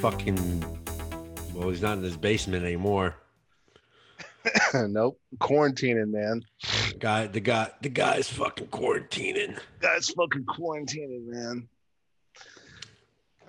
fucking. 0.00 0.64
Well, 1.54 1.68
he's 1.68 1.82
not 1.82 1.98
in 1.98 2.04
his 2.04 2.16
basement 2.16 2.64
anymore. 2.64 3.16
nope. 4.74 5.20
Quarantining, 5.38 6.10
man. 6.10 6.42
Guy, 6.98 7.26
the 7.26 7.40
guy, 7.40 7.70
the 7.82 7.90
guy's 7.90 8.28
fucking 8.28 8.68
quarantining. 8.68 9.58
Guy's 9.80 10.08
fucking 10.10 10.44
quarantining, 10.44 11.26
man. 11.26 11.68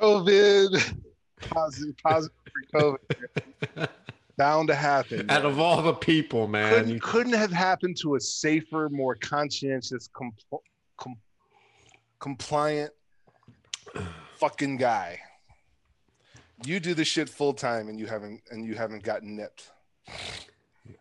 COVID. 0.02 0.95
Positive, 1.49 1.95
positive 2.03 2.35
for 2.72 2.97
COVID. 3.77 3.88
Bound 4.38 4.67
to 4.70 4.75
happen. 4.75 5.30
Out 5.30 5.45
of 5.45 5.59
all 5.59 5.81
the 5.81 5.94
people, 5.94 6.47
man, 6.47 6.73
couldn't, 6.73 6.89
you- 6.89 6.99
couldn't 6.99 7.33
have 7.33 7.52
happened 7.52 7.95
to 8.02 8.16
a 8.16 8.20
safer, 8.20 8.89
more 8.89 9.16
conscientious, 9.16 10.09
compl- 10.09 10.61
com- 10.97 11.20
compliant 12.20 12.91
fucking 14.38 14.77
guy. 14.77 15.20
You 16.63 16.79
do 16.79 16.93
the 16.93 17.05
shit 17.05 17.29
full 17.29 17.53
time, 17.53 17.89
and 17.89 17.99
you 17.99 18.07
haven't, 18.07 18.41
and 18.51 18.65
you 18.65 18.75
haven't 18.75 19.03
gotten 19.03 19.35
nipped. 19.35 19.71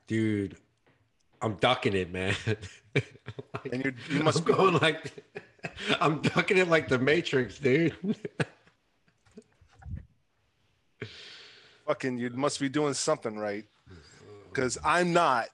dude, 0.06 0.56
I'm 1.42 1.54
ducking 1.54 1.94
it, 1.94 2.12
man. 2.12 2.34
And 3.70 3.84
you, 3.84 3.92
you 4.10 4.18
I'm 4.18 4.24
must 4.24 4.44
be 4.44 4.52
going 4.52 4.74
like, 4.78 5.12
I'm 6.00 6.20
ducking 6.20 6.56
it 6.56 6.68
like 6.68 6.88
the 6.88 6.98
Matrix, 6.98 7.58
dude. 7.58 7.94
fucking. 11.90 12.18
You 12.18 12.30
must 12.30 12.60
be 12.60 12.68
doing 12.68 12.94
something 12.94 13.36
right, 13.36 13.64
because 14.48 14.78
I'm 14.84 15.12
not. 15.12 15.48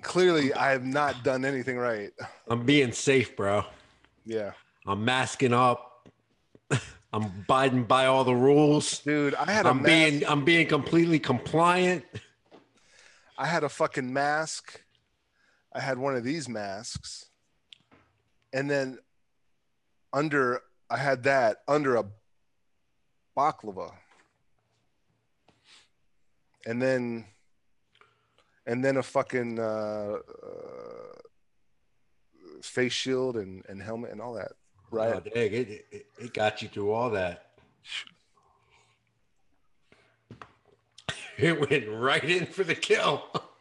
Clearly, 0.00 0.52
I 0.54 0.72
have 0.72 0.84
not 0.84 1.22
done 1.22 1.44
anything 1.44 1.76
right. 1.76 2.10
I'm 2.48 2.64
being 2.64 2.92
safe, 2.92 3.36
bro. 3.36 3.64
Yeah, 4.24 4.52
I'm 4.86 5.04
masking 5.04 5.52
up. 5.52 5.91
I'm 7.12 7.24
abiding 7.24 7.84
by 7.84 8.06
all 8.06 8.24
the 8.24 8.34
rules. 8.34 9.00
dude. 9.00 9.34
I 9.34 9.50
had 9.50 9.66
a 9.66 9.70
I'm 9.70 9.82
mask. 9.82 9.86
being 9.86 10.26
I'm 10.26 10.44
being 10.44 10.66
completely 10.66 11.18
compliant. 11.18 12.04
I 13.36 13.46
had 13.46 13.64
a 13.64 13.68
fucking 13.68 14.12
mask. 14.12 14.82
I 15.72 15.80
had 15.80 15.98
one 15.98 16.16
of 16.16 16.24
these 16.24 16.48
masks. 16.48 17.26
And 18.52 18.70
then 18.70 18.98
under 20.12 20.62
I 20.88 20.96
had 20.96 21.24
that 21.24 21.58
under 21.68 21.96
a 21.96 22.04
baklava. 23.36 23.92
And 26.66 26.80
then 26.80 27.26
and 28.66 28.84
then 28.84 28.96
a 28.96 29.02
fucking 29.02 29.58
uh, 29.58 30.18
uh, 30.18 31.18
face 32.62 32.92
shield 32.92 33.36
and, 33.36 33.64
and 33.68 33.82
helmet 33.82 34.12
and 34.12 34.20
all 34.20 34.34
that. 34.34 34.52
Right. 34.92 35.14
Oh, 35.14 35.20
dang, 35.20 35.52
it, 35.52 35.86
it, 35.90 36.06
it 36.20 36.34
got 36.34 36.60
you 36.62 36.68
through 36.68 36.92
all 36.92 37.10
that. 37.10 37.46
It 41.38 41.58
went 41.58 41.88
right 41.88 42.22
in 42.22 42.44
for 42.46 42.62
the 42.62 42.74
kill. 42.74 43.24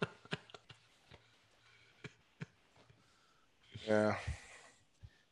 Yeah. 3.87 4.15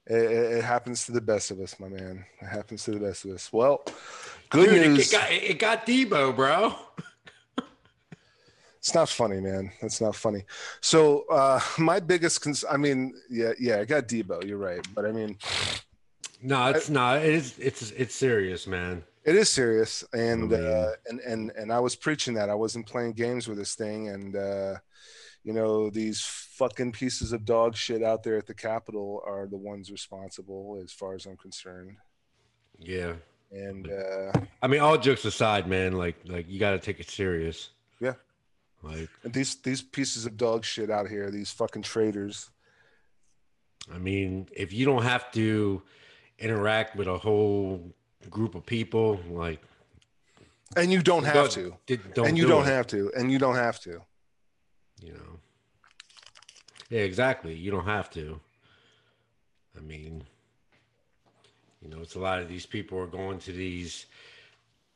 It, 0.07 0.15
it, 0.57 0.63
happens 0.63 1.05
to 1.05 1.11
the 1.11 1.21
best 1.21 1.51
of 1.51 1.59
us, 1.59 1.79
my 1.79 1.87
man. 1.87 2.25
It 2.41 2.47
happens 2.47 2.83
to 2.85 2.91
the 2.91 2.99
best 2.99 3.23
of 3.25 3.31
us. 3.31 3.53
Well, 3.53 3.83
good 4.49 4.69
Dude, 4.69 4.81
it, 4.81 4.87
news. 4.89 5.07
it 5.07 5.11
got 5.11 5.31
it 5.31 5.59
got 5.59 5.85
Debo, 5.85 6.35
bro. 6.35 6.75
It's 8.79 8.95
not 8.95 9.09
funny, 9.09 9.41
man. 9.41 9.71
That's 9.81 9.99
not 9.99 10.15
funny. 10.15 10.45
So 10.81 11.25
uh 11.29 11.59
my 11.77 11.99
biggest 11.99 12.41
cons- 12.41 12.65
I 12.69 12.77
mean, 12.77 13.13
yeah, 13.29 13.51
yeah, 13.59 13.79
I 13.81 13.85
got 13.85 14.07
Debo, 14.07 14.45
you're 14.47 14.57
right. 14.57 14.85
But 14.95 15.05
I 15.05 15.11
mean, 15.11 15.37
No, 16.41 16.67
it's 16.67 16.89
not. 16.89 17.17
It's 17.23 17.57
it's 17.59 17.91
it's 17.91 18.15
serious, 18.15 18.65
man. 18.67 19.03
it 19.25 19.35
is 19.35 19.49
serious 19.49 20.03
and 20.13 20.53
Oh, 20.53 20.55
uh 20.55 20.91
and 21.07 21.19
and 21.21 21.51
and 21.51 21.71
I 21.71 21.79
was 21.79 21.95
preaching 21.95 22.33
that. 22.35 22.49
I 22.49 22.55
wasn't 22.55 22.87
playing 22.87 23.13
games 23.13 23.47
with 23.47 23.57
this 23.57 23.75
thing 23.75 24.09
and 24.09 24.35
uh 24.35 24.75
you 25.43 25.53
know, 25.53 25.89
these 25.89 26.21
fucking 26.21 26.91
pieces 26.91 27.31
of 27.31 27.45
dog 27.45 27.75
shit 27.75 28.03
out 28.03 28.23
there 28.23 28.37
at 28.37 28.45
the 28.45 28.53
Capitol 28.53 29.21
are 29.25 29.47
the 29.47 29.57
ones 29.57 29.89
responsible 29.91 30.79
as 30.83 30.91
far 30.91 31.13
as 31.15 31.25
I'm 31.25 31.37
concerned. 31.37 31.95
Yeah. 32.77 33.13
And 33.51 33.89
uh 33.91 34.31
I 34.61 34.67
mean, 34.67 34.79
all 34.79 34.97
jokes 34.97 35.25
aside, 35.25 35.67
man, 35.67 35.93
like 35.93 36.15
like 36.25 36.49
you 36.49 36.59
got 36.59 36.71
to 36.71 36.79
take 36.79 36.99
it 36.99 37.09
serious. 37.09 37.69
Yeah. 37.99 38.13
Like, 38.81 39.09
and 39.23 39.33
these 39.33 39.55
these 39.57 39.81
pieces 39.81 40.25
of 40.25 40.37
dog 40.37 40.63
shit 40.63 40.89
out 40.89 41.09
here, 41.09 41.29
these 41.31 41.51
fucking 41.51 41.81
traitors. 41.81 42.49
I 43.93 43.97
mean, 43.97 44.47
if 44.55 44.71
you 44.71 44.85
don't 44.85 45.03
have 45.03 45.31
to 45.33 45.81
interact 46.39 46.95
with 46.95 47.07
a 47.07 47.17
whole 47.17 47.93
group 48.29 48.55
of 48.55 48.65
people, 48.65 49.19
like, 49.29 49.61
And 50.75 50.91
you 50.91 51.01
don't 51.01 51.23
have 51.23 51.49
to. 51.51 51.75
don't 52.13 52.27
and 52.27 52.37
you 52.37 52.43
do 52.43 52.49
don't 52.49 52.63
it, 52.67 52.71
have 52.71 52.87
to. 52.87 53.11
And 53.15 53.31
you 53.31 53.39
don't 53.39 53.55
have 53.55 53.79
to. 53.81 54.01
you 55.01 55.13
know. 55.13 55.39
Yeah, 56.89 57.01
exactly. 57.01 57.53
You 57.53 57.71
don't 57.71 57.85
have 57.85 58.09
to. 58.11 58.39
I 59.77 59.81
mean, 59.81 60.23
you 61.81 61.89
know, 61.89 61.99
it's 62.01 62.15
a 62.15 62.19
lot 62.19 62.39
of 62.39 62.47
these 62.49 62.65
people 62.65 62.97
are 62.99 63.07
going 63.07 63.39
to 63.39 63.51
these 63.51 64.07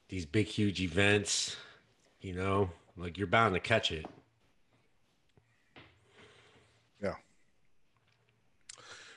these 0.09 0.25
big 0.25 0.47
huge 0.47 0.81
events, 0.81 1.55
you 2.21 2.33
know, 2.33 2.69
like 2.97 3.17
you're 3.17 3.27
bound 3.27 3.53
to 3.53 3.59
catch 3.59 3.91
it. 3.91 4.05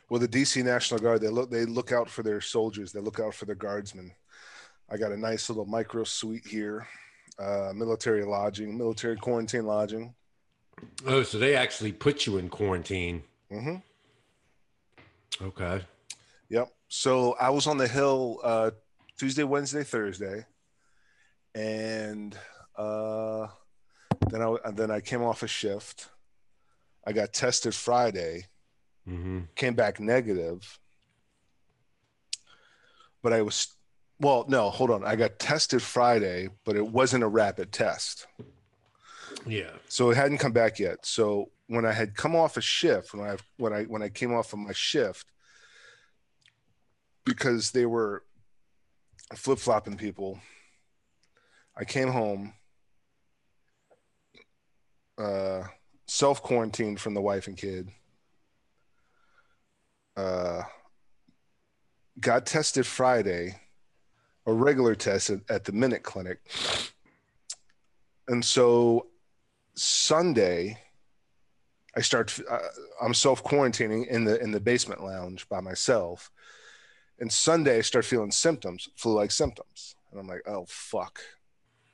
Well, 0.09 0.21
the 0.21 0.29
DC 0.29 0.65
National 0.65 1.01
Guard, 1.01 1.21
they 1.21 1.29
look 1.29 1.51
they 1.51 1.65
look 1.65 1.93
out 1.93 2.09
for 2.09 2.23
their 2.23 2.41
soldiers. 2.41 2.93
They 2.93 3.01
look 3.01 3.19
out 3.19 3.35
for 3.35 3.45
their 3.45 3.57
guardsmen. 3.57 4.13
I 4.89 4.97
got 4.97 5.13
a 5.13 5.17
nice 5.17 5.49
little 5.49 5.67
micro 5.67 6.05
suite 6.05 6.47
here, 6.47 6.87
uh, 7.41 7.73
military 7.75 8.25
lodging, 8.25 8.79
military 8.79 9.17
quarantine 9.17 9.67
lodging. 9.67 10.15
Oh, 11.07 11.23
so 11.23 11.39
they 11.39 11.57
actually 11.57 11.93
put 11.93 12.27
you 12.27 12.39
in 12.39 12.49
quarantine. 12.49 13.23
hmm 13.51 13.77
Okay. 15.43 15.83
Yep. 16.49 16.69
So 16.89 17.33
I 17.41 17.51
was 17.51 17.67
on 17.67 17.79
the 17.79 17.89
hill 17.89 18.39
uh, 18.45 18.71
Tuesday, 19.19 19.43
Wednesday, 19.43 19.83
Thursday, 19.83 20.47
and 21.55 22.37
uh, 22.77 23.49
then 24.31 24.43
I 24.43 24.71
then 24.71 24.91
I 24.91 25.01
came 25.01 25.23
off 25.23 25.43
a 25.43 25.49
shift. 25.49 26.09
I 27.05 27.13
got 27.13 27.33
tested 27.33 27.75
Friday. 27.75 28.47
Mm-hmm. 29.09 29.41
came 29.55 29.75
back 29.75 30.01
negative. 30.01 30.79
But 33.23 33.33
I 33.33 33.43
was, 33.43 33.69
well, 34.19 34.45
no, 34.49 34.71
hold 34.71 34.91
on. 34.91 35.05
I 35.05 35.17
got 35.17 35.39
tested 35.39 35.83
Friday, 35.83 36.49
but 36.65 36.77
it 36.77 36.87
wasn't 36.87 37.25
a 37.25 37.29
rapid 37.29 37.73
test. 37.73 38.27
Yeah. 39.47 39.71
So 39.89 40.11
it 40.11 40.17
hadn't 40.17 40.39
come 40.39 40.53
back 40.53 40.79
yet. 40.79 41.07
So 41.07 41.51
when 41.69 41.85
I 41.85 41.93
had 41.93 42.17
come 42.17 42.35
off 42.35 42.57
a 42.57 42.61
shift, 42.61 43.15
when 43.15 43.29
I 43.29 43.37
when 43.57 43.73
I 43.73 43.85
when 43.85 44.03
I 44.03 44.09
came 44.09 44.33
off 44.33 44.53
of 44.53 44.59
my 44.59 44.73
shift, 44.73 45.27
because 47.25 47.71
they 47.71 47.87
were 47.87 48.23
flip 49.35 49.59
flopping 49.59 49.97
people, 49.97 50.41
I 51.77 51.85
came 51.85 52.09
home, 52.09 52.55
uh, 55.19 55.63
self 56.07 56.43
quarantined 56.43 57.01
from 57.01 57.15
the 57.15 57.21
wife 57.23 57.47
and 57.47 57.57
kid. 57.57 57.91
Uh, 60.17 60.63
got 62.21 62.47
tested 62.47 62.87
Friday, 62.87 63.61
a 64.47 64.53
regular 64.53 64.95
test 64.95 65.31
at, 65.31 65.41
at 65.49 65.65
the 65.65 65.73
Minute 65.73 66.03
Clinic, 66.03 66.39
and 68.29 68.45
so 68.45 69.07
Sunday, 69.75 70.79
I 71.97 72.01
start. 72.01 72.39
Uh, 72.49 72.59
I'm 73.03 73.15
self 73.15 73.45
quarantining 73.45 74.07
in 74.09 74.25
the 74.25 74.41
in 74.41 74.51
the 74.51 74.61
basement 74.61 75.05
lounge 75.05 75.49
by 75.49 75.61
myself, 75.61 76.31
and 77.19 77.31
Sunday 77.31 77.79
I 77.79 77.83
start 77.83 78.05
feeling 78.05 78.31
symptoms, 78.31 78.89
flu 78.97 79.13
like 79.15 79.31
symptoms, 79.31 79.97
and 80.11 80.21
I'm 80.21 80.27
like, 80.27 80.43
oh 80.47 80.65
fuck, 80.69 81.21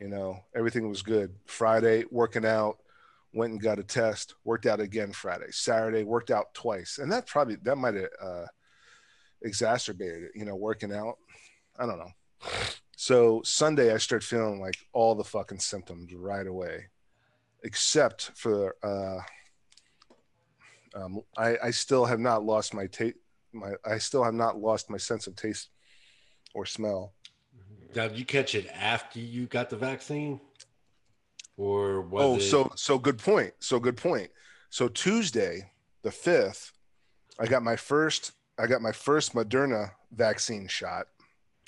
you 0.00 0.08
know, 0.08 0.40
everything 0.54 0.88
was 0.88 1.02
good. 1.02 1.34
Friday 1.46 2.04
working 2.10 2.44
out, 2.46 2.78
went 3.32 3.52
and 3.52 3.62
got 3.62 3.78
a 3.78 3.84
test, 3.84 4.34
worked 4.44 4.66
out 4.66 4.80
again 4.80 5.12
Friday. 5.12 5.50
Saturday 5.50 6.04
worked 6.04 6.30
out 6.30 6.54
twice, 6.54 6.98
and 6.98 7.10
that 7.12 7.26
probably 7.26 7.56
that 7.62 7.76
might 7.76 7.94
have 7.94 8.08
uh, 8.22 8.46
exacerbated 9.42 10.24
it. 10.24 10.30
You 10.34 10.44
know, 10.44 10.56
working 10.56 10.92
out. 10.92 11.16
I 11.78 11.86
don't 11.86 11.98
know. 11.98 12.12
So 12.96 13.42
Sunday 13.44 13.92
I 13.92 13.98
started 13.98 14.26
feeling 14.26 14.60
like 14.60 14.76
all 14.92 15.14
the 15.14 15.24
fucking 15.24 15.60
symptoms 15.60 16.12
right 16.14 16.46
away 16.46 16.86
except 17.62 18.32
for 18.34 18.76
uh, 18.82 19.18
um, 20.94 21.20
I, 21.36 21.56
I 21.64 21.70
still 21.70 22.04
have 22.04 22.20
not 22.20 22.44
lost 22.44 22.74
my 22.74 22.86
taste. 22.86 23.16
My 23.52 23.72
I 23.84 23.98
still 23.98 24.24
have 24.24 24.34
not 24.34 24.58
lost 24.58 24.90
my 24.90 24.96
sense 24.96 25.26
of 25.26 25.36
taste 25.36 25.68
or 26.54 26.66
smell. 26.66 27.12
Now, 27.94 28.08
did 28.08 28.18
you 28.18 28.24
catch 28.24 28.54
it 28.54 28.66
after 28.74 29.18
you 29.20 29.46
got 29.46 29.68
the 29.68 29.76
vaccine, 29.76 30.40
or 31.56 32.02
was 32.02 32.24
oh, 32.24 32.36
it? 32.36 32.40
so 32.40 32.72
so 32.76 32.98
good 32.98 33.18
point. 33.18 33.52
So 33.60 33.78
good 33.78 33.96
point. 33.96 34.30
So 34.70 34.88
Tuesday, 34.88 35.70
the 36.02 36.10
fifth, 36.10 36.72
I 37.38 37.46
got 37.46 37.62
my 37.62 37.76
first. 37.76 38.32
I 38.58 38.66
got 38.66 38.82
my 38.82 38.92
first 38.92 39.34
Moderna 39.34 39.90
vaccine 40.12 40.68
shot. 40.68 41.06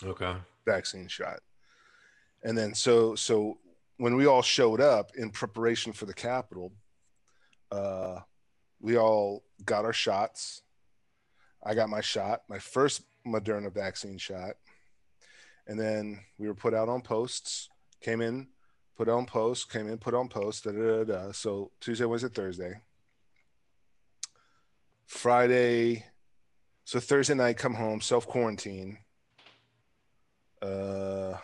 okay. 0.05 0.35
Vaccine 0.67 1.09
shot, 1.09 1.41
And 2.43 2.57
then 2.57 2.75
so 2.75 3.15
so 3.15 3.59
when 3.99 4.17
we 4.17 4.27
all 4.27 4.43
showed 4.43 4.81
up 4.81 5.11
in 5.17 5.31
preparation 5.31 5.93
for 5.93 6.07
the 6.07 6.15
Capitol, 6.15 6.73
uh, 7.71 8.21
we 8.81 8.97
all 8.97 9.45
got 9.65 9.85
our 9.85 9.93
shots. 9.93 10.63
I 11.65 11.75
got 11.75 11.89
my 11.89 12.01
shot, 12.01 12.43
my 12.49 12.59
first 12.59 13.03
Moderna 13.27 13.73
vaccine 13.73 14.19
shot, 14.19 14.57
and 15.67 15.79
then 15.79 16.21
we 16.39 16.47
were 16.47 16.55
put 16.55 16.75
out 16.75 16.89
on 16.89 17.01
posts. 17.01 17.69
Came 18.01 18.21
in, 18.21 18.49
put 18.97 19.09
on 19.09 19.27
post, 19.27 19.71
Came 19.71 19.89
in, 19.89 19.99
put 19.99 20.15
on 20.15 20.29
post, 20.29 20.65
Da, 20.65 20.73
da, 20.73 21.05
da, 21.05 21.05
da. 21.05 21.33
So 21.33 21.71
Tuesday, 21.81 22.05
Wednesday, 22.05 22.29
Thursday. 22.29 22.81
Friday, 25.07 26.05
so 26.85 27.01
Thursday 27.01 27.35
night, 27.35 27.57
come 27.57 27.75
home, 27.75 28.01
self 28.01 28.27
quarantine. 28.27 28.99
Uh, 30.61 31.35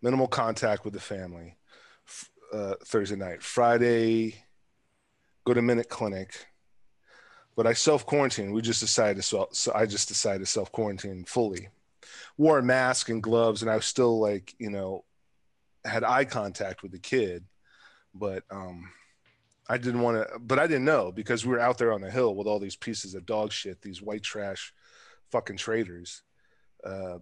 minimal 0.00 0.28
contact 0.28 0.84
with 0.84 0.94
the 0.94 1.00
family. 1.00 1.56
Uh, 2.52 2.74
Thursday 2.84 3.16
night, 3.16 3.42
Friday, 3.42 4.34
go 5.44 5.54
to 5.54 5.62
Minute 5.62 5.88
Clinic. 5.88 6.46
But 7.56 7.66
I 7.66 7.72
self 7.74 8.04
quarantine. 8.06 8.52
We 8.52 8.62
just 8.62 8.80
decided 8.80 9.22
to. 9.22 9.46
So 9.52 9.72
I 9.74 9.86
just 9.86 10.08
decided 10.08 10.40
to 10.40 10.46
self 10.46 10.72
quarantine 10.72 11.24
fully. 11.24 11.68
Wore 12.36 12.58
a 12.58 12.62
mask 12.62 13.08
and 13.08 13.22
gloves, 13.22 13.62
and 13.62 13.70
I 13.70 13.76
was 13.76 13.84
still 13.84 14.18
like, 14.18 14.54
you 14.58 14.70
know, 14.70 15.04
had 15.84 16.04
eye 16.04 16.24
contact 16.24 16.82
with 16.82 16.92
the 16.92 16.98
kid, 16.98 17.44
but 18.14 18.44
um, 18.50 18.90
I 19.68 19.78
didn't 19.78 20.00
want 20.00 20.16
to. 20.18 20.38
But 20.38 20.58
I 20.58 20.66
didn't 20.66 20.84
know 20.84 21.12
because 21.12 21.44
we 21.44 21.52
were 21.52 21.60
out 21.60 21.78
there 21.78 21.92
on 21.92 22.00
the 22.00 22.10
hill 22.10 22.34
with 22.34 22.46
all 22.46 22.58
these 22.58 22.76
pieces 22.76 23.14
of 23.14 23.26
dog 23.26 23.52
shit, 23.52 23.80
these 23.82 24.02
white 24.02 24.22
trash, 24.22 24.72
fucking 25.30 25.56
traitors, 25.56 26.22
uh, 26.84 27.18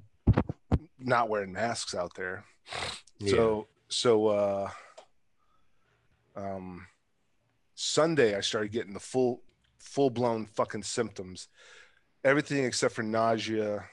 not 0.98 1.28
wearing 1.28 1.52
masks 1.52 1.94
out 1.94 2.14
there. 2.14 2.44
So 3.26 3.66
so 3.88 4.28
uh 4.28 4.70
um 6.36 6.86
Sunday 7.74 8.36
I 8.36 8.40
started 8.40 8.72
getting 8.72 8.94
the 8.94 9.00
full 9.00 9.42
full 9.78 10.10
blown 10.10 10.46
fucking 10.46 10.82
symptoms. 10.82 11.48
Everything 12.24 12.64
except 12.64 12.94
for 12.94 13.02
nausea. 13.02 13.84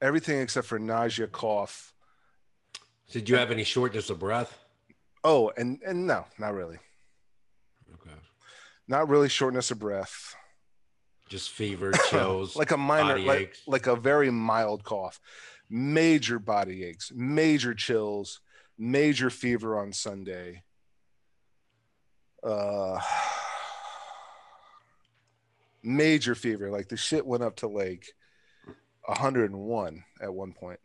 Everything 0.00 0.40
except 0.40 0.66
for 0.66 0.78
nausea, 0.78 1.26
cough. 1.26 1.94
Did 3.10 3.28
you 3.28 3.36
have 3.36 3.50
any 3.50 3.64
shortness 3.64 4.10
of 4.10 4.18
breath? 4.18 4.58
Oh, 5.24 5.52
and 5.56 5.80
and 5.86 6.06
no, 6.06 6.24
not 6.38 6.54
really. 6.54 6.78
Okay. 7.94 8.14
Not 8.88 9.08
really 9.08 9.28
shortness 9.28 9.70
of 9.70 9.78
breath. 9.78 10.34
Just 11.28 11.50
fever, 11.50 11.92
chills, 12.10 12.56
like 12.56 12.70
a 12.70 12.76
minor 12.76 13.18
like, 13.18 13.56
like 13.66 13.86
a 13.86 13.96
very 13.96 14.30
mild 14.30 14.84
cough. 14.84 15.20
Major 15.68 16.38
body 16.38 16.84
aches, 16.84 17.10
major 17.14 17.74
chills, 17.74 18.40
major 18.78 19.30
fever 19.30 19.78
on 19.78 19.92
Sunday. 19.92 20.62
Uh 22.42 23.00
major 25.82 26.34
fever. 26.34 26.70
Like 26.70 26.88
the 26.88 26.96
shit 26.96 27.26
went 27.26 27.42
up 27.42 27.56
to 27.56 27.66
like 27.66 28.06
101 29.06 30.04
at 30.20 30.32
one 30.32 30.52
point. 30.52 30.80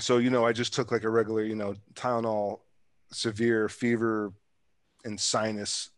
So, 0.00 0.18
you 0.18 0.30
know, 0.30 0.44
I 0.44 0.52
just 0.52 0.74
took 0.74 0.90
like 0.90 1.04
a 1.04 1.10
regular, 1.10 1.44
you 1.44 1.54
know, 1.54 1.74
Tylenol, 1.94 2.60
severe 3.12 3.68
fever 3.68 4.32
and 5.04 5.18
sinus. 5.18 5.90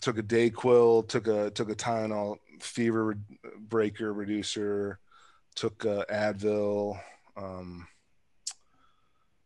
Took 0.00 0.18
a 0.18 0.22
Dayquil, 0.22 1.08
took 1.08 1.26
a 1.26 1.50
took 1.50 1.70
a 1.70 1.74
Tylenol 1.74 2.36
fever 2.60 3.16
breaker 3.58 4.12
reducer, 4.12 4.98
took 5.54 5.84
uh, 5.86 6.04
Advil. 6.12 7.00
Um, 7.36 7.88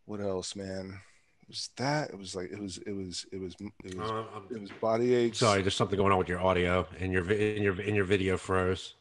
what 0.04 0.20
else, 0.20 0.56
man? 0.56 1.00
It 1.42 1.48
was 1.48 1.70
that? 1.76 2.10
It 2.10 2.18
was 2.18 2.34
like 2.34 2.50
it 2.50 2.60
was 2.60 2.78
it 2.78 2.92
was 2.92 3.24
it 3.32 3.40
was 3.40 3.54
it 3.84 3.96
was 3.96 4.10
Uh, 4.10 4.24
it 4.50 4.60
was 4.60 4.70
body 4.80 5.14
aches. 5.14 5.38
sorry, 5.38 5.62
there's 5.62 5.76
something 5.76 5.96
going 5.96 6.12
on 6.12 6.18
with 6.18 6.28
your 6.28 6.40
audio 6.40 6.86
and 6.98 7.12
your 7.12 7.30
in 7.30 7.62
your 7.62 7.80
in 7.80 7.94
your 7.94 8.04
video 8.04 8.36
froze. 8.36 8.94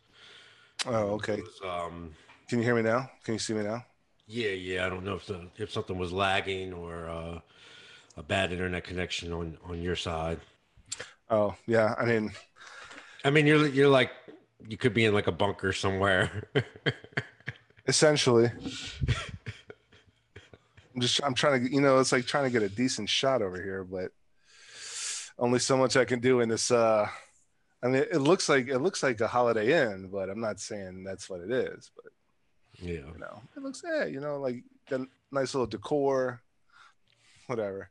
Oh, 0.87 1.11
okay. 1.15 1.41
Was, 1.41 1.61
um, 1.63 2.15
Can 2.47 2.59
you 2.59 2.65
hear 2.65 2.75
me 2.75 2.81
now? 2.81 3.09
Can 3.23 3.33
you 3.35 3.39
see 3.39 3.53
me 3.53 3.63
now? 3.63 3.85
yeah, 4.27 4.49
yeah. 4.51 4.85
I 4.85 4.89
don't 4.89 5.03
know 5.05 5.15
if 5.15 5.25
the, 5.27 5.47
if 5.57 5.71
something 5.71 5.97
was 5.97 6.11
lagging 6.11 6.73
or 6.73 7.07
uh, 7.09 7.39
a 8.17 8.23
bad 8.23 8.51
internet 8.51 8.83
connection 8.83 9.31
on 9.33 9.57
on 9.65 9.81
your 9.81 9.95
side. 9.95 10.39
Oh, 11.29 11.55
yeah. 11.65 11.95
I 11.97 12.05
mean, 12.05 12.31
I 13.23 13.29
mean, 13.31 13.47
you're 13.47 13.67
you're 13.67 13.89
like 13.89 14.11
you 14.67 14.77
could 14.77 14.93
be 14.93 15.05
in 15.05 15.13
like 15.13 15.27
a 15.27 15.31
bunker 15.31 15.73
somewhere. 15.73 16.49
essentially. 17.87 18.51
I'm 20.95 21.01
just 21.01 21.21
I'm 21.23 21.33
trying 21.33 21.65
to 21.65 21.71
you 21.73 21.81
know 21.81 21.99
it's 21.99 22.11
like 22.11 22.25
trying 22.25 22.45
to 22.45 22.49
get 22.49 22.63
a 22.63 22.69
decent 22.69 23.09
shot 23.09 23.41
over 23.41 23.61
here, 23.61 23.83
but 23.83 24.11
only 25.37 25.59
so 25.59 25.77
much 25.77 25.95
I 25.95 26.05
can 26.05 26.19
do 26.19 26.39
in 26.41 26.49
this. 26.49 26.71
uh 26.71 27.07
I 27.83 27.87
mean, 27.87 28.05
it 28.11 28.19
looks 28.19 28.49
like 28.49 28.67
it 28.67 28.79
looks 28.79 29.03
like 29.03 29.21
a 29.21 29.27
Holiday 29.27 29.83
Inn, 29.83 30.09
but 30.11 30.29
I'm 30.29 30.41
not 30.41 30.59
saying 30.59 31.03
that's 31.03 31.29
what 31.29 31.41
it 31.41 31.51
is. 31.51 31.91
But 31.95 32.11
yeah. 32.79 32.93
you 33.13 33.19
know, 33.19 33.41
it 33.55 33.61
looks 33.61 33.83
yeah, 33.85 34.05
you 34.05 34.19
know, 34.19 34.37
like 34.39 34.63
got 34.89 35.01
nice 35.31 35.53
little 35.53 35.67
decor, 35.67 36.41
whatever. 37.45 37.89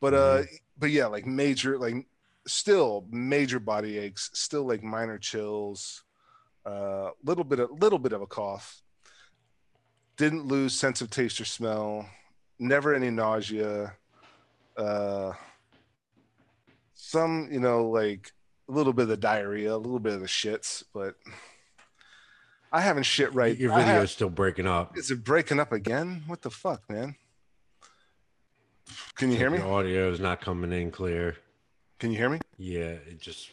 But 0.00 0.14
uh, 0.14 0.42
but 0.78 0.90
yeah, 0.90 1.06
like 1.06 1.26
major, 1.26 1.78
like 1.78 2.06
still 2.46 3.06
major 3.10 3.58
body 3.58 3.98
aches, 3.98 4.30
still 4.34 4.64
like 4.64 4.82
minor 4.82 5.18
chills, 5.18 6.02
uh, 6.66 7.10
little 7.24 7.44
bit 7.44 7.60
of 7.60 7.70
little 7.80 7.98
bit 7.98 8.12
of 8.12 8.20
a 8.20 8.26
cough. 8.26 8.82
Didn't 10.16 10.46
lose 10.46 10.74
sense 10.74 11.00
of 11.00 11.10
taste 11.10 11.40
or 11.40 11.44
smell. 11.44 12.06
Never 12.58 12.94
any 12.94 13.10
nausea. 13.10 13.94
Uh, 14.76 15.32
some, 16.94 17.48
you 17.50 17.60
know, 17.60 17.88
like 17.88 18.32
a 18.68 18.72
little 18.72 18.92
bit 18.92 19.02
of 19.04 19.08
the 19.08 19.16
diarrhea, 19.16 19.74
a 19.74 19.76
little 19.76 19.98
bit 19.98 20.14
of 20.14 20.20
the 20.20 20.26
shits, 20.26 20.82
but 20.92 21.16
I 22.72 22.80
haven't 22.80 23.04
shit 23.04 23.32
right. 23.34 23.56
Your 23.56 23.74
video 23.74 24.02
is 24.02 24.10
still 24.10 24.30
breaking 24.30 24.66
up. 24.66 24.96
is 24.96 25.10
it 25.10 25.22
breaking 25.24 25.60
up 25.60 25.72
again? 25.72 26.22
What 26.26 26.42
the 26.42 26.50
fuck, 26.50 26.88
man? 26.90 27.16
Can 29.14 29.30
you 29.30 29.36
hear 29.36 29.50
me? 29.50 29.58
Your 29.58 29.72
audio 29.72 30.10
is 30.10 30.20
not 30.20 30.40
coming 30.40 30.72
in 30.72 30.90
clear. 30.90 31.36
Can 31.98 32.10
you 32.10 32.18
hear 32.18 32.28
me? 32.28 32.40
Yeah, 32.58 32.96
it 33.08 33.20
just 33.20 33.50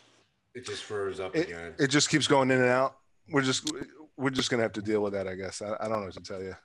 it 0.53 0.65
just 0.65 0.83
froze 0.83 1.19
up 1.19 1.35
It, 1.35 1.47
again. 1.47 1.73
it 1.79 1.87
just 1.87 2.09
keeps 2.09 2.27
going 2.27 2.51
in 2.51 2.59
and 2.59 2.69
out. 2.69 2.97
We're 3.29 3.41
just 3.41 3.71
we're 4.17 4.29
just 4.29 4.49
gonna 4.49 4.63
have 4.63 4.73
to 4.73 4.81
deal 4.81 5.01
with 5.01 5.13
that, 5.13 5.27
I 5.27 5.35
guess. 5.35 5.61
I, 5.61 5.75
I 5.79 5.87
don't 5.87 5.99
know 5.99 6.05
what 6.05 6.13
to 6.13 6.19
tell 6.21 6.41
you. 6.41 6.55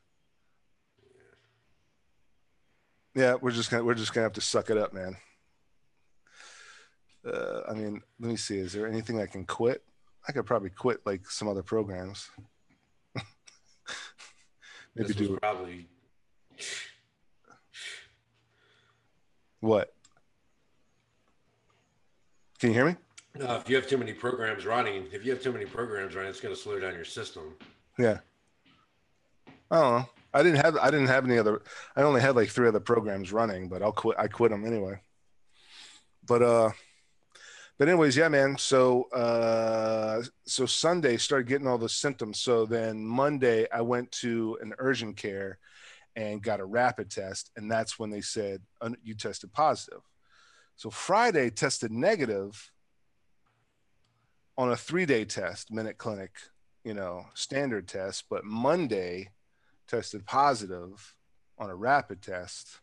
Yeah, 3.14 3.34
we're 3.40 3.50
just 3.50 3.70
gonna 3.70 3.84
we're 3.84 3.94
just 3.94 4.12
gonna 4.12 4.24
have 4.24 4.32
to 4.34 4.40
suck 4.40 4.70
it 4.70 4.76
up, 4.76 4.92
man. 4.92 5.16
Uh, 7.26 7.62
I 7.68 7.74
mean, 7.74 8.02
let 8.20 8.28
me 8.30 8.36
see. 8.36 8.58
Is 8.58 8.72
there 8.72 8.86
anything 8.86 9.20
I 9.20 9.26
can 9.26 9.44
quit? 9.44 9.82
I 10.28 10.32
could 10.32 10.46
probably 10.46 10.70
quit 10.70 11.00
like 11.04 11.30
some 11.30 11.48
other 11.48 11.62
programs. 11.62 12.30
Maybe 14.94 15.14
do 15.14 15.38
probably 15.38 15.88
what? 19.60 19.92
Can 22.58 22.70
you 22.70 22.74
hear 22.74 22.86
me? 22.86 22.96
uh, 23.40 23.58
if 23.60 23.68
you 23.68 23.76
have 23.76 23.86
too 23.86 23.98
many 23.98 24.12
programs 24.12 24.64
running. 24.64 25.06
If 25.12 25.24
you 25.24 25.32
have 25.32 25.42
too 25.42 25.52
many 25.52 25.66
programs 25.66 26.14
running, 26.14 26.30
it's 26.30 26.40
going 26.40 26.54
to 26.54 26.60
slow 26.60 26.78
down 26.78 26.94
your 26.94 27.04
system. 27.04 27.54
Yeah. 27.98 28.20
I 29.70 29.80
don't 29.80 29.98
know. 29.98 30.08
I 30.32 30.42
didn't 30.42 30.64
have 30.64 30.76
I 30.76 30.90
didn't 30.90 31.06
have 31.06 31.24
any 31.24 31.38
other 31.38 31.62
I 31.96 32.02
only 32.02 32.20
had 32.20 32.36
like 32.36 32.50
three 32.50 32.68
other 32.68 32.80
programs 32.80 33.32
running, 33.32 33.68
but 33.68 33.82
I'll 33.82 33.92
quit 33.92 34.18
I 34.18 34.28
quit 34.28 34.50
them 34.50 34.66
anyway. 34.66 35.00
But 36.26 36.42
uh 36.42 36.70
but 37.78 37.88
anyways, 37.88 38.16
yeah, 38.16 38.28
man. 38.28 38.56
So 38.58 39.04
uh 39.10 40.22
so 40.46 40.66
Sunday 40.66 41.16
started 41.16 41.48
getting 41.48 41.66
all 41.66 41.78
the 41.78 41.88
symptoms. 41.88 42.40
So 42.40 42.66
then 42.66 43.06
Monday 43.06 43.66
I 43.72 43.80
went 43.82 44.10
to 44.12 44.58
an 44.60 44.74
urgent 44.78 45.16
care 45.16 45.58
and 46.14 46.42
got 46.42 46.60
a 46.60 46.64
rapid 46.64 47.10
test 47.10 47.50
and 47.56 47.70
that's 47.70 47.98
when 47.98 48.10
they 48.10 48.22
said 48.22 48.62
you 49.02 49.14
tested 49.14 49.52
positive. 49.52 50.02
So 50.76 50.90
Friday 50.90 51.50
tested 51.50 51.92
negative 51.92 52.70
on 54.58 54.72
a 54.72 54.74
3-day 54.74 55.26
test, 55.26 55.70
minute 55.70 55.98
clinic 55.98 56.32
you 56.86 56.94
know, 56.94 57.26
standard 57.34 57.88
test, 57.88 58.26
but 58.30 58.44
Monday 58.44 59.30
tested 59.88 60.24
positive 60.24 61.16
on 61.58 61.68
a 61.68 61.74
rapid 61.74 62.22
test. 62.22 62.78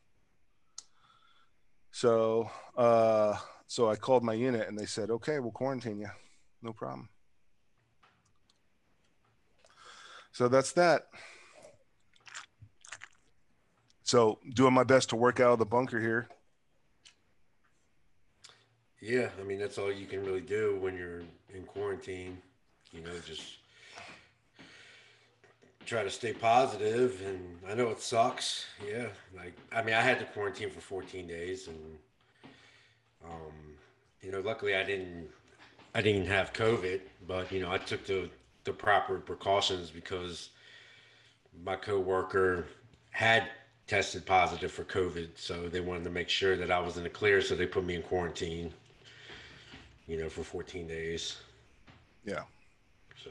So, 1.91 2.49
uh, 2.75 3.37
so 3.73 3.89
I 3.89 3.95
called 3.95 4.23
my 4.23 4.35
unit 4.35 4.67
and 4.67 4.77
they 4.77 4.85
said, 4.85 5.09
okay, 5.09 5.39
we'll 5.39 5.49
quarantine 5.49 5.97
you. 5.97 6.11
No 6.61 6.73
problem. 6.73 7.09
So 10.31 10.47
that's 10.47 10.73
that. 10.73 11.07
So 14.03 14.37
doing 14.53 14.75
my 14.75 14.83
best 14.83 15.09
to 15.09 15.15
work 15.15 15.39
out 15.39 15.53
of 15.53 15.57
the 15.57 15.65
bunker 15.65 15.99
here. 15.99 16.29
Yeah, 19.01 19.29
I 19.41 19.43
mean 19.43 19.57
that's 19.57 19.79
all 19.79 19.91
you 19.91 20.05
can 20.05 20.23
really 20.23 20.41
do 20.41 20.77
when 20.79 20.95
you're 20.95 21.23
in 21.51 21.63
quarantine. 21.63 22.37
You 22.91 23.01
know, 23.01 23.09
just 23.25 23.57
try 25.87 26.03
to 26.03 26.11
stay 26.11 26.33
positive, 26.33 27.23
and 27.25 27.57
I 27.67 27.73
know 27.73 27.89
it 27.89 28.01
sucks. 28.01 28.67
Yeah, 28.87 29.07
like 29.35 29.55
I 29.71 29.81
mean, 29.81 29.95
I 29.95 30.01
had 30.01 30.19
to 30.19 30.25
quarantine 30.25 30.69
for 30.69 30.79
14 30.79 31.25
days, 31.25 31.67
and 31.67 31.97
um, 33.25 33.53
you 34.21 34.31
know, 34.31 34.41
luckily 34.41 34.75
I 34.75 34.83
didn't, 34.83 35.29
I 35.95 36.01
didn't 36.01 36.27
have 36.27 36.53
COVID, 36.53 37.01
but 37.27 37.51
you 37.51 37.61
know, 37.61 37.71
I 37.71 37.77
took 37.77 38.05
the 38.05 38.29
the 38.63 38.71
proper 38.71 39.19
precautions 39.19 39.89
because 39.89 40.49
my 41.63 41.75
coworker 41.75 42.65
had 43.11 43.49
tested 43.87 44.25
positive 44.25 44.71
for 44.71 44.83
COVID, 44.85 45.29
so 45.35 45.67
they 45.67 45.81
wanted 45.81 46.05
to 46.05 46.09
make 46.09 46.29
sure 46.29 46.55
that 46.55 46.71
I 46.71 46.79
was 46.79 46.97
in 46.97 47.03
the 47.03 47.09
clear, 47.09 47.41
so 47.41 47.55
they 47.55 47.65
put 47.65 47.85
me 47.85 47.95
in 47.95 48.01
quarantine. 48.01 48.73
You 50.07 50.17
know, 50.17 50.29
for 50.29 50.43
14 50.43 50.85
days. 50.85 51.37
Yeah. 52.25 52.43
So, 53.23 53.29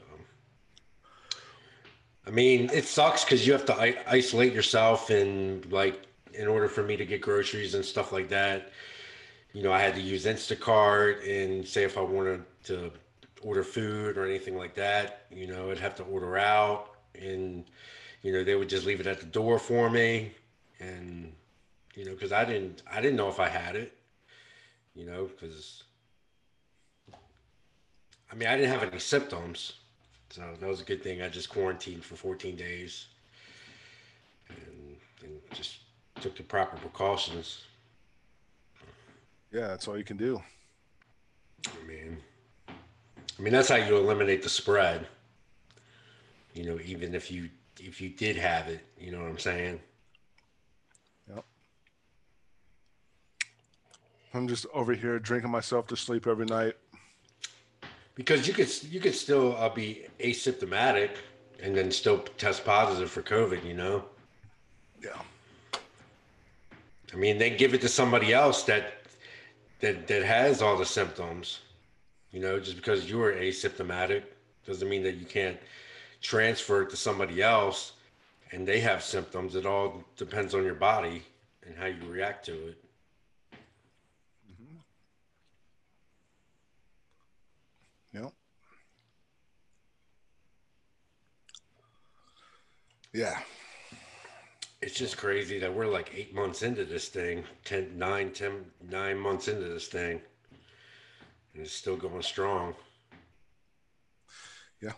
I 2.25 2.31
mean, 2.31 2.69
it 2.73 2.85
sucks 2.85 3.23
because 3.23 3.45
you 3.45 3.53
have 3.53 3.65
to 3.65 3.75
I- 3.75 4.03
isolate 4.07 4.53
yourself, 4.53 5.11
and 5.11 5.71
like, 5.71 6.01
in 6.33 6.47
order 6.47 6.67
for 6.67 6.81
me 6.81 6.97
to 6.97 7.05
get 7.05 7.21
groceries 7.21 7.75
and 7.75 7.85
stuff 7.85 8.11
like 8.11 8.29
that, 8.29 8.71
you 9.53 9.61
know, 9.61 9.71
I 9.71 9.79
had 9.79 9.93
to 9.95 10.01
use 10.01 10.25
Instacart, 10.25 11.27
and 11.29 11.65
say 11.65 11.83
if 11.83 11.97
I 11.97 12.01
wanted 12.01 12.43
to 12.65 12.91
order 13.43 13.63
food 13.63 14.17
or 14.17 14.25
anything 14.25 14.57
like 14.57 14.73
that, 14.75 15.27
you 15.31 15.47
know, 15.47 15.69
I'd 15.69 15.77
have 15.77 15.95
to 15.97 16.03
order 16.03 16.37
out, 16.37 16.95
and 17.13 17.63
you 18.23 18.33
know, 18.33 18.43
they 18.43 18.55
would 18.55 18.69
just 18.69 18.85
leave 18.85 18.99
it 18.99 19.07
at 19.07 19.19
the 19.19 19.27
door 19.27 19.59
for 19.59 19.89
me, 19.89 20.31
and 20.79 21.31
you 21.95 22.05
know, 22.05 22.11
because 22.11 22.31
I 22.31 22.45
didn't, 22.45 22.81
I 22.91 22.99
didn't 22.99 23.15
know 23.15 23.29
if 23.29 23.39
I 23.39 23.47
had 23.47 23.75
it, 23.75 23.95
you 24.95 25.05
know, 25.05 25.25
because 25.25 25.83
I 28.31 28.35
mean, 28.35 28.49
I 28.49 28.55
didn't 28.55 28.71
have 28.71 28.81
any 28.81 28.99
symptoms, 28.99 29.73
so 30.31 30.41
that 30.59 30.67
was 30.67 30.81
a 30.81 30.85
good 30.85 31.03
thing. 31.03 31.21
I 31.21 31.29
just 31.29 31.49
quarantined 31.49 32.03
for 32.03 32.15
14 32.15 32.55
days, 32.55 33.05
and, 34.49 34.95
and 35.21 35.39
just 35.51 35.77
took 36.21 36.35
the 36.35 36.41
proper 36.41 36.77
precautions. 36.77 37.65
Yeah, 39.53 39.67
that's 39.67 39.87
all 39.87 39.95
you 39.95 40.03
can 40.03 40.17
do. 40.17 40.41
I 41.67 41.87
mean, 41.87 42.17
I 42.67 43.41
mean 43.41 43.53
that's 43.53 43.69
how 43.69 43.75
you 43.75 43.95
eliminate 43.95 44.41
the 44.41 44.49
spread. 44.49 45.07
You 46.55 46.65
know, 46.65 46.79
even 46.83 47.13
if 47.13 47.31
you 47.31 47.49
if 47.79 48.01
you 48.01 48.09
did 48.09 48.35
have 48.35 48.67
it, 48.67 48.83
you 48.99 49.11
know 49.11 49.21
what 49.21 49.29
I'm 49.29 49.37
saying. 49.37 49.79
Yep. 51.29 51.45
I'm 54.33 54.47
just 54.47 54.65
over 54.73 54.95
here 54.95 55.19
drinking 55.19 55.51
myself 55.51 55.85
to 55.87 55.95
sleep 55.95 56.25
every 56.25 56.47
night. 56.47 56.73
Because 58.15 58.47
you 58.47 58.55
could 58.55 58.71
you 58.91 58.99
could 58.99 59.15
still 59.15 59.55
uh, 59.57 59.69
be 59.69 60.07
asymptomatic 60.19 61.11
and 61.61 61.77
then 61.77 61.91
still 61.91 62.19
test 62.39 62.65
positive 62.65 63.11
for 63.11 63.21
COVID. 63.21 63.63
You 63.63 63.75
know. 63.75 64.05
Yeah. 65.03 65.21
I 67.13 67.15
mean, 67.15 67.37
they 67.37 67.51
give 67.51 67.75
it 67.75 67.81
to 67.81 67.87
somebody 67.87 68.33
else 68.33 68.63
that 68.63 69.02
that 69.83 70.07
that 70.07 70.23
has 70.23 70.61
all 70.61 70.77
the 70.77 70.85
symptoms. 70.85 71.59
You 72.31 72.39
know, 72.39 72.57
just 72.57 72.77
because 72.77 73.09
you 73.09 73.21
are 73.21 73.33
asymptomatic 73.33 74.23
doesn't 74.65 74.87
mean 74.87 75.03
that 75.03 75.15
you 75.15 75.25
can't 75.25 75.57
transfer 76.21 76.83
it 76.83 76.89
to 76.91 76.95
somebody 76.95 77.41
else 77.41 77.91
and 78.53 78.65
they 78.65 78.79
have 78.79 79.03
symptoms. 79.03 79.55
It 79.55 79.65
all 79.65 80.03
depends 80.15 80.55
on 80.55 80.63
your 80.63 80.73
body 80.73 81.21
and 81.65 81.75
how 81.75 81.87
you 81.87 81.97
react 82.07 82.45
to 82.45 82.53
it. 82.69 82.77
Mm-hmm. 84.49 84.77
Yep. 88.23 88.33
Yeah. 93.11 93.37
It's 94.83 94.95
just 94.95 95.15
crazy 95.15 95.59
that 95.59 95.73
we're 95.73 95.87
like 95.87 96.11
eight 96.13 96.35
months 96.35 96.61
into 96.61 96.83
this 96.83 97.07
thing, 97.07 97.45
10, 97.63 97.97
nine, 97.97 98.31
10, 98.33 98.65
nine 98.89 99.17
months 99.17 99.47
into 99.47 99.69
this 99.69 99.87
thing, 99.87 100.21
and 101.53 101.63
it's 101.63 101.71
still 101.71 101.95
going 101.95 102.21
strong. 102.21 102.75
Yeah. 104.81 104.91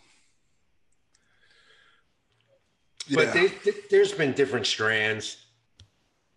But 3.14 3.36
Yeah. 3.36 3.48
they, 3.64 3.72
there's 3.92 4.12
been 4.12 4.34
different 4.34 4.66
strands 4.66 5.46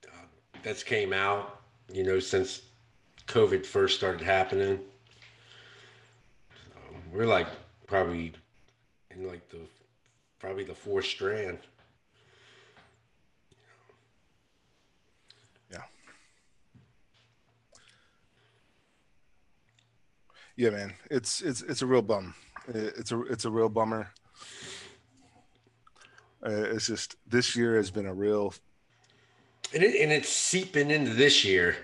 uh, 0.06 0.26
that's 0.62 0.82
came 0.82 1.14
out, 1.14 1.62
you 1.90 2.04
know, 2.04 2.20
since 2.20 2.60
COVID 3.28 3.64
first 3.64 3.96
started 3.96 4.20
happening. 4.20 4.78
So 6.54 6.80
we're 7.12 7.26
like 7.26 7.48
probably 7.86 8.34
in 9.10 9.26
like 9.26 9.48
the 9.48 9.60
probably 10.38 10.64
the 10.64 10.74
fourth 10.74 11.06
strand. 11.06 11.58
Yeah. 15.70 15.82
Yeah, 20.58 20.70
man. 20.70 20.92
It's 21.08 21.40
it's 21.40 21.62
it's 21.62 21.82
a 21.82 21.86
real 21.86 22.02
bum. 22.02 22.34
It's 22.66 23.12
a 23.12 23.22
it's 23.22 23.44
a 23.44 23.50
real 23.50 23.68
bummer. 23.68 24.10
Uh, 26.44 26.50
it's 26.74 26.88
just 26.88 27.14
this 27.28 27.54
year 27.54 27.76
has 27.76 27.92
been 27.92 28.06
a 28.06 28.12
real 28.12 28.52
And 29.72 29.84
it, 29.84 30.00
and 30.02 30.10
it's 30.10 30.28
seeping 30.28 30.90
into 30.90 31.14
this 31.14 31.44
year, 31.44 31.76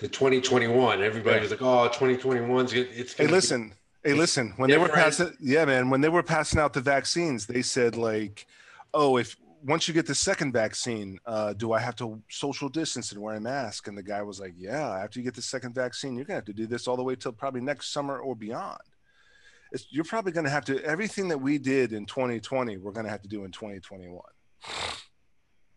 the 0.00 0.08
2021. 0.08 1.00
Everybody 1.00 1.36
Yeah. 1.36 1.42
was 1.42 1.50
like, 1.52 1.62
"Oh, 1.62 1.88
2021's 1.88 2.72
good. 2.72 2.88
It's 2.92 3.12
Hey, 3.12 3.18
gonna 3.24 3.28
be- 3.28 3.34
listen. 3.34 3.74
Hey, 4.02 4.14
listen. 4.14 4.52
When 4.56 4.68
they 4.68 4.78
were 4.78 4.88
passing, 4.88 5.36
yeah, 5.38 5.64
man. 5.64 5.88
When 5.88 6.00
they 6.00 6.08
were 6.08 6.24
passing 6.24 6.58
out 6.58 6.72
the 6.72 6.80
vaccines, 6.80 7.46
they 7.46 7.62
said 7.62 7.96
like, 7.96 8.46
"Oh, 8.92 9.16
if 9.16 9.36
once 9.64 9.86
you 9.88 9.94
get 9.94 10.06
the 10.06 10.14
second 10.14 10.52
vaccine, 10.52 11.18
uh, 11.26 11.52
do 11.52 11.72
I 11.72 11.80
have 11.80 11.96
to 11.96 12.20
social 12.28 12.68
distance 12.68 13.12
and 13.12 13.20
wear 13.20 13.36
a 13.36 13.40
mask?" 13.40 13.88
And 13.88 13.96
the 13.96 14.02
guy 14.02 14.22
was 14.22 14.40
like, 14.40 14.54
"Yeah. 14.56 14.90
After 14.90 15.18
you 15.18 15.24
get 15.24 15.34
the 15.34 15.42
second 15.42 15.74
vaccine, 15.74 16.16
you're 16.16 16.24
gonna 16.24 16.36
have 16.38 16.44
to 16.46 16.52
do 16.52 16.66
this 16.66 16.88
all 16.88 16.96
the 16.96 17.02
way 17.02 17.14
till 17.16 17.32
probably 17.32 17.60
next 17.60 17.92
summer 17.92 18.18
or 18.18 18.34
beyond. 18.36 18.80
It's, 19.72 19.86
you're 19.90 20.04
probably 20.04 20.32
gonna 20.32 20.50
have 20.50 20.64
to 20.66 20.82
everything 20.84 21.28
that 21.28 21.38
we 21.38 21.58
did 21.58 21.92
in 21.92 22.06
2020, 22.06 22.76
we're 22.78 22.92
gonna 22.92 23.08
have 23.08 23.22
to 23.22 23.28
do 23.28 23.44
in 23.44 23.52
2021. 23.52 24.20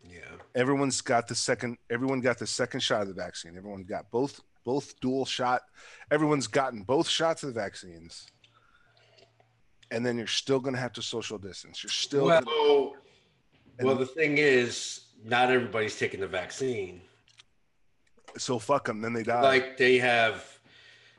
Yeah, 0.04 0.20
Everyone's 0.54 1.02
got 1.02 1.28
the 1.28 1.36
second. 1.36 1.78
Everyone 1.90 2.22
got 2.22 2.38
the 2.38 2.48
second 2.48 2.82
shot 2.82 3.02
of 3.02 3.08
the 3.08 3.14
vaccine. 3.14 3.58
Everyone 3.58 3.84
got 3.84 4.10
both 4.12 4.40
both 4.64 5.00
dual 5.00 5.26
shot. 5.26 5.62
Everyone's 6.12 6.48
gotten 6.48 6.84
both 6.84 7.08
shots 7.08 7.44
of 7.44 7.54
the 7.54 7.60
vaccines. 7.60 8.28
And 9.92 10.06
then 10.06 10.18
you're 10.18 10.26
still 10.28 10.60
going 10.60 10.74
to 10.74 10.82
have 10.82 10.94
to 10.94 11.02
social 11.04 11.38
distance. 11.38 11.84
You're 11.84 11.92
still 11.92 12.26
well, 12.26 12.38
And- 12.40 12.48
well, 13.82 13.96
the 13.96 14.06
thing 14.06 14.38
is, 14.38 15.02
not 15.24 15.52
everybody's 15.52 15.98
taking 15.98 16.20
the 16.20 16.28
vaccine. 16.28 17.02
so 18.38 18.60
fuck 18.60 18.86
them. 18.86 19.02
Then 19.02 19.14
they 19.14 19.24
die. 19.24 19.42
Like 19.42 19.78
they 19.78 19.98
have 19.98 20.60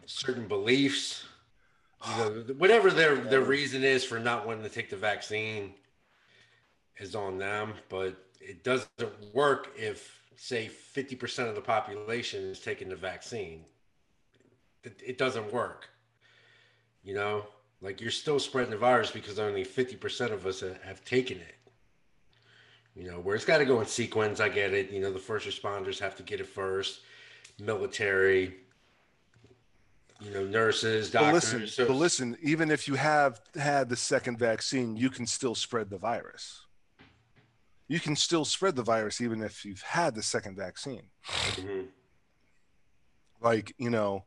certain 0.06 0.46
beliefs. 0.46 1.24
You 2.08 2.16
know, 2.16 2.30
whatever 2.58 2.90
their 2.90 3.16
their 3.16 3.40
reason 3.40 3.82
is 3.82 4.04
for 4.04 4.18
not 4.18 4.46
wanting 4.46 4.62
to 4.62 4.68
take 4.68 4.90
the 4.90 4.96
vaccine 4.96 5.74
is 6.98 7.14
on 7.14 7.38
them, 7.38 7.74
but 7.88 8.16
it 8.40 8.62
doesn't 8.62 9.34
work 9.34 9.72
if 9.76 10.20
say 10.36 10.70
50% 10.94 11.48
of 11.48 11.54
the 11.54 11.60
population 11.60 12.44
is 12.44 12.60
taking 12.60 12.88
the 12.88 12.96
vaccine. 12.96 13.64
It, 14.84 15.00
it 15.04 15.18
doesn't 15.18 15.52
work. 15.52 15.88
You 17.02 17.14
know, 17.14 17.46
like 17.80 18.00
you're 18.00 18.10
still 18.10 18.38
spreading 18.38 18.70
the 18.70 18.76
virus 18.76 19.10
because 19.10 19.38
only 19.38 19.64
50% 19.64 20.32
of 20.32 20.46
us 20.46 20.60
have 20.60 21.04
taken 21.04 21.38
it. 21.38 21.55
You 22.96 23.10
know, 23.10 23.20
where 23.20 23.36
it's 23.36 23.44
got 23.44 23.58
to 23.58 23.66
go 23.66 23.80
in 23.80 23.86
sequence. 23.86 24.40
I 24.40 24.48
get 24.48 24.72
it. 24.72 24.90
You 24.90 25.00
know, 25.00 25.12
the 25.12 25.18
first 25.18 25.46
responders 25.46 25.98
have 26.00 26.16
to 26.16 26.22
get 26.22 26.40
it 26.40 26.46
first, 26.46 27.00
military, 27.60 28.54
you 30.20 30.30
know, 30.30 30.44
nurses, 30.46 31.10
but 31.10 31.20
doctors. 31.20 31.34
listen, 31.52 31.66
so- 31.68 31.86
but 31.86 31.94
listen. 31.94 32.36
Even 32.40 32.70
if 32.70 32.88
you 32.88 32.94
have 32.94 33.40
had 33.54 33.90
the 33.90 33.96
second 33.96 34.38
vaccine, 34.38 34.96
you 34.96 35.10
can 35.10 35.26
still 35.26 35.54
spread 35.54 35.90
the 35.90 35.98
virus. 35.98 36.62
You 37.88 38.00
can 38.00 38.16
still 38.16 38.44
spread 38.44 38.74
the 38.76 38.82
virus 38.82 39.20
even 39.20 39.42
if 39.42 39.64
you've 39.64 39.82
had 39.82 40.14
the 40.14 40.22
second 40.22 40.56
vaccine. 40.56 41.10
Mhm. 41.24 41.88
like 43.42 43.74
you 43.76 43.90
know 43.90 44.24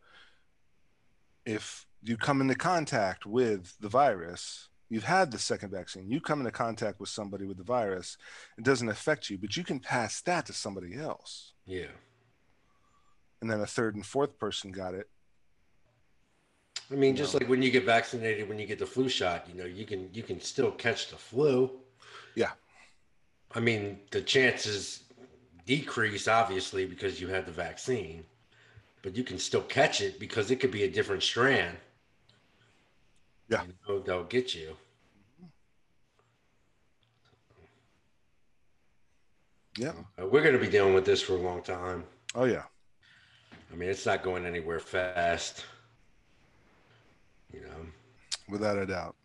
if 1.45 1.87
you 2.03 2.15
come 2.15 2.41
into 2.41 2.53
contact 2.55 3.25
with 3.25 3.75
the 3.79 3.89
virus 3.89 4.68
you've 4.89 5.03
had 5.03 5.31
the 5.31 5.39
second 5.39 5.69
vaccine 5.71 6.09
you 6.09 6.19
come 6.19 6.39
into 6.39 6.51
contact 6.51 6.99
with 6.99 7.09
somebody 7.09 7.45
with 7.45 7.57
the 7.57 7.63
virus 7.63 8.17
it 8.57 8.63
doesn't 8.63 8.89
affect 8.89 9.29
you 9.29 9.37
but 9.37 9.55
you 9.55 9.63
can 9.63 9.79
pass 9.79 10.21
that 10.21 10.45
to 10.45 10.53
somebody 10.53 10.95
else 10.97 11.53
Yeah. 11.65 11.91
and 13.41 13.49
then 13.49 13.61
a 13.61 13.67
third 13.67 13.95
and 13.95 14.05
fourth 14.05 14.37
person 14.37 14.71
got 14.71 14.93
it 14.93 15.07
I 16.91 16.95
mean, 16.95 17.15
just 17.15 17.35
like 17.35 17.47
when 17.47 17.61
you 17.61 17.69
get 17.69 17.85
vaccinated, 17.85 18.49
when 18.49 18.57
you 18.57 18.65
get 18.65 18.79
the 18.79 18.85
flu 18.85 19.09
shot, 19.09 19.45
you 19.47 19.53
know, 19.53 19.65
you 19.65 19.85
can 19.85 20.09
you 20.11 20.23
can 20.23 20.41
still 20.41 20.71
catch 20.71 21.09
the 21.09 21.17
flu. 21.17 21.69
Yeah. 22.35 22.51
I 23.53 23.59
mean, 23.59 23.99
the 24.09 24.21
chances 24.21 25.03
decrease 25.67 26.27
obviously 26.27 26.87
because 26.87 27.21
you 27.21 27.27
had 27.27 27.45
the 27.45 27.51
vaccine, 27.51 28.23
but 29.03 29.15
you 29.15 29.23
can 29.23 29.37
still 29.37 29.61
catch 29.61 30.01
it 30.01 30.19
because 30.19 30.49
it 30.49 30.55
could 30.59 30.71
be 30.71 30.83
a 30.83 30.89
different 30.89 31.21
strand. 31.21 31.77
Yeah. 33.49 33.63
You 33.63 33.73
know, 33.87 33.99
they'll 33.99 34.23
get 34.23 34.53
you. 34.53 34.75
Yeah. 39.77 39.93
Uh, 40.21 40.27
we're 40.27 40.41
going 40.41 40.53
to 40.53 40.59
be 40.59 40.69
dealing 40.69 40.93
with 40.93 41.05
this 41.05 41.21
for 41.21 41.33
a 41.33 41.41
long 41.41 41.61
time. 41.61 42.03
Oh 42.35 42.43
yeah. 42.43 42.63
I 43.71 43.75
mean, 43.75 43.89
it's 43.89 44.05
not 44.05 44.23
going 44.23 44.45
anywhere 44.45 44.79
fast. 44.79 45.65
You 47.53 47.61
know, 47.61 47.85
Without 48.49 48.77
a 48.77 48.85
doubt. 48.85 49.15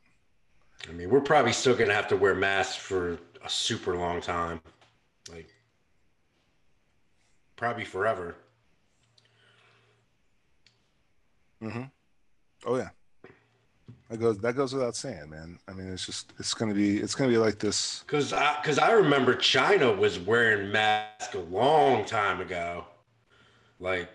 I 0.88 0.93
mean, 0.93 1.11
we're 1.11 1.21
probably 1.21 1.52
still 1.52 1.75
going 1.75 1.88
to 1.88 1.95
have 1.95 2.09
to 2.09 2.16
wear 2.16 2.35
masks 2.35 2.76
for 2.76 3.19
a 3.45 3.49
super 3.49 3.97
long 3.97 4.21
time. 4.21 4.61
Like, 5.33 5.49
probably 7.57 7.85
forever. 7.85 8.37
Mm-hmm. 11.62 11.85
Oh 12.66 12.76
yeah. 12.76 12.90
That 14.14 14.21
goes 14.21 14.38
that 14.38 14.54
goes 14.54 14.73
without 14.73 14.94
saying, 14.94 15.28
man. 15.28 15.59
I 15.66 15.73
mean, 15.73 15.92
it's 15.92 16.06
just 16.06 16.35
it's 16.38 16.54
gonna 16.54 16.73
be 16.73 16.99
it's 16.99 17.16
gonna 17.16 17.30
be 17.33 17.37
like 17.37 17.59
this. 17.59 18.04
Because 18.06 18.33
I, 18.33 18.61
cause 18.62 18.78
I 18.78 18.92
remember 18.92 19.35
China 19.35 19.90
was 19.90 20.21
wearing 20.21 20.71
masks 20.71 21.35
a 21.35 21.40
long 21.40 22.04
time 22.04 22.40
ago. 22.40 22.85
Like, 23.80 24.09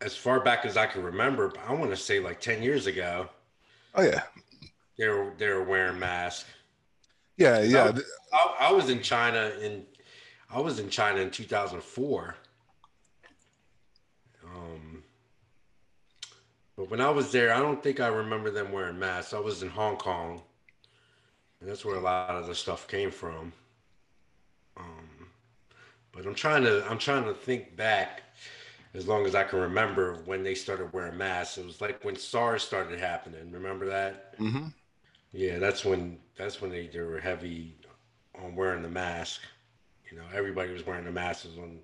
as 0.00 0.16
far 0.16 0.40
back 0.40 0.66
as 0.66 0.76
I 0.76 0.86
can 0.86 1.04
remember, 1.04 1.52
I 1.68 1.72
want 1.72 1.92
to 1.92 1.96
say 1.96 2.18
like 2.18 2.40
10 2.40 2.64
years 2.64 2.88
ago, 2.88 3.28
Oh 3.94 4.02
yeah. 4.02 4.22
they 4.98 5.06
were, 5.06 5.32
they 5.38 5.48
were 5.50 5.62
wearing 5.62 6.00
masks. 6.00 6.50
Yeah, 7.36 7.62
yeah. 7.62 7.92
Oh. 8.32 8.56
I, 8.60 8.70
I 8.70 8.72
was 8.72 8.90
in 8.90 9.00
China 9.02 9.52
in 9.62 9.86
I 10.50 10.58
was 10.58 10.80
in 10.80 10.90
China 10.90 11.20
in 11.20 11.30
2004. 11.30 12.34
Um, 14.44 15.04
but 16.78 16.90
when 16.92 17.00
I 17.00 17.10
was 17.10 17.32
there, 17.32 17.52
I 17.52 17.58
don't 17.58 17.82
think 17.82 17.98
I 17.98 18.06
remember 18.06 18.52
them 18.52 18.70
wearing 18.70 19.00
masks. 19.00 19.34
I 19.34 19.40
was 19.40 19.64
in 19.64 19.68
Hong 19.68 19.96
Kong, 19.96 20.40
and 21.60 21.68
that's 21.68 21.84
where 21.84 21.96
a 21.96 22.00
lot 22.00 22.30
of 22.30 22.46
the 22.46 22.54
stuff 22.54 22.86
came 22.86 23.10
from. 23.10 23.52
Um, 24.76 25.26
but 26.12 26.24
I'm 26.24 26.36
trying 26.36 26.62
to 26.62 26.88
I'm 26.88 26.98
trying 26.98 27.24
to 27.24 27.34
think 27.34 27.74
back 27.74 28.22
as 28.94 29.08
long 29.08 29.26
as 29.26 29.34
I 29.34 29.42
can 29.42 29.58
remember 29.58 30.22
when 30.24 30.44
they 30.44 30.54
started 30.54 30.92
wearing 30.92 31.18
masks. 31.18 31.58
It 31.58 31.66
was 31.66 31.80
like 31.80 32.04
when 32.04 32.14
SARS 32.14 32.62
started 32.62 33.00
happening. 33.00 33.50
Remember 33.50 33.84
that? 33.86 34.38
Mm-hmm. 34.38 34.68
Yeah, 35.32 35.58
that's 35.58 35.84
when 35.84 36.16
that's 36.36 36.60
when 36.60 36.70
they, 36.70 36.86
they 36.86 37.00
were 37.00 37.18
heavy 37.18 37.74
on 38.40 38.54
wearing 38.54 38.82
the 38.82 38.88
mask. 38.88 39.40
You 40.12 40.16
know, 40.16 40.24
everybody 40.32 40.72
was 40.72 40.86
wearing 40.86 41.06
the 41.06 41.10
masks 41.10 41.48
on 41.58 41.80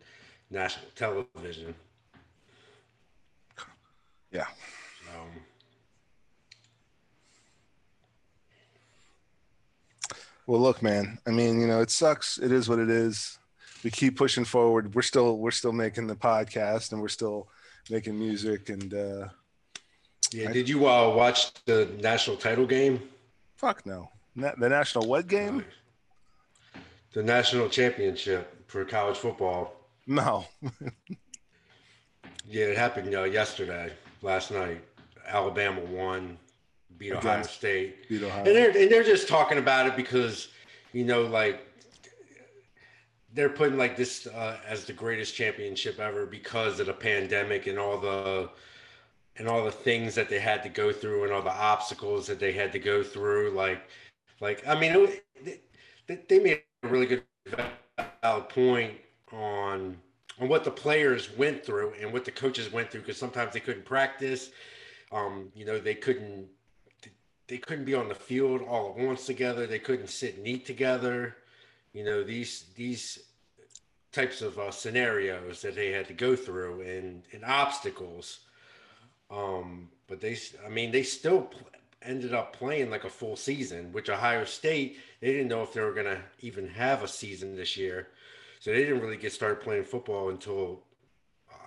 national 0.50 0.86
television. 0.94 1.74
Yeah. 4.30 4.46
Um, 5.14 5.28
Well, 10.46 10.60
look, 10.60 10.82
man. 10.82 11.18
I 11.26 11.30
mean, 11.30 11.60
you 11.60 11.66
know, 11.66 11.80
it 11.80 11.90
sucks. 11.90 12.38
It 12.38 12.52
is 12.52 12.68
what 12.68 12.78
it 12.78 12.90
is. 12.90 13.38
We 13.82 13.90
keep 13.90 14.16
pushing 14.16 14.44
forward. 14.44 14.94
We're 14.94 15.02
still 15.02 15.38
we're 15.38 15.50
still 15.50 15.72
making 15.72 16.06
the 16.06 16.16
podcast 16.16 16.92
and 16.92 17.00
we're 17.00 17.08
still 17.08 17.48
making 17.90 18.18
music 18.18 18.68
and 18.70 18.92
uh 18.94 19.28
yeah, 20.32 20.48
I- 20.48 20.52
did 20.52 20.68
you 20.68 20.86
uh, 20.88 21.14
watch 21.14 21.52
the 21.64 21.88
national 22.00 22.36
title 22.38 22.66
game? 22.66 23.02
fuck 23.56 23.84
no. 23.86 24.10
Na- 24.34 24.54
The 24.58 24.68
national 24.68 25.06
what 25.06 25.26
game? 25.28 25.64
The 27.12 27.22
national 27.22 27.68
championship 27.68 28.68
for 28.68 28.84
college 28.84 29.16
football. 29.18 29.74
No. 30.06 30.46
Yeah, 32.46 32.66
it 32.66 32.76
happened 32.76 33.14
uh, 33.14 33.22
yesterday, 33.24 33.90
last 34.20 34.50
night. 34.50 34.84
Alabama 35.26 35.80
won, 35.80 36.36
beat 36.98 37.12
Ohio 37.12 37.32
Against- 37.32 37.54
State. 37.54 38.08
Beat 38.08 38.22
Ohio. 38.22 38.38
and 38.44 38.46
they're 38.46 38.70
and 38.70 38.90
they're 38.90 39.02
just 39.04 39.28
talking 39.28 39.58
about 39.58 39.86
it 39.86 39.96
because 39.96 40.48
you 40.92 41.04
know 41.04 41.22
like 41.22 41.60
they're 43.32 43.48
putting 43.48 43.76
like 43.76 43.96
this 43.96 44.26
uh, 44.28 44.58
as 44.66 44.84
the 44.84 44.92
greatest 44.92 45.34
championship 45.34 45.98
ever 45.98 46.24
because 46.24 46.78
of 46.80 46.86
the 46.86 46.92
pandemic 46.92 47.66
and 47.66 47.78
all 47.78 47.98
the 47.98 48.48
and 49.36 49.48
all 49.48 49.64
the 49.64 49.72
things 49.72 50.14
that 50.14 50.28
they 50.28 50.38
had 50.38 50.62
to 50.62 50.68
go 50.68 50.92
through 50.92 51.24
and 51.24 51.32
all 51.32 51.42
the 51.42 51.50
obstacles 51.50 52.26
that 52.26 52.38
they 52.38 52.52
had 52.52 52.70
to 52.72 52.78
go 52.78 53.02
through 53.02 53.50
like 53.50 53.82
like 54.40 54.66
i 54.68 54.78
mean 54.78 54.92
it, 55.44 55.62
they, 56.06 56.20
they 56.28 56.38
made 56.38 56.62
a 56.84 56.88
really 56.88 57.06
good 57.06 57.22
valid 58.22 58.48
point 58.48 58.92
on 59.32 59.96
on 60.40 60.48
what 60.48 60.62
the 60.64 60.70
players 60.70 61.36
went 61.36 61.64
through 61.64 61.92
and 62.00 62.12
what 62.12 62.24
the 62.24 62.30
coaches 62.30 62.72
went 62.72 62.90
through 62.90 63.00
because 63.00 63.16
sometimes 63.18 63.52
they 63.52 63.60
couldn't 63.60 63.84
practice 63.84 64.50
um 65.10 65.48
you 65.54 65.64
know 65.64 65.78
they 65.78 65.94
couldn't 65.94 66.46
they 67.46 67.58
couldn't 67.58 67.84
be 67.84 67.94
on 67.94 68.08
the 68.08 68.14
field 68.14 68.62
all 68.62 68.90
at 68.90 69.04
once 69.04 69.26
together. 69.26 69.66
They 69.66 69.78
couldn't 69.78 70.08
sit 70.08 70.36
and 70.36 70.46
eat 70.46 70.66
together. 70.66 71.36
You 71.92 72.04
know 72.04 72.22
these 72.22 72.66
these 72.74 73.20
types 74.12 74.42
of 74.42 74.58
uh, 74.58 74.70
scenarios 74.70 75.60
that 75.62 75.74
they 75.74 75.90
had 75.90 76.06
to 76.08 76.14
go 76.14 76.36
through 76.36 76.80
and 76.82 77.22
and 77.32 77.44
obstacles. 77.44 78.40
Um, 79.30 79.88
but 80.06 80.20
they, 80.20 80.36
I 80.64 80.68
mean, 80.68 80.92
they 80.92 81.02
still 81.02 81.42
pl- 81.42 81.66
ended 82.02 82.34
up 82.34 82.52
playing 82.54 82.90
like 82.90 83.04
a 83.04 83.10
full 83.10 83.36
season. 83.36 83.92
Which 83.92 84.08
Ohio 84.08 84.44
State, 84.44 84.98
they 85.20 85.32
didn't 85.32 85.48
know 85.48 85.62
if 85.62 85.72
they 85.72 85.80
were 85.80 85.94
gonna 85.94 86.22
even 86.40 86.68
have 86.68 87.02
a 87.02 87.08
season 87.08 87.56
this 87.56 87.76
year, 87.76 88.08
so 88.60 88.70
they 88.70 88.84
didn't 88.84 89.00
really 89.00 89.16
get 89.16 89.32
started 89.32 89.60
playing 89.62 89.84
football 89.84 90.30
until 90.30 90.82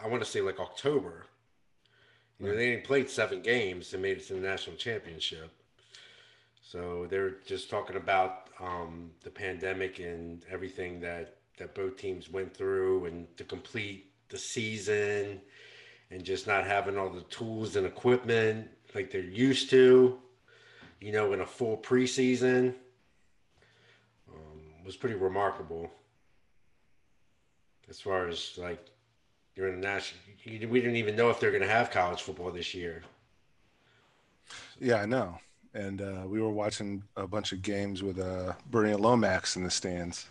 I 0.03 0.07
want 0.07 0.23
to 0.23 0.29
say 0.29 0.41
like 0.41 0.59
October. 0.59 1.25
You 2.39 2.47
know, 2.47 2.55
they 2.55 2.67
only 2.67 2.81
played 2.81 3.09
seven 3.09 3.41
games 3.41 3.93
and 3.93 4.01
made 4.01 4.17
it 4.17 4.27
to 4.27 4.33
the 4.33 4.39
national 4.39 4.75
championship. 4.75 5.49
So 6.69 7.07
they're 7.09 7.35
just 7.45 7.69
talking 7.69 7.95
about 7.95 8.49
um, 8.59 9.11
the 9.23 9.29
pandemic 9.29 9.99
and 9.99 10.43
everything 10.51 10.99
that 10.99 11.35
that 11.57 11.73
both 11.73 11.95
teams 11.95 12.29
went 12.29 12.53
through, 12.55 13.05
and 13.05 13.25
to 13.37 13.45
complete 13.45 14.11
the 14.27 14.37
season, 14.37 15.39
and 16.11 16.25
just 16.25 16.45
not 16.45 16.65
having 16.65 16.97
all 16.97 17.09
the 17.09 17.21
tools 17.21 17.77
and 17.77 17.87
equipment 17.87 18.67
like 18.93 19.11
they're 19.11 19.21
used 19.21 19.69
to. 19.69 20.19
You 20.99 21.11
know, 21.13 21.31
in 21.31 21.39
a 21.39 21.45
full 21.45 21.77
preseason, 21.77 22.73
um, 24.29 24.61
was 24.85 24.97
pretty 24.97 25.15
remarkable. 25.15 25.89
As 27.89 28.01
far 28.01 28.27
as 28.27 28.57
like 28.57 28.85
you're 29.55 29.69
in 29.69 29.79
national, 29.79 30.19
we 30.45 30.81
didn't 30.81 30.97
even 30.97 31.15
know 31.15 31.29
if 31.29 31.39
they're 31.39 31.51
going 31.51 31.63
to 31.63 31.69
have 31.69 31.91
college 31.91 32.21
football 32.21 32.51
this 32.51 32.73
year. 32.73 33.03
Yeah, 34.81 34.95
I 34.95 35.05
know. 35.05 35.39
And 35.77 36.01
uh, 36.01 36.23
we 36.25 36.41
were 36.41 36.49
watching 36.49 37.03
a 37.15 37.27
bunch 37.27 37.51
of 37.51 37.61
games 37.61 38.01
with 38.01 38.19
uh, 38.19 38.53
Bernie 38.71 38.95
Lomax 38.95 39.57
in 39.57 39.63
the 39.63 39.69
stands. 39.69 40.25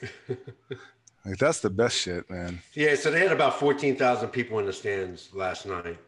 like 0.28 1.36
that's 1.38 1.60
the 1.60 1.68
best 1.68 1.98
shit, 1.98 2.28
man. 2.30 2.58
Yeah, 2.72 2.94
so 2.94 3.10
they 3.10 3.20
had 3.20 3.30
about 3.30 3.60
14,000 3.60 4.30
people 4.30 4.58
in 4.58 4.64
the 4.64 4.72
stands 4.72 5.28
last 5.34 5.66
night 5.66 5.98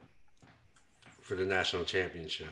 for 1.21 1.35
the 1.35 1.45
national 1.45 1.85
championship. 1.85 2.49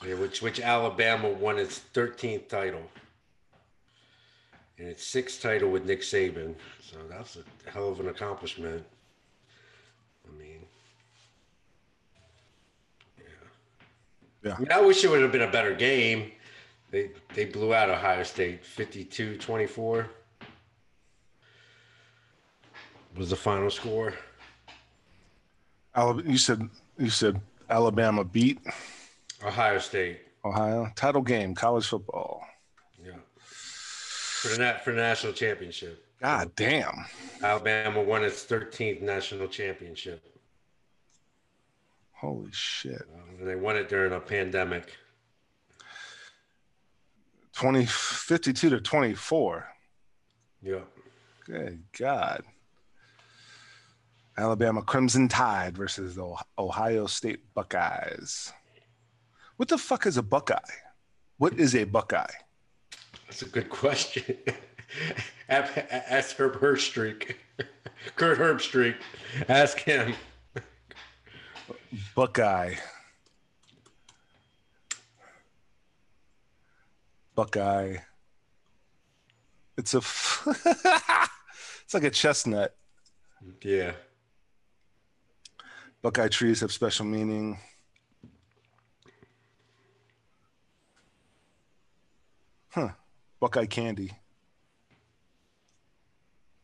So, 0.00 0.08
yeah, 0.08 0.14
which 0.14 0.42
which 0.42 0.58
Alabama 0.58 1.28
won 1.28 1.60
its 1.60 1.80
13th 1.94 2.48
title. 2.48 2.82
And 4.78 4.88
its 4.88 5.06
sixth 5.06 5.40
title 5.40 5.70
with 5.70 5.84
Nick 5.84 6.00
Saban. 6.00 6.56
So 6.82 6.96
that's 7.08 7.36
a 7.36 7.70
hell 7.70 7.90
of 7.90 8.00
an 8.00 8.08
accomplishment. 8.08 8.84
I 10.30 10.38
mean, 10.38 10.60
yeah. 13.18 13.24
Yeah. 14.42 14.54
I, 14.56 14.58
mean, 14.58 14.72
I 14.72 14.80
wish 14.80 15.04
it 15.04 15.10
would 15.10 15.22
have 15.22 15.32
been 15.32 15.42
a 15.42 15.50
better 15.50 15.74
game. 15.74 16.32
They 16.90 17.10
they 17.34 17.44
blew 17.44 17.72
out 17.72 17.88
Ohio 17.88 18.22
State 18.24 18.62
52-24 18.64 20.06
was 23.16 23.30
the 23.30 23.36
final 23.36 23.70
score. 23.70 24.14
Alabama, 25.94 26.30
you 26.30 26.38
said 26.38 26.68
you 26.98 27.10
said 27.10 27.40
Alabama 27.68 28.24
beat 28.24 28.60
Ohio 29.44 29.78
State. 29.78 30.20
Ohio. 30.44 30.90
Title 30.96 31.22
game, 31.22 31.54
college 31.54 31.86
football. 31.86 32.44
Yeah. 33.04 33.12
For 33.44 34.48
the 34.48 34.58
nat- 34.58 34.84
for 34.84 34.92
the 34.92 35.00
national 35.00 35.32
championship. 35.32 36.06
God 36.20 36.54
damn. 36.56 37.06
Alabama 37.42 38.02
won 38.02 38.24
its 38.24 38.44
13th 38.44 39.00
national 39.02 39.48
championship. 39.48 40.22
Holy 42.20 42.50
shit. 42.52 43.02
They 43.40 43.56
won 43.56 43.76
it 43.76 43.88
during 43.88 44.12
a 44.12 44.20
pandemic. 44.20 44.96
20, 47.54 47.86
52 47.86 48.70
to 48.70 48.80
24. 48.80 49.68
Yeah. 50.62 50.80
Good 51.46 51.82
God. 51.98 52.42
Alabama 54.36 54.82
Crimson 54.82 55.28
Tide 55.28 55.76
versus 55.76 56.14
the 56.14 56.36
Ohio 56.58 57.06
State 57.06 57.54
Buckeyes. 57.54 58.52
What 59.56 59.68
the 59.68 59.78
fuck 59.78 60.06
is 60.06 60.16
a 60.18 60.22
Buckeye? 60.22 60.58
What 61.38 61.54
is 61.54 61.74
a 61.74 61.84
Buckeye? 61.84 62.32
That's 63.26 63.42
a 63.42 63.46
good 63.46 63.70
question. 63.70 64.36
Ask 65.48 66.36
Herb 66.36 66.60
Herstreak. 66.60 67.36
Kirk 68.16 68.38
Herbstreit. 68.38 68.96
Ask 69.48 69.78
him. 69.78 70.14
Buckeye. 72.14 72.74
Buckeye. 77.34 77.96
It's 79.76 79.94
a. 79.94 79.98
f- 79.98 80.42
it's 81.84 81.94
like 81.94 82.04
a 82.04 82.10
chestnut. 82.10 82.76
Yeah. 83.62 83.92
Buckeye 86.02 86.28
trees 86.28 86.60
have 86.60 86.72
special 86.72 87.06
meaning. 87.06 87.58
Huh. 92.70 92.90
Buckeye 93.40 93.66
candy. 93.66 94.12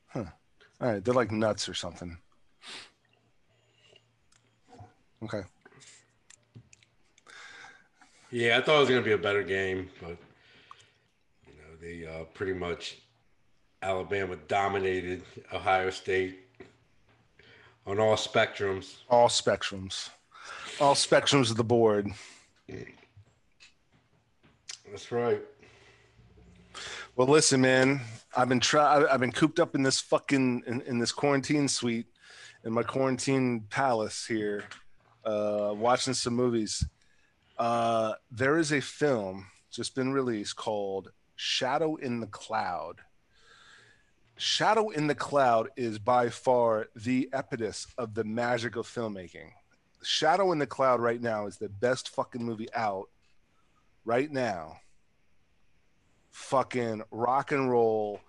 Huh. 0.08 0.24
All 0.80 0.88
right. 0.92 1.04
They're 1.04 1.14
like 1.14 1.32
nuts 1.32 1.68
or 1.68 1.74
something. 1.74 2.18
Okay. 5.24 5.42
Yeah, 8.30 8.58
I 8.58 8.60
thought 8.60 8.76
it 8.76 8.80
was 8.80 8.88
gonna 8.88 9.02
be 9.02 9.12
a 9.12 9.18
better 9.18 9.42
game, 9.42 9.88
but 10.00 10.16
you 11.46 11.54
know 11.54 11.76
they 11.80 12.06
uh, 12.06 12.24
pretty 12.34 12.52
much 12.52 12.98
Alabama 13.82 14.36
dominated 14.48 15.22
Ohio 15.52 15.90
State 15.90 16.40
on 17.86 18.00
all 18.00 18.16
spectrums. 18.16 18.96
All 19.08 19.28
spectrums. 19.28 20.10
All 20.80 20.94
spectrums 20.94 21.50
of 21.50 21.56
the 21.56 21.64
board. 21.64 22.10
That's 24.90 25.10
right. 25.12 25.40
Well, 27.14 27.28
listen, 27.28 27.60
man. 27.60 28.00
I've 28.36 28.48
been 28.48 28.60
try. 28.60 29.06
I've 29.10 29.20
been 29.20 29.32
cooped 29.32 29.58
up 29.58 29.74
in 29.74 29.82
this 29.82 30.00
fucking 30.00 30.64
in, 30.66 30.82
in 30.82 30.98
this 30.98 31.12
quarantine 31.12 31.68
suite, 31.68 32.06
in 32.64 32.72
my 32.72 32.82
quarantine 32.82 33.64
palace 33.70 34.26
here, 34.26 34.64
uh, 35.26 35.74
watching 35.76 36.14
some 36.14 36.34
movies. 36.34 36.86
Uh, 37.58 38.14
there 38.30 38.58
is 38.58 38.72
a 38.72 38.80
film 38.80 39.46
just 39.70 39.94
been 39.94 40.12
released 40.12 40.56
called 40.56 41.10
Shadow 41.34 41.96
in 41.96 42.20
the 42.20 42.26
Cloud. 42.26 43.00
Shadow 44.38 44.90
in 44.90 45.06
the 45.06 45.14
Cloud 45.14 45.68
is 45.76 45.98
by 45.98 46.28
far 46.30 46.88
the 46.94 47.28
epitome 47.32 47.72
of 47.98 48.14
the 48.14 48.24
magic 48.24 48.76
of 48.76 48.86
filmmaking. 48.86 49.50
Shadow 50.02 50.52
in 50.52 50.58
the 50.58 50.66
Cloud 50.66 51.00
right 51.00 51.20
now 51.20 51.46
is 51.46 51.56
the 51.56 51.68
best 51.68 52.10
fucking 52.10 52.44
movie 52.44 52.72
out 52.74 53.08
right 54.04 54.30
now 54.30 54.78
fucking 56.36 57.02
rock 57.10 57.50
and 57.50 57.70
roll, 57.70 58.20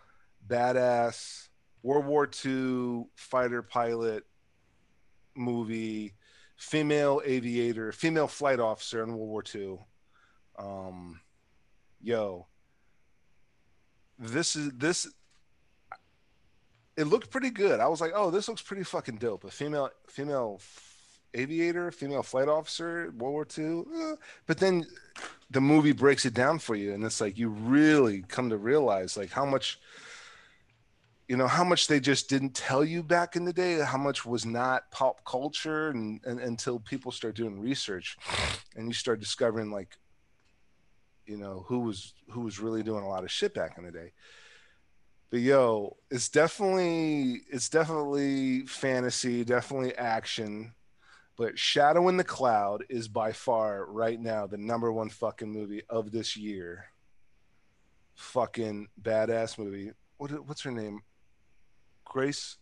badass 0.48 1.50
World 1.84 2.06
War 2.06 2.30
II 2.46 3.06
fighter 3.16 3.62
pilot 3.62 4.24
movie, 5.36 6.14
female 6.58 7.22
aviator, 7.24 7.92
female 7.92 8.28
flight 8.28 8.60
officer 8.60 9.04
in 9.04 9.16
World 9.16 9.30
War 9.30 9.44
II. 9.54 9.80
Um, 10.58 11.22
yo, 12.02 12.48
this 14.20 14.56
is 14.56 14.72
this. 14.74 15.08
It 16.98 17.06
looked 17.06 17.30
pretty 17.30 17.52
good. 17.52 17.80
I 17.80 17.88
was 17.88 18.02
like, 18.02 18.12
oh, 18.16 18.32
this 18.32 18.48
looks 18.48 18.62
pretty 18.62 18.84
fucking 18.84 19.18
dope. 19.18 19.44
A 19.44 19.52
female 19.52 19.92
female 20.08 20.60
aviator, 21.34 21.92
female 21.92 22.24
flight 22.24 22.48
officer, 22.48 23.14
World 23.18 23.34
War 23.34 23.48
II. 23.58 23.84
Eh. 23.96 24.16
But 24.48 24.58
then 24.58 24.86
the 25.50 25.62
movie 25.62 25.92
breaks 25.92 26.26
it 26.26 26.34
down 26.34 26.60
for 26.60 26.76
you 26.76 26.94
and 26.94 27.04
it's 27.04 27.22
like 27.22 27.38
you 27.38 27.50
really 27.50 28.24
come 28.28 28.50
to 28.50 28.58
realize 28.58 29.16
like 29.16 29.32
how 29.32 29.46
much 29.46 29.80
you 31.28 31.36
know 31.36 31.48
how 31.48 31.64
much 31.64 31.88
they 31.88 32.00
just 32.00 32.30
didn't 32.30 32.54
tell 32.54 32.84
you 32.84 33.04
back 33.04 33.36
in 33.36 33.46
the 33.46 33.54
day 33.54 33.80
how 33.80 33.98
much 33.98 34.26
was 34.26 34.46
not 34.46 34.90
pop 34.92 35.24
culture 35.26 35.90
and, 35.90 36.22
and 36.26 36.40
until 36.40 36.80
people 36.80 37.12
start 37.12 37.36
doing 37.36 37.60
research 37.60 38.18
and 38.76 38.88
you 38.88 38.94
start 38.94 39.20
discovering 39.20 39.72
like 39.72 39.98
you 41.26 41.38
know 41.38 41.66
who 41.68 41.80
was 41.80 42.14
who 42.30 42.42
was 42.42 42.60
really 42.60 42.84
doing 42.84 43.04
a 43.04 43.10
lot 43.10 43.24
of 43.24 43.32
shit 43.32 43.54
back 43.54 43.78
in 43.78 43.86
the 43.86 43.92
day 43.92 44.14
but 45.30 45.40
yo 45.40 45.98
it's 46.10 46.30
definitely 46.30 47.42
it's 47.52 47.68
definitely 47.68 48.66
fantasy 48.66 49.44
definitely 49.44 49.94
action 49.96 50.74
but 51.38 51.60
Shadow 51.60 52.08
in 52.08 52.18
the 52.18 52.24
Cloud 52.24 52.84
is 52.90 53.08
by 53.08 53.32
far 53.32 53.86
right 53.86 54.20
now 54.20 54.48
the 54.48 54.58
number 54.58 54.92
one 54.92 55.10
fucking 55.10 55.52
movie 55.52 55.84
of 55.88 56.12
this 56.12 56.36
year. 56.36 56.86
Fucking 58.16 58.88
badass 59.00 59.60
movie. 59.60 59.92
What 60.18 60.32
what's 60.48 60.64
her 60.64 60.72
name? 60.72 61.02
Grace 62.10 62.58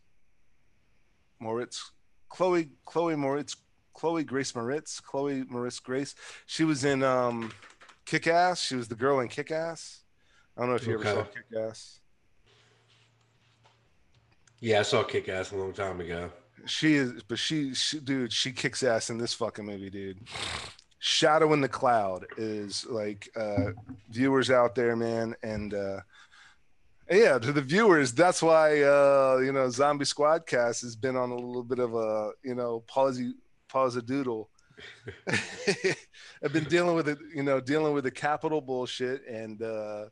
Moretz. 1.42 1.80
Chloe 2.30 2.70
Chloe 2.86 3.16
Moretz. 3.16 3.56
Chloe 3.94 4.24
Grace 4.24 4.52
Moretz. 4.54 5.02
Chloe 5.02 5.44
Moretz 5.44 5.82
Grace. 5.82 6.16
She 6.46 6.64
was 6.64 6.84
in 6.84 7.04
um 7.04 7.52
Kick 8.06 8.28
Ass. 8.28 8.62
She 8.62 8.76
was 8.76 8.88
the 8.88 8.96
girl 8.96 9.20
in 9.20 9.28
Kick 9.28 9.52
Ass. 9.52 10.04
I 10.58 10.62
don't 10.62 10.70
know 10.70 10.76
if 10.76 10.88
you 10.88 10.98
Okay. 11.00 11.10
ever 11.10 11.20
saw 11.22 11.32
Kick 11.32 11.46
Ass. 11.70 12.00
Yeah, 14.60 14.80
I 14.80 14.84
saw 14.84 15.04
Kick 15.04 15.30
Ass 15.30 15.52
a 15.52 15.56
long 15.58 15.74
time 15.74 16.00
ago. 16.02 16.32
She 16.66 16.96
is, 16.96 17.22
but 17.28 17.38
she, 17.38 17.76
she, 17.76 18.00
dude, 18.00 18.34
she 18.34 18.52
kicks 18.52 18.82
ass 18.82 19.12
in 19.12 19.20
this 19.20 19.36
fucking 19.36 19.66
movie, 19.66 19.92
dude. 19.92 20.18
Shadow 20.98 21.54
in 21.54 21.62
the 21.62 21.70
Cloud 21.70 22.26
is 22.38 22.88
like 22.90 23.30
uh 23.36 23.72
viewers 24.10 24.50
out 24.50 24.74
there, 24.74 24.96
man, 24.96 25.36
and 25.44 25.76
uh 25.76 26.00
yeah, 27.10 27.38
to 27.38 27.52
the 27.52 27.62
viewers, 27.62 28.14
that's 28.14 28.42
why 28.42 28.82
uh 28.82 29.40
you 29.44 29.52
know 29.52 29.70
Zombie 29.70 30.06
Squadcast 30.06 30.82
has 30.82 30.96
been 30.96 31.16
on 31.16 31.32
a 31.32 31.36
little 31.36 31.64
bit 31.64 31.80
of 31.80 31.96
a 31.96 32.32
you 32.44 32.56
know 32.56 32.84
pause 32.88 33.22
pause 33.68 33.96
a 33.96 34.02
doodle. 34.02 34.50
I've 35.28 36.52
been 36.52 36.66
dealing 36.66 36.96
with 36.96 37.08
it, 37.08 37.18
you 37.34 37.44
know, 37.44 37.62
dealing 37.62 37.94
with 37.94 38.04
the 38.04 38.12
Capitol 38.12 38.60
bullshit 38.62 39.26
and 39.28 39.62
uh 39.62 40.06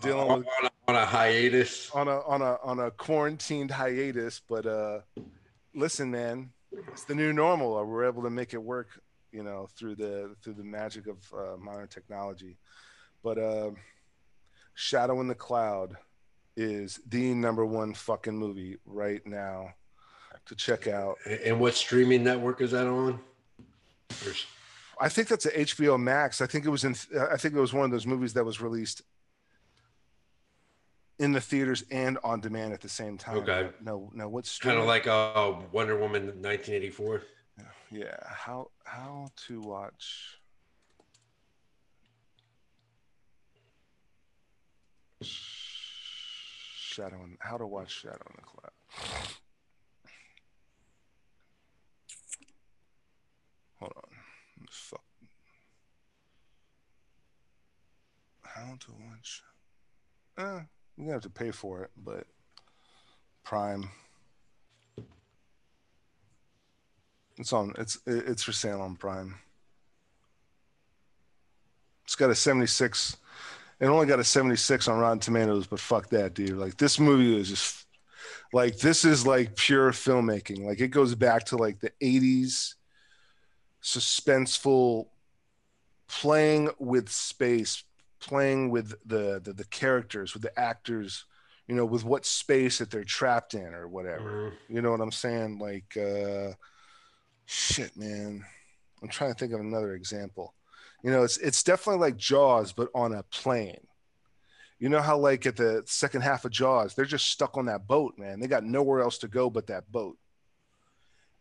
dealing 0.00 0.30
on, 0.30 0.38
with 0.38 0.48
on 0.48 0.66
a, 0.66 0.70
on 0.88 1.02
a 1.02 1.06
hiatus. 1.06 1.90
on 1.92 2.08
a 2.08 2.20
on 2.22 2.42
a 2.42 2.58
on 2.62 2.80
a 2.80 2.90
quarantined 2.90 3.70
hiatus 3.70 4.40
but 4.48 4.66
uh 4.66 5.00
listen 5.74 6.10
man 6.10 6.50
it's 6.88 7.04
the 7.04 7.14
new 7.14 7.32
normal 7.32 7.84
we're 7.86 8.04
able 8.04 8.22
to 8.22 8.30
make 8.30 8.54
it 8.54 8.62
work 8.62 9.00
you 9.32 9.42
know 9.42 9.68
through 9.76 9.94
the 9.94 10.34
through 10.42 10.54
the 10.54 10.64
magic 10.64 11.06
of 11.06 11.18
uh, 11.36 11.56
modern 11.58 11.88
technology 11.88 12.56
but 13.22 13.38
uh 13.38 13.70
shadow 14.74 15.20
in 15.20 15.28
the 15.28 15.34
cloud 15.34 15.96
is 16.56 17.00
the 17.08 17.34
number 17.34 17.64
one 17.66 17.94
fucking 17.94 18.36
movie 18.36 18.76
right 18.86 19.24
now 19.26 19.74
to 20.46 20.54
check 20.54 20.86
out 20.86 21.16
And 21.44 21.58
what 21.58 21.74
streaming 21.74 22.22
network 22.24 22.60
is 22.60 22.70
that 22.72 22.86
on? 22.86 23.18
Or 24.26 24.30
s- 24.30 24.46
i 25.00 25.08
think 25.08 25.26
that's 25.26 25.46
a 25.46 25.50
hbo 25.50 25.98
max 26.00 26.40
i 26.40 26.46
think 26.46 26.64
it 26.64 26.68
was 26.68 26.84
in 26.84 26.94
i 27.32 27.36
think 27.36 27.52
it 27.54 27.58
was 27.60 27.72
one 27.72 27.84
of 27.84 27.90
those 27.90 28.06
movies 28.06 28.32
that 28.34 28.44
was 28.44 28.60
released 28.60 29.02
in 31.18 31.32
the 31.32 31.40
theaters 31.40 31.82
and 31.90 32.16
on 32.22 32.40
demand 32.40 32.72
at 32.72 32.80
the 32.80 32.88
same 32.88 33.18
time 33.18 33.38
Okay. 33.38 33.70
no 33.80 34.10
no 34.14 34.28
what's 34.28 34.58
kind 34.58 34.78
of 34.78 34.84
like 34.86 35.06
uh, 35.08 35.54
Wonder 35.72 35.96
Woman 35.98 36.26
1984. 36.26 37.22
Yeah, 37.90 38.16
how 38.24 38.70
how 38.84 39.28
to 39.46 39.60
watch 39.60 40.38
Shadow 46.94 47.16
in, 47.24 47.36
how 47.40 47.56
to 47.56 47.66
watch 47.66 47.90
Shadow 47.90 48.24
in 48.30 48.36
the 48.36 48.42
Cloud. 48.42 48.70
Hold 53.80 53.92
on. 53.96 54.66
Fuck. 54.70 55.00
How 58.42 58.76
to 58.78 58.92
watch? 59.10 59.42
Eh, 60.38 60.60
gonna 60.96 61.12
have 61.12 61.22
to 61.22 61.30
pay 61.30 61.50
for 61.50 61.82
it, 61.82 61.90
but 61.96 62.28
Prime. 63.42 63.90
It's 67.36 67.52
on. 67.52 67.74
It's 67.76 67.98
it's 68.06 68.44
for 68.44 68.52
sale 68.52 68.80
on 68.80 68.94
Prime. 68.94 69.34
It's 72.04 72.14
got 72.14 72.30
a 72.30 72.36
76. 72.36 73.16
It 73.80 73.86
only 73.86 74.06
got 74.06 74.20
a 74.20 74.24
76 74.24 74.88
on 74.88 74.98
Rotten 74.98 75.18
Tomatoes, 75.18 75.66
but 75.66 75.80
fuck 75.80 76.08
that, 76.10 76.34
dude. 76.34 76.56
Like 76.56 76.76
this 76.76 76.98
movie 76.98 77.38
is 77.38 77.48
just 77.48 77.86
like 78.52 78.78
this 78.78 79.04
is 79.04 79.26
like 79.26 79.56
pure 79.56 79.90
filmmaking. 79.92 80.64
Like 80.64 80.80
it 80.80 80.88
goes 80.88 81.14
back 81.14 81.44
to 81.46 81.56
like 81.56 81.80
the 81.80 81.90
80s 82.02 82.74
suspenseful 83.82 85.06
playing 86.08 86.70
with 86.78 87.08
space, 87.10 87.84
playing 88.20 88.70
with 88.70 88.94
the 89.04 89.40
the, 89.42 89.52
the 89.52 89.64
characters, 89.66 90.34
with 90.34 90.42
the 90.42 90.58
actors, 90.58 91.24
you 91.66 91.74
know, 91.74 91.84
with 91.84 92.04
what 92.04 92.24
space 92.24 92.78
that 92.78 92.90
they're 92.90 93.04
trapped 93.04 93.54
in 93.54 93.74
or 93.74 93.88
whatever. 93.88 94.50
Mhm. 94.50 94.74
You 94.74 94.82
know 94.82 94.90
what 94.92 95.00
I'm 95.00 95.12
saying? 95.12 95.58
Like, 95.58 95.96
uh, 95.96 96.52
shit, 97.46 97.96
man. 97.96 98.44
I'm 99.02 99.08
trying 99.08 99.32
to 99.32 99.38
think 99.38 99.52
of 99.52 99.60
another 99.60 99.94
example. 99.94 100.54
You 101.04 101.10
know, 101.10 101.22
it's 101.22 101.36
it's 101.36 101.62
definitely 101.62 102.00
like 102.00 102.16
Jaws, 102.16 102.72
but 102.72 102.88
on 102.94 103.12
a 103.12 103.22
plane. 103.24 103.86
You 104.78 104.88
know 104.88 105.02
how 105.02 105.18
like 105.18 105.44
at 105.44 105.54
the 105.54 105.82
second 105.84 106.22
half 106.22 106.46
of 106.46 106.50
Jaws, 106.50 106.94
they're 106.94 107.04
just 107.04 107.26
stuck 107.26 107.58
on 107.58 107.66
that 107.66 107.86
boat, 107.86 108.14
man. 108.16 108.40
They 108.40 108.46
got 108.46 108.64
nowhere 108.64 109.02
else 109.02 109.18
to 109.18 109.28
go 109.28 109.50
but 109.50 109.66
that 109.66 109.92
boat. 109.92 110.16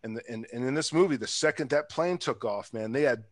And 0.03 0.17
the, 0.17 0.21
and 0.29 0.45
and 0.51 0.65
in 0.65 0.73
this 0.73 0.91
movie, 0.91 1.15
the 1.15 1.27
second 1.27 1.69
that 1.69 1.89
plane 1.89 2.17
took 2.17 2.43
off, 2.43 2.73
man, 2.73 2.91
they 2.91 3.03
had 3.03 3.23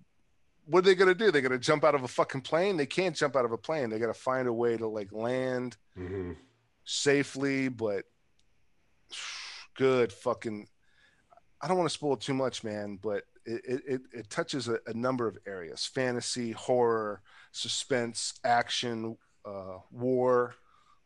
what 0.65 0.79
are 0.79 0.81
they 0.83 0.95
gonna 0.95 1.13
do? 1.13 1.31
They're 1.31 1.41
gonna 1.41 1.59
jump 1.59 1.83
out 1.83 1.95
of 1.95 2.03
a 2.03 2.07
fucking 2.07 2.41
plane? 2.41 2.77
They 2.77 2.85
can't 2.85 3.15
jump 3.15 3.35
out 3.35 3.43
of 3.43 3.51
a 3.51 3.57
plane. 3.57 3.89
They 3.89 3.99
gotta 3.99 4.13
find 4.13 4.47
a 4.47 4.53
way 4.53 4.77
to 4.77 4.87
like 4.87 5.11
land 5.11 5.75
hmm 5.95 6.31
safely, 6.85 7.67
but 7.67 8.05
good 9.75 10.13
fucking. 10.13 10.69
I 11.61 11.67
don't 11.67 11.77
want 11.77 11.89
to 11.89 11.93
spoil 11.93 12.15
too 12.15 12.33
much, 12.33 12.63
man, 12.63 12.97
but 13.01 13.25
it 13.45 13.81
it, 13.87 14.01
it, 14.13 14.29
touches 14.29 14.67
a, 14.67 14.79
a 14.87 14.93
number 14.93 15.27
of 15.27 15.37
areas: 15.45 15.85
fantasy, 15.85 16.51
horror, 16.51 17.21
suspense, 17.51 18.33
action, 18.43 19.17
uh, 19.45 19.77
war, 19.91 20.55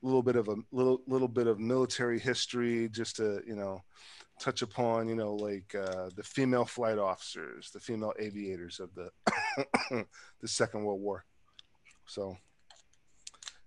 a 0.01 0.05
little 0.05 0.23
bit 0.23 0.35
of 0.35 0.47
a 0.47 0.55
little 0.71 1.01
little 1.07 1.27
bit 1.27 1.47
of 1.47 1.59
military 1.59 2.19
history, 2.19 2.89
just 2.89 3.17
to 3.17 3.41
you 3.47 3.55
know 3.55 3.83
touch 4.39 4.61
upon 4.61 5.07
you 5.07 5.15
know 5.15 5.35
like 5.35 5.73
uh, 5.75 6.09
the 6.15 6.23
female 6.23 6.65
flight 6.65 6.97
officers, 6.97 7.71
the 7.71 7.79
female 7.79 8.13
aviators 8.19 8.79
of 8.79 8.89
the 8.95 9.09
the 10.41 10.47
Second 10.47 10.83
World 10.83 11.01
War. 11.01 11.25
So, 12.07 12.37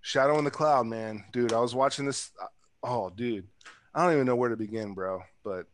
Shadow 0.01 0.39
in 0.39 0.45
the 0.45 0.51
Cloud, 0.51 0.87
man, 0.87 1.25
dude. 1.33 1.53
I 1.53 1.61
was 1.61 1.75
watching 1.75 2.05
this. 2.05 2.31
Oh, 2.83 3.11
dude, 3.11 3.49
I 3.95 4.05
don't 4.05 4.15
even 4.15 4.27
know 4.27 4.37
where 4.37 4.51
to 4.51 4.57
begin, 4.57 4.95
bro. 4.95 5.23
But 5.43 5.67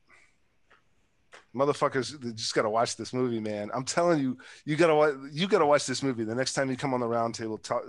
motherfuckers, 1.54 2.34
just 2.34 2.54
gotta 2.54 2.70
watch 2.70 2.96
this 2.96 3.12
movie, 3.12 3.40
man. 3.40 3.70
I'm 3.74 3.84
telling 3.84 4.20
you, 4.20 4.38
you 4.64 4.76
gotta 4.76 4.94
wa- 4.94 5.12
you 5.32 5.46
gotta 5.46 5.66
watch 5.66 5.86
this 5.86 6.02
movie. 6.02 6.24
The 6.24 6.34
next 6.34 6.54
time 6.54 6.70
you 6.70 6.76
come 6.76 6.94
on 6.94 7.00
the 7.00 7.06
round 7.06 7.34
table, 7.34 7.58
tell, 7.58 7.82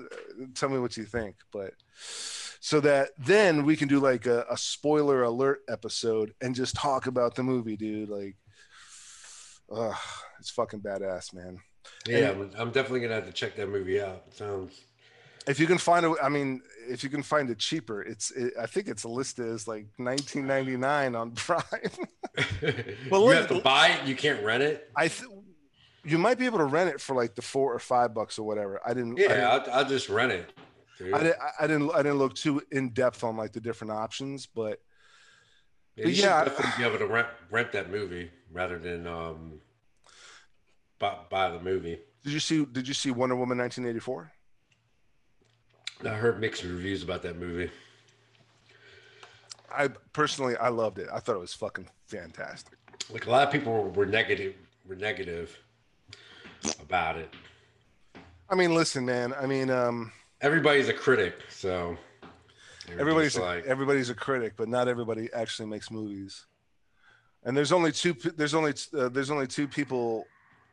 tell 0.54 0.70
me 0.70 0.80
what 0.80 0.98
you 0.98 1.04
think. 1.04 1.36
But 1.52 1.74
so 2.60 2.80
that 2.82 3.10
then 3.18 3.66
we 3.66 3.76
can 3.76 3.88
do 3.88 4.00
like 4.00 4.26
a, 4.26 4.46
a 4.50 4.58
spoiler 4.58 5.24
alert 5.24 5.62
episode 5.70 6.34
and 6.42 6.56
just 6.56 6.76
talk 6.76 7.08
about 7.08 7.36
the 7.36 7.44
movie, 7.44 7.78
dude. 7.78 8.10
Like, 8.10 8.36
uh, 9.72 9.94
it's 10.40 10.50
fucking 10.52 10.82
badass, 10.82 11.34
man. 11.34 11.60
Yeah, 12.08 12.32
I'm, 12.32 12.52
I'm 12.58 12.72
definitely 12.72 13.02
gonna 13.02 13.16
have 13.16 13.28
to 13.28 13.34
check 13.34 13.56
that 13.56 13.70
movie 13.70 14.02
out. 14.02 14.24
It 14.28 14.36
sounds. 14.36 14.80
If 15.48 15.60
you 15.60 15.68
can 15.68 15.78
find 15.78 16.06
it, 16.06 16.18
I 16.24 16.30
mean, 16.30 16.62
if 16.88 17.04
you 17.04 17.10
can 17.10 17.22
find 17.22 17.50
it 17.50 17.60
cheaper, 17.60 18.02
it's 18.02 18.32
it, 18.32 18.54
I 18.60 18.66
think 18.66 18.88
it's 18.88 19.06
listed 19.06 19.48
as 19.48 19.68
like 19.68 19.86
19.99 20.00 21.20
on 21.20 21.32
Prime. 21.36 21.64
Well, 23.12 23.22
you 23.22 23.28
look- 23.28 23.36
have 23.38 23.48
to 23.50 23.62
buy 23.62 23.90
it. 23.90 24.08
You 24.08 24.16
can't 24.16 24.44
rent 24.44 24.64
it. 24.64 24.90
I 24.96 25.08
th- 25.08 25.30
you 26.04 26.18
might 26.18 26.38
be 26.38 26.46
able 26.46 26.58
to 26.60 26.66
rent 26.66 26.90
it 26.90 27.00
for 27.02 27.16
like 27.16 27.36
the 27.36 27.42
four 27.42 27.74
or 27.74 27.80
five 27.80 28.14
bucks 28.14 28.38
or 28.40 28.46
whatever. 28.46 28.80
I 28.86 28.94
didn't. 28.94 29.14
I 29.14 29.16
didn't, 29.22 29.38
Yeah, 29.40 29.50
I'll, 29.50 29.72
I'll 29.80 29.86
just 29.90 30.10
rent 30.10 30.32
it. 30.32 30.52
I 31.14 31.18
didn't. 31.20 31.36
I 31.60 31.68
didn't. 31.68 31.92
I 31.94 31.98
didn't 31.98 32.18
look 32.18 32.34
too 32.36 32.62
in 32.72 32.90
depth 32.90 33.24
on 33.24 33.38
like 33.38 33.52
the 33.54 33.62
different 33.62 33.92
options, 33.94 34.46
but 34.48 34.80
Yeah, 35.96 36.04
you 36.04 36.04
But 36.06 36.16
should 36.16 36.24
yeah, 36.26 36.36
I- 36.42 36.44
definitely 36.46 36.72
be 36.78 36.90
able 36.90 37.00
to 37.00 37.08
rent 37.08 37.28
rent 37.52 37.72
that 37.74 37.90
movie 37.92 38.32
rather 38.52 38.78
than 38.80 39.06
um 39.08 39.62
buy, 41.00 41.18
buy 41.30 41.50
the 41.52 41.60
movie. 41.60 42.00
did 42.24 42.34
you 42.34 42.40
see? 42.40 42.66
Did 42.66 42.88
you 42.88 42.94
see 42.94 43.12
Wonder 43.12 43.36
Woman 43.36 43.58
1984? 43.58 44.32
I 46.04 46.10
heard 46.10 46.40
mixed 46.40 46.64
reviews 46.64 47.04
about 47.04 47.22
that 47.24 47.38
movie. 47.38 47.72
I 49.72 49.90
personally, 50.14 50.56
I 50.58 50.70
loved 50.70 51.00
it. 51.00 51.08
I 51.14 51.20
thought 51.20 51.36
it 51.36 51.40
was 51.40 51.54
fucking 51.54 51.88
fantastic. 52.08 52.78
Like 53.12 53.26
a 53.28 53.30
lot 53.30 53.48
of 53.48 53.52
people 53.52 53.92
were, 53.92 54.06
negative 54.06 54.56
were 54.88 54.96
negative 54.96 55.58
about 56.82 57.18
it. 57.18 57.34
I 58.50 58.56
mean, 58.56 58.74
listen, 58.74 59.06
man. 59.06 59.34
I 59.34 59.46
mean, 59.46 59.70
um, 59.70 60.12
Everybody's 60.42 60.90
a 60.90 60.94
critic, 60.94 61.40
so 61.50 61.98
everybody's 63.00 63.38
like 63.38 63.66
everybody's 63.66 64.10
a 64.10 64.14
critic, 64.14 64.54
but 64.58 64.68
not 64.68 64.88
everybody 64.88 65.30
actually 65.34 65.68
makes 65.68 65.90
movies. 65.90 66.46
And 67.44 67.56
there's 67.56 67.72
only 67.72 67.92
two. 67.92 68.14
There's 68.14 68.54
only 68.54 68.74
uh, 68.96 69.10
there's 69.10 69.32
only 69.32 69.48
two 69.48 69.68
people 69.68 70.26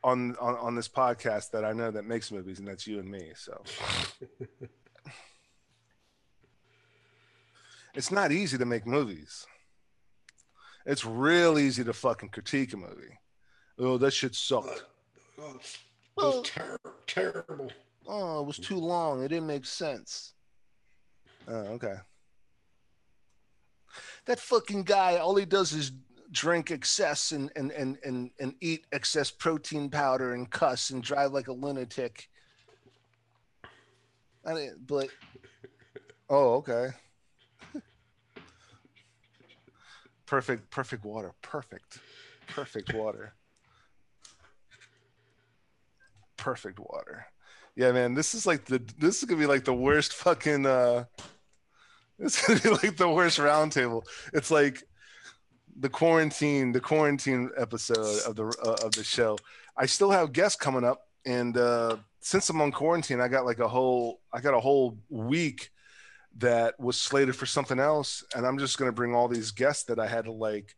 on, 0.02 0.36
on 0.40 0.56
on 0.56 0.74
this 0.74 0.88
podcast 0.88 1.52
that 1.52 1.64
I 1.64 1.72
know 1.72 1.90
that 1.90 2.04
makes 2.04 2.32
movies, 2.32 2.58
and 2.58 2.66
that's 2.66 2.86
you 2.86 2.98
and 2.98 3.08
me. 3.08 3.32
So 3.36 3.62
it's 7.94 8.10
not 8.10 8.32
easy 8.32 8.58
to 8.58 8.64
make 8.64 8.86
movies. 8.86 9.46
It's 10.86 11.04
real 11.04 11.58
easy 11.58 11.84
to 11.84 11.92
fucking 11.92 12.30
critique 12.30 12.72
a 12.72 12.76
movie. 12.76 13.18
Oh, 13.78 13.98
that 13.98 14.12
shit 14.12 14.34
sucked. 14.34 14.84
oh, 15.38 15.50
it's- 15.54 15.78
it 16.18 16.22
was 16.22 16.42
ter- 16.48 16.78
terrible. 17.06 17.70
Oh, 18.06 18.42
it 18.42 18.46
was 18.46 18.58
too 18.58 18.76
long. 18.76 19.22
It 19.22 19.28
didn't 19.28 19.46
make 19.46 19.64
sense. 19.64 20.34
Oh, 21.48 21.52
okay. 21.76 21.94
That 24.26 24.38
fucking 24.38 24.82
guy, 24.82 25.16
all 25.16 25.34
he 25.36 25.44
does 25.46 25.72
is 25.72 25.92
drink 26.30 26.70
excess 26.70 27.32
and 27.32 27.50
and 27.56 27.70
and 27.72 27.98
and, 28.04 28.30
and 28.40 28.54
eat 28.60 28.86
excess 28.92 29.30
protein 29.30 29.88
powder 29.90 30.34
and 30.34 30.50
cuss 30.50 30.90
and 30.90 31.02
drive 31.02 31.32
like 31.32 31.48
a 31.48 31.52
lunatic. 31.52 32.28
I 34.44 34.54
didn't, 34.54 34.86
but 34.86 35.08
oh, 36.28 36.54
okay. 36.56 36.88
Perfect, 40.32 40.70
perfect 40.70 41.04
water. 41.04 41.34
Perfect, 41.42 41.98
perfect 42.48 42.94
water. 42.94 43.34
Perfect 46.38 46.78
water. 46.80 47.26
Yeah, 47.76 47.92
man, 47.92 48.14
this 48.14 48.34
is 48.34 48.46
like 48.46 48.64
the 48.64 48.82
this 48.98 49.18
is 49.18 49.24
gonna 49.24 49.38
be 49.38 49.46
like 49.46 49.66
the 49.66 49.74
worst 49.74 50.14
fucking 50.14 50.64
uh 50.64 51.04
it's 52.18 52.46
gonna 52.46 52.60
be 52.60 52.70
like 52.82 52.96
the 52.96 53.10
worst 53.10 53.38
roundtable. 53.38 54.06
It's 54.32 54.50
like 54.50 54.82
the 55.78 55.90
quarantine, 55.90 56.72
the 56.72 56.80
quarantine 56.80 57.50
episode 57.58 58.22
of 58.26 58.34
the 58.34 58.46
uh, 58.64 58.86
of 58.86 58.92
the 58.92 59.04
show. 59.04 59.36
I 59.76 59.84
still 59.84 60.10
have 60.10 60.32
guests 60.32 60.56
coming 60.56 60.84
up, 60.84 61.08
and 61.26 61.58
uh 61.58 61.96
since 62.20 62.48
I'm 62.48 62.62
on 62.62 62.72
quarantine, 62.72 63.20
I 63.20 63.28
got 63.28 63.44
like 63.44 63.58
a 63.58 63.68
whole 63.68 64.22
I 64.32 64.40
got 64.40 64.54
a 64.54 64.60
whole 64.60 64.96
week 65.10 65.70
that 66.38 66.78
was 66.80 66.98
slated 66.98 67.36
for 67.36 67.46
something 67.46 67.78
else, 67.78 68.24
and 68.34 68.46
I'm 68.46 68.58
just 68.58 68.78
gonna 68.78 68.92
bring 68.92 69.14
all 69.14 69.28
these 69.28 69.50
guests 69.50 69.84
that 69.84 69.98
I 69.98 70.06
had 70.06 70.24
to 70.24 70.32
like, 70.32 70.74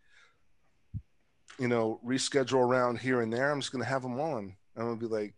you 1.59 1.69
know, 1.69 2.01
reschedule 2.05 2.61
around 2.61 2.99
here 2.99 3.21
and 3.21 3.33
there. 3.33 3.51
I'm 3.51 3.61
just 3.61 3.73
gonna 3.73 3.85
have 3.85 4.03
them 4.03 4.19
on. 4.19 4.57
I'm 4.77 4.85
gonna 4.85 4.97
be 4.97 5.07
like, 5.07 5.35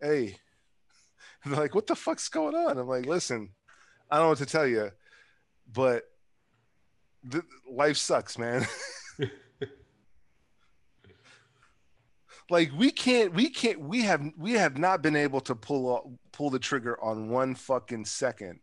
hey, 0.00 0.36
they're 1.44 1.56
like, 1.56 1.74
what 1.74 1.86
the 1.86 1.96
fuck's 1.96 2.28
going 2.28 2.54
on? 2.54 2.78
I'm 2.78 2.86
like, 2.86 3.06
listen, 3.06 3.50
I 4.10 4.16
don't 4.16 4.26
know 4.26 4.30
what 4.30 4.38
to 4.38 4.46
tell 4.46 4.66
you, 4.66 4.90
but 5.72 6.04
th- 7.30 7.44
life 7.68 7.96
sucks, 7.96 8.38
man. 8.38 8.66
like 12.50 12.70
we 12.76 12.90
can't, 12.92 13.34
we 13.34 13.50
can't, 13.50 13.80
we 13.80 14.02
have, 14.02 14.22
we 14.38 14.52
have 14.52 14.78
not 14.78 15.02
been 15.02 15.16
able 15.16 15.40
to 15.40 15.56
pull 15.56 16.18
pull 16.32 16.50
the 16.50 16.58
trigger 16.58 17.02
on 17.02 17.28
one 17.28 17.54
fucking 17.54 18.04
second 18.04 18.60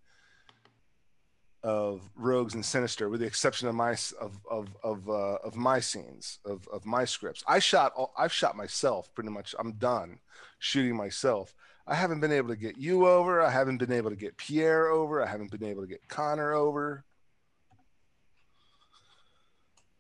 of 1.64 2.02
rogues 2.16 2.56
and 2.56 2.66
sinister 2.66 3.10
with 3.10 3.20
the 3.20 3.26
exception 3.26 3.68
of 3.68 3.76
my 3.76 3.96
of 4.20 4.40
of 4.50 4.68
of 4.84 5.10
uh, 5.10 5.38
of 5.44 5.56
my 5.56 5.80
scenes 5.80 6.40
of 6.46 6.68
of 6.70 6.86
my 6.86 7.06
scripts. 7.06 7.44
I 7.48 7.60
shot 7.60 7.94
all, 7.96 8.14
i've 8.18 8.34
shot 8.34 8.56
myself 8.56 9.14
pretty 9.14 9.30
much. 9.30 9.54
I'm 9.60 9.74
done 9.74 10.20
shooting 10.60 10.96
myself. 10.96 11.54
I 11.88 11.96
haven't 11.96 12.20
been 12.20 12.32
able 12.32 12.50
to 12.50 12.56
get 12.56 12.78
you 12.78 13.08
over. 13.08 13.42
I 13.42 13.52
haven't 13.52 13.78
been 13.78 13.92
able 13.92 14.12
to 14.12 14.16
get 14.16 14.38
pierre 14.38 14.88
over. 14.88 15.22
I 15.22 15.28
haven't 15.28 15.52
been 15.52 15.64
able 15.64 15.82
to 15.82 15.88
get 15.88 16.08
connor 16.08 16.54
over. 16.54 17.04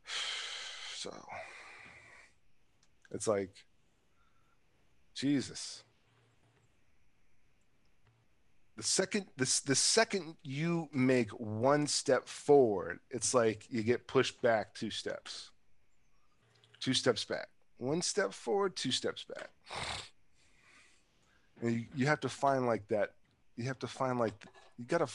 So 0.95 1.11
it's 3.09 3.27
like 3.27 3.49
jesus 5.15 5.83
the 8.81 8.87
second 8.87 9.27
this 9.37 9.59
the 9.59 9.75
second 9.75 10.35
you 10.41 10.89
make 10.91 11.29
one 11.29 11.85
step 11.85 12.27
forward 12.27 12.99
it's 13.11 13.31
like 13.31 13.67
you 13.69 13.83
get 13.83 14.07
pushed 14.07 14.41
back 14.41 14.73
two 14.73 14.89
steps. 14.89 15.51
Two 16.79 16.95
steps 16.95 17.23
back. 17.23 17.47
One 17.77 18.01
step 18.01 18.33
forward 18.33 18.75
two 18.75 18.91
steps 18.91 19.23
back. 19.23 19.51
And 21.61 21.73
you, 21.73 21.85
you 21.95 22.07
have 22.07 22.21
to 22.21 22.29
find 22.29 22.65
like 22.65 22.87
that 22.87 23.11
you 23.55 23.65
have 23.65 23.77
to 23.79 23.87
find 23.87 24.17
like 24.17 24.47
you 24.79 24.85
gotta 24.85 25.07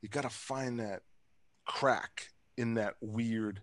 you 0.00 0.08
gotta 0.08 0.28
find 0.28 0.80
that 0.80 1.02
crack 1.64 2.30
in 2.56 2.74
that 2.74 2.96
weird 3.00 3.60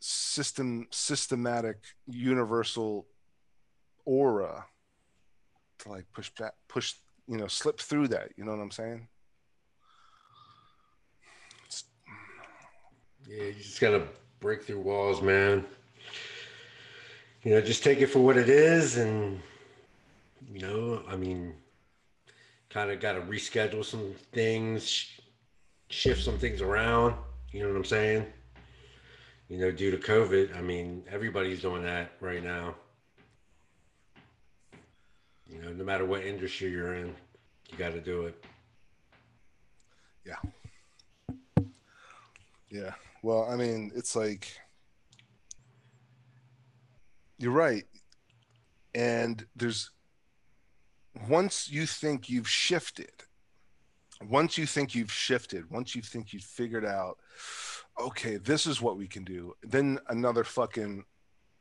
system 0.00 0.86
systematic 0.90 1.82
universal 2.06 3.06
aura 4.06 4.64
to 5.80 5.90
like 5.90 6.06
push 6.14 6.30
back 6.30 6.54
push 6.66 6.94
you 7.28 7.36
know 7.36 7.46
slip 7.46 7.80
through 7.80 8.08
that 8.08 8.30
you 8.36 8.44
know 8.44 8.52
what 8.52 8.60
i'm 8.60 8.70
saying 8.70 9.06
Yeah, 13.28 13.44
you 13.46 13.54
just 13.54 13.80
gotta 13.80 14.04
break 14.38 14.62
through 14.62 14.80
walls, 14.80 15.20
man. 15.20 15.64
You 17.42 17.52
know, 17.52 17.60
just 17.60 17.82
take 17.82 18.00
it 18.00 18.06
for 18.06 18.20
what 18.20 18.36
it 18.36 18.48
is, 18.48 18.98
and 18.98 19.40
you 20.48 20.60
know, 20.60 21.02
I 21.08 21.16
mean, 21.16 21.54
kind 22.70 22.90
of 22.90 23.00
got 23.00 23.14
to 23.14 23.20
reschedule 23.22 23.84
some 23.84 24.14
things, 24.32 25.10
shift 25.90 26.22
some 26.22 26.38
things 26.38 26.60
around. 26.62 27.16
You 27.50 27.62
know 27.62 27.68
what 27.68 27.76
I'm 27.76 27.84
saying? 27.84 28.26
You 29.48 29.58
know, 29.58 29.72
due 29.72 29.90
to 29.90 29.98
COVID, 29.98 30.56
I 30.56 30.60
mean, 30.60 31.02
everybody's 31.10 31.62
doing 31.62 31.82
that 31.82 32.12
right 32.20 32.42
now. 32.42 32.76
No 35.48 35.84
matter 35.84 36.04
what 36.04 36.22
industry 36.22 36.70
you're 36.70 36.94
in, 36.94 37.14
you 37.70 37.78
got 37.78 37.92
to 37.92 38.00
do 38.00 38.26
it. 38.26 38.44
Yeah. 40.24 41.66
Yeah. 42.70 42.92
Well, 43.22 43.48
I 43.50 43.56
mean, 43.56 43.92
it's 43.94 44.16
like 44.16 44.48
you're 47.38 47.52
right. 47.52 47.84
And 48.94 49.44
there's 49.54 49.90
once 51.28 51.70
you 51.70 51.86
think 51.86 52.28
you've 52.28 52.48
shifted, 52.48 53.12
once 54.28 54.56
you 54.56 54.66
think 54.66 54.94
you've 54.94 55.12
shifted, 55.12 55.70
once 55.70 55.94
you 55.94 56.02
think 56.02 56.32
you've 56.32 56.42
figured 56.42 56.84
out, 56.84 57.18
okay, 58.00 58.36
this 58.36 58.66
is 58.66 58.80
what 58.80 58.96
we 58.96 59.06
can 59.06 59.24
do, 59.24 59.54
then 59.62 59.98
another 60.08 60.44
fucking 60.44 61.04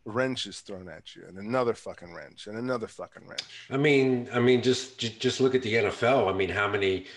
wrench 0.05 0.45
is 0.45 0.61
thrown 0.61 0.87
at 0.87 1.15
you 1.15 1.23
and 1.27 1.37
another 1.37 1.73
fucking 1.73 2.13
wrench 2.13 2.47
and 2.47 2.57
another 2.57 2.87
fucking 2.87 3.27
wrench. 3.27 3.67
I 3.69 3.77
mean, 3.77 4.29
I 4.31 4.39
mean, 4.39 4.61
just 4.61 4.99
just, 4.99 5.41
look 5.41 5.55
at 5.55 5.63
the 5.63 5.73
NFL. 5.73 6.31
I 6.31 6.37
mean, 6.37 6.49
how 6.49 6.67
many 6.67 7.07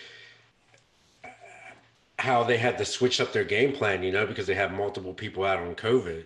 how 2.18 2.42
they 2.42 2.56
had 2.56 2.78
to 2.78 2.84
switch 2.84 3.20
up 3.20 3.32
their 3.32 3.44
game 3.44 3.72
plan, 3.72 4.02
you 4.02 4.10
know, 4.10 4.26
because 4.26 4.46
they 4.46 4.54
have 4.54 4.72
multiple 4.72 5.14
people 5.14 5.44
out 5.44 5.60
on 5.60 5.74
COVID, 5.74 6.24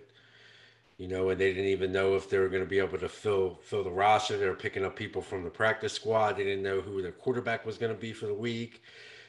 you 0.96 1.06
know, 1.06 1.28
and 1.28 1.38
they 1.38 1.52
didn't 1.52 1.68
even 1.68 1.92
know 1.92 2.14
if 2.14 2.30
they 2.30 2.38
were 2.38 2.48
going 2.48 2.62
to 2.62 2.68
be 2.68 2.78
able 2.78 2.98
to 2.98 3.08
fill 3.08 3.58
fill 3.62 3.82
the 3.84 3.90
roster. 3.90 4.38
They 4.38 4.48
were 4.48 4.54
picking 4.54 4.84
up 4.84 4.96
people 4.96 5.20
from 5.20 5.42
the 5.42 5.50
practice 5.50 5.92
squad. 5.92 6.36
They 6.36 6.44
didn't 6.44 6.62
know 6.62 6.80
who 6.80 7.02
their 7.02 7.12
quarterback 7.12 7.66
was 7.66 7.76
going 7.76 7.92
to 7.92 8.00
be 8.00 8.12
for 8.12 8.26
the 8.26 8.34
week, 8.34 8.82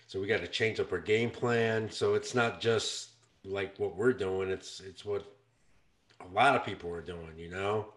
so 0.07 0.21
we 0.21 0.27
got 0.27 0.41
to 0.41 0.47
change 0.47 0.79
up 0.79 0.91
our 0.93 0.99
game 0.99 1.31
plan. 1.31 1.89
So 1.89 2.13
it's 2.13 2.35
not 2.35 2.61
just 2.61 3.09
like 3.43 3.75
what 3.79 3.95
we're 3.97 4.13
doing; 4.13 4.49
it's 4.49 4.79
it's 4.79 5.03
what 5.03 5.32
a 6.29 6.33
lot 6.33 6.55
of 6.55 6.65
people 6.65 6.91
are 6.91 7.01
doing, 7.01 7.33
you 7.37 7.49
know, 7.49 7.87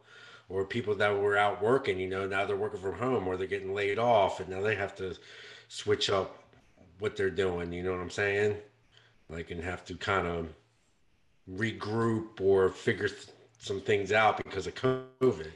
or 0.48 0.64
people 0.64 0.94
that 0.94 1.16
were 1.16 1.36
out 1.36 1.62
working, 1.62 1.98
you 1.98 2.08
know, 2.08 2.26
now 2.26 2.44
they're 2.44 2.56
working 2.56 2.80
from 2.80 2.94
home 2.94 3.26
or 3.26 3.36
they're 3.36 3.46
getting 3.46 3.74
laid 3.74 3.98
off, 3.98 4.40
and 4.40 4.48
now 4.48 4.60
they 4.60 4.74
have 4.74 4.94
to 4.96 5.16
switch 5.68 6.10
up 6.10 6.44
what 6.98 7.16
they're 7.16 7.30
doing. 7.30 7.72
You 7.72 7.82
know 7.82 7.92
what 7.92 8.00
I'm 8.00 8.10
saying? 8.10 8.56
Like, 9.28 9.50
and 9.50 9.62
have 9.62 9.84
to 9.86 9.96
kind 9.96 10.26
of 10.26 10.48
regroup 11.50 12.40
or 12.40 12.68
figure 12.68 13.08
th- 13.08 13.26
some 13.58 13.80
things 13.80 14.12
out 14.12 14.36
because 14.36 14.66
of 14.66 14.74
COVID. 14.74 15.50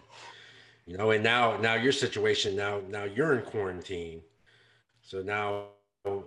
You 0.86 0.96
know, 0.96 1.12
and 1.12 1.22
now 1.22 1.56
now 1.58 1.74
your 1.74 1.92
situation 1.92 2.56
now 2.56 2.80
now 2.88 3.04
you're 3.04 3.38
in 3.38 3.44
quarantine, 3.44 4.22
so 5.02 5.22
now 5.22 5.66
a 6.04 6.18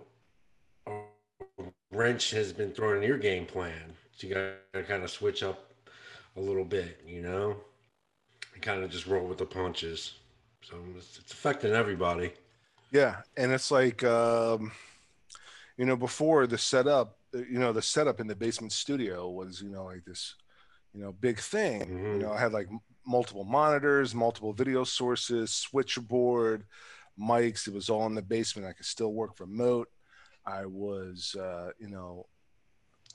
wrench 1.92 2.32
has 2.32 2.54
been 2.54 2.72
thrown 2.72 2.98
in 2.98 3.04
your 3.04 3.18
game 3.18 3.46
plan. 3.46 3.94
So 4.16 4.28
you 4.28 4.36
got 4.36 4.54
to 4.74 4.84
kind 4.84 5.04
of 5.04 5.10
switch 5.10 5.44
up 5.44 5.73
a 6.36 6.42
little 6.42 6.66
bit. 6.66 7.02
You 7.06 7.22
know, 7.22 7.56
and 8.54 8.62
kind 8.62 8.84
of 8.84 8.90
just 8.92 9.08
roll 9.08 9.26
with 9.28 9.38
the 9.38 9.46
punches. 9.46 10.14
So 10.62 10.78
it's, 10.96 11.20
it's 11.20 11.34
affecting 11.34 11.74
everybody. 11.74 12.34
Yeah, 12.92 13.18
and 13.38 13.52
it's 13.52 13.72
like. 13.72 14.04
um 14.04 14.72
you 15.76 15.86
know, 15.86 15.96
before 15.96 16.46
the 16.46 16.58
setup, 16.58 17.18
you 17.34 17.58
know, 17.58 17.74
the 17.74 17.82
setup 17.82 18.20
in 18.20 18.28
the 18.28 18.36
basement 18.36 18.72
studio 18.72 19.28
was, 19.28 19.60
you 19.60 19.70
know, 19.70 19.86
like 19.86 20.06
this, 20.06 20.36
you 20.94 21.02
know, 21.02 21.12
big 21.12 21.40
thing. 21.40 21.82
Mm-hmm. 21.82 22.14
You 22.14 22.20
know, 22.20 22.32
I 22.32 22.40
had 22.40 22.54
like 22.54 22.68
m- 22.70 22.80
multiple 23.08 23.44
monitors, 23.44 24.14
multiple 24.14 24.54
video 24.54 24.84
sources, 24.84 25.52
switchboard, 25.52 26.66
mics. 27.20 27.68
It 27.68 27.74
was 27.74 27.90
all 27.90 28.06
in 28.06 28.14
the 28.14 28.22
basement. 28.22 28.68
I 28.68 28.74
could 28.74 28.86
still 28.86 29.14
work 29.14 29.40
remote. 29.40 29.90
I 30.46 30.68
was, 30.68 31.36
uh, 31.36 31.72
you 31.80 31.90
know, 31.90 32.28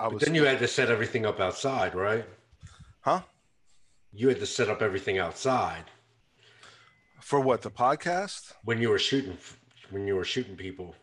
I 0.00 0.06
But 0.06 0.14
was. 0.14 0.22
then 0.24 0.34
you 0.34 0.44
had 0.44 0.58
to 0.58 0.66
set 0.66 0.90
everything 0.90 1.24
up 1.24 1.38
outside, 1.38 1.94
right? 1.94 2.26
Huh? 3.08 3.20
You 4.12 4.28
had 4.28 4.40
to 4.40 4.46
set 4.46 4.68
up 4.68 4.82
everything 4.82 5.18
outside 5.18 5.84
For 7.20 7.40
what 7.40 7.62
the 7.62 7.70
podcast? 7.70 8.52
when 8.64 8.80
you 8.80 8.88
were 8.90 8.98
shooting 8.98 9.38
when 9.90 10.06
you 10.06 10.14
were 10.16 10.24
shooting 10.24 10.56
people 10.56 10.94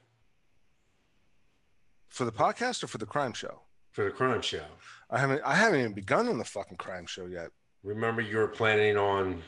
For 2.07 2.25
the 2.25 2.31
podcast 2.31 2.83
or 2.83 2.87
for 2.87 2.97
the 2.99 3.05
crime 3.05 3.33
show? 3.33 3.61
for 3.91 4.03
the 4.03 4.11
crime 4.11 4.41
show. 4.41 4.65
I 5.09 5.17
haven't. 5.19 5.41
I 5.45 5.55
haven't 5.55 5.79
even 5.79 5.93
begun 5.93 6.27
on 6.27 6.37
the 6.37 6.43
fucking 6.43 6.75
crime 6.77 7.05
show 7.05 7.27
yet. 7.27 7.49
Remember, 7.83 8.21
you 8.21 8.35
were 8.37 8.47
planning 8.49 8.97
on 8.97 9.41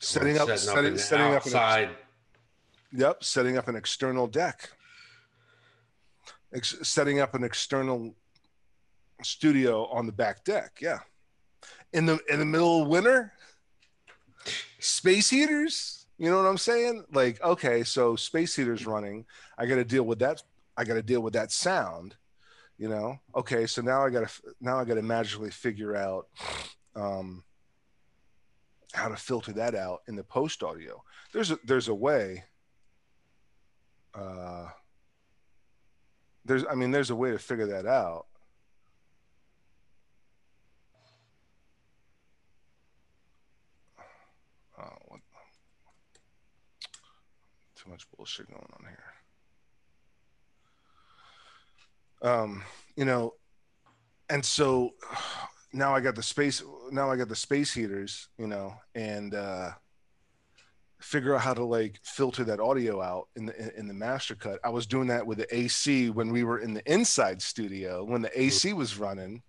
Setting 0.00 0.38
on 0.38 0.50
up, 0.50 0.58
setting, 0.58 0.92
an 0.92 0.98
setting 0.98 1.26
up 1.26 1.30
an 1.32 1.36
ex- 1.36 1.46
outside. 1.46 1.88
Yep, 2.92 3.24
setting 3.24 3.56
up 3.56 3.68
an 3.68 3.76
external 3.76 4.26
deck. 4.26 4.68
Ex- 6.54 6.76
setting 6.82 7.20
up 7.20 7.34
an 7.34 7.42
external 7.42 8.14
studio 9.22 9.86
on 9.86 10.04
the 10.04 10.12
back 10.12 10.44
deck. 10.44 10.72
Yeah, 10.82 10.98
in 11.92 12.06
the 12.06 12.18
in 12.30 12.38
the 12.38 12.44
middle 12.44 12.82
of 12.82 12.88
winter, 12.88 13.32
space 14.78 15.30
heaters. 15.30 16.06
You 16.18 16.30
know 16.30 16.38
what 16.38 16.46
I'm 16.46 16.58
saying? 16.58 17.04
Like, 17.12 17.42
okay, 17.42 17.84
so 17.84 18.16
space 18.16 18.56
heaters 18.56 18.86
running. 18.86 19.26
I 19.58 19.66
got 19.66 19.74
to 19.74 19.84
deal 19.84 20.04
with 20.04 20.18
that. 20.20 20.42
I 20.76 20.84
got 20.84 20.94
to 20.94 21.02
deal 21.02 21.20
with 21.20 21.34
that 21.34 21.52
sound. 21.52 22.16
You 22.78 22.88
know? 22.88 23.18
Okay, 23.34 23.66
so 23.66 23.82
now 23.82 24.04
I 24.04 24.10
got 24.10 24.28
to 24.28 24.42
now 24.60 24.78
I 24.78 24.84
got 24.84 24.94
to 24.94 25.02
magically 25.02 25.50
figure 25.50 25.94
out 25.96 26.28
um, 26.94 27.44
how 28.92 29.08
to 29.08 29.16
filter 29.16 29.52
that 29.52 29.74
out 29.74 30.02
in 30.08 30.16
the 30.16 30.24
post 30.24 30.62
audio. 30.62 31.02
There's 31.32 31.50
a 31.50 31.58
there's 31.64 31.88
a 31.88 31.94
way 31.94 32.44
uh, 34.16 34.68
there's 36.44 36.64
i 36.70 36.74
mean 36.74 36.90
there's 36.90 37.10
a 37.10 37.16
way 37.16 37.30
to 37.30 37.38
figure 37.38 37.66
that 37.66 37.86
out 37.86 38.26
too 47.86 47.90
much 47.90 48.06
bullshit 48.16 48.48
going 48.48 48.66
on 48.72 48.86
here 48.88 49.04
um 52.30 52.62
you 52.96 53.04
know 53.04 53.34
and 54.28 54.44
so 54.44 54.90
now 55.72 55.94
i 55.94 56.00
got 56.00 56.14
the 56.14 56.22
space 56.22 56.62
now 56.90 57.10
i 57.10 57.16
got 57.16 57.28
the 57.28 57.36
space 57.36 57.72
heaters 57.72 58.28
you 58.38 58.46
know 58.46 58.74
and 58.94 59.34
uh 59.34 59.70
figure 61.00 61.34
out 61.34 61.42
how 61.42 61.54
to 61.54 61.64
like 61.64 62.00
filter 62.02 62.44
that 62.44 62.60
audio 62.60 63.00
out 63.00 63.28
in 63.36 63.46
the 63.46 63.78
in 63.78 63.86
the 63.86 63.94
master 63.94 64.34
cut. 64.34 64.58
I 64.64 64.70
was 64.70 64.86
doing 64.86 65.08
that 65.08 65.26
with 65.26 65.38
the 65.38 65.54
AC 65.54 66.10
when 66.10 66.32
we 66.32 66.42
were 66.42 66.58
in 66.58 66.74
the 66.74 66.92
inside 66.92 67.42
studio 67.42 68.02
when 68.02 68.22
the 68.22 68.40
AC 68.40 68.72
was 68.72 68.98
running 68.98 69.42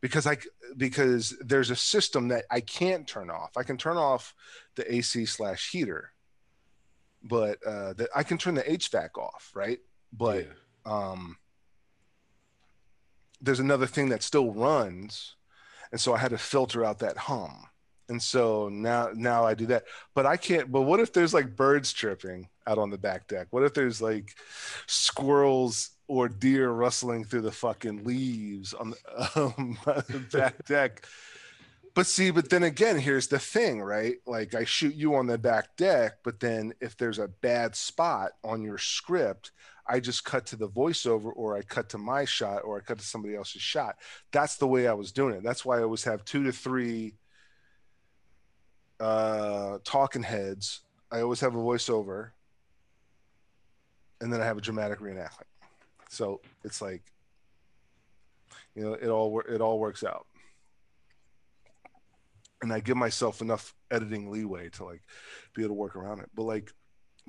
because 0.00 0.26
I 0.26 0.36
because 0.76 1.34
there's 1.40 1.70
a 1.70 1.76
system 1.76 2.28
that 2.28 2.44
I 2.50 2.60
can't 2.60 3.08
turn 3.08 3.30
off. 3.30 3.56
I 3.56 3.62
can 3.62 3.76
turn 3.76 3.96
off 3.96 4.34
the 4.76 4.94
AC 4.94 5.24
slash 5.24 5.70
heater, 5.70 6.12
but 7.24 7.58
uh, 7.66 7.94
that 7.94 8.10
I 8.14 8.22
can 8.22 8.38
turn 8.38 8.54
the 8.54 8.62
HVAC 8.62 9.16
off, 9.18 9.50
right? 9.54 9.78
But 10.12 10.46
Yeah. 10.46 10.52
um, 10.84 11.36
there's 13.40 13.60
another 13.60 13.86
thing 13.86 14.08
that 14.10 14.22
still 14.22 14.52
runs, 14.52 15.36
and 15.90 16.00
so 16.00 16.14
I 16.14 16.18
had 16.18 16.30
to 16.30 16.38
filter 16.38 16.84
out 16.84 16.98
that 17.00 17.16
hum. 17.16 17.66
And 18.10 18.22
so 18.22 18.68
now 18.68 19.10
now 19.14 19.44
I 19.44 19.54
do 19.54 19.66
that. 19.66 19.84
But 20.14 20.26
I 20.26 20.36
can't 20.36 20.70
but 20.70 20.82
what 20.82 21.00
if 21.00 21.12
there's 21.12 21.32
like 21.32 21.56
birds 21.56 21.92
chirping 21.92 22.48
out 22.66 22.76
on 22.78 22.90
the 22.90 22.98
back 22.98 23.26
deck? 23.28 23.46
What 23.50 23.64
if 23.64 23.72
there's 23.72 24.02
like 24.02 24.34
squirrels 24.86 25.90
or 26.06 26.28
deer 26.28 26.70
rustling 26.70 27.24
through 27.24 27.40
the 27.40 27.52
fucking 27.52 28.04
leaves 28.04 28.74
on 28.74 28.90
the, 28.90 28.96
um, 29.56 29.78
the 30.08 30.18
back 30.30 30.62
deck? 30.66 31.06
But 31.94 32.08
see, 32.08 32.32
but 32.32 32.50
then 32.50 32.64
again, 32.64 32.98
here's 32.98 33.28
the 33.28 33.38
thing, 33.38 33.80
right? 33.80 34.16
Like 34.26 34.54
I 34.54 34.64
shoot 34.64 34.96
you 34.96 35.14
on 35.14 35.28
the 35.28 35.38
back 35.38 35.76
deck, 35.76 36.14
but 36.24 36.40
then 36.40 36.74
if 36.80 36.96
there's 36.96 37.20
a 37.20 37.28
bad 37.28 37.76
spot 37.76 38.32
on 38.42 38.62
your 38.62 38.78
script, 38.78 39.52
I 39.86 40.00
just 40.00 40.24
cut 40.24 40.46
to 40.46 40.56
the 40.56 40.68
voiceover 40.68 41.30
or 41.34 41.56
I 41.56 41.62
cut 41.62 41.90
to 41.90 41.98
my 41.98 42.24
shot 42.24 42.62
or 42.64 42.76
I 42.78 42.80
cut 42.80 42.98
to 42.98 43.04
somebody 43.04 43.36
else's 43.36 43.62
shot. 43.62 43.96
That's 44.32 44.56
the 44.56 44.66
way 44.66 44.88
I 44.88 44.94
was 44.94 45.12
doing 45.12 45.34
it. 45.34 45.44
That's 45.44 45.64
why 45.64 45.78
I 45.78 45.82
always 45.82 46.04
have 46.04 46.24
two 46.24 46.42
to 46.44 46.52
three 46.52 47.14
uh 48.98 49.78
talking 49.84 50.22
heads. 50.22 50.80
I 51.12 51.20
always 51.20 51.40
have 51.40 51.54
a 51.54 51.58
voiceover 51.58 52.30
and 54.20 54.32
then 54.32 54.40
I 54.40 54.46
have 54.46 54.58
a 54.58 54.62
dramatic 54.62 54.98
reenactment. 54.98 55.46
So 56.08 56.40
it's 56.64 56.82
like 56.82 57.02
you 58.74 58.82
know, 58.82 58.94
it 58.94 59.08
all 59.08 59.40
it 59.48 59.60
all 59.60 59.78
works 59.78 60.02
out. 60.02 60.26
And 62.64 62.72
I 62.72 62.80
give 62.80 62.96
myself 62.96 63.42
enough 63.42 63.74
editing 63.90 64.30
leeway 64.30 64.70
to 64.70 64.84
like 64.84 65.02
be 65.54 65.62
able 65.62 65.74
to 65.74 65.80
work 65.80 65.96
around 65.96 66.20
it. 66.20 66.30
But 66.34 66.44
like 66.44 66.72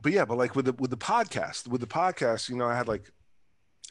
but 0.01 0.11
yeah, 0.13 0.23
but 0.25 0.37
like 0.37 0.55
with 0.55 0.65
the 0.65 0.73
with 0.73 0.91
the 0.91 0.97
podcast, 0.97 1.67
with 1.67 1.81
the 1.81 1.87
podcast, 1.87 2.47
you 2.49 2.55
know, 2.55 2.65
I 2.65 2.75
had 2.75 2.87
like 2.87 3.11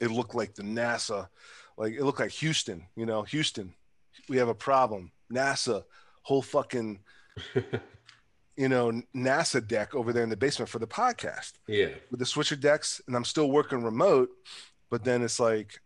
it 0.00 0.10
looked 0.10 0.34
like 0.34 0.54
the 0.54 0.62
NASA, 0.62 1.28
like 1.76 1.92
it 1.92 2.02
looked 2.02 2.20
like 2.20 2.30
Houston, 2.32 2.86
you 2.96 3.04
know, 3.06 3.22
Houston, 3.22 3.74
we 4.28 4.38
have 4.38 4.48
a 4.48 4.54
problem. 4.54 5.12
NASA, 5.32 5.84
whole 6.22 6.42
fucking 6.42 7.00
you 8.56 8.68
know, 8.68 9.02
NASA 9.14 9.66
deck 9.66 9.94
over 9.94 10.12
there 10.12 10.22
in 10.22 10.30
the 10.30 10.36
basement 10.36 10.68
for 10.70 10.78
the 10.78 10.86
podcast 10.86 11.52
Yeah. 11.66 11.88
with 12.10 12.20
the 12.20 12.26
switcher 12.26 12.56
decks, 12.56 13.00
and 13.06 13.14
I'm 13.16 13.24
still 13.24 13.50
working 13.50 13.82
remote, 13.84 14.30
but 14.90 15.04
then 15.04 15.22
it's 15.22 15.38
like 15.40 15.80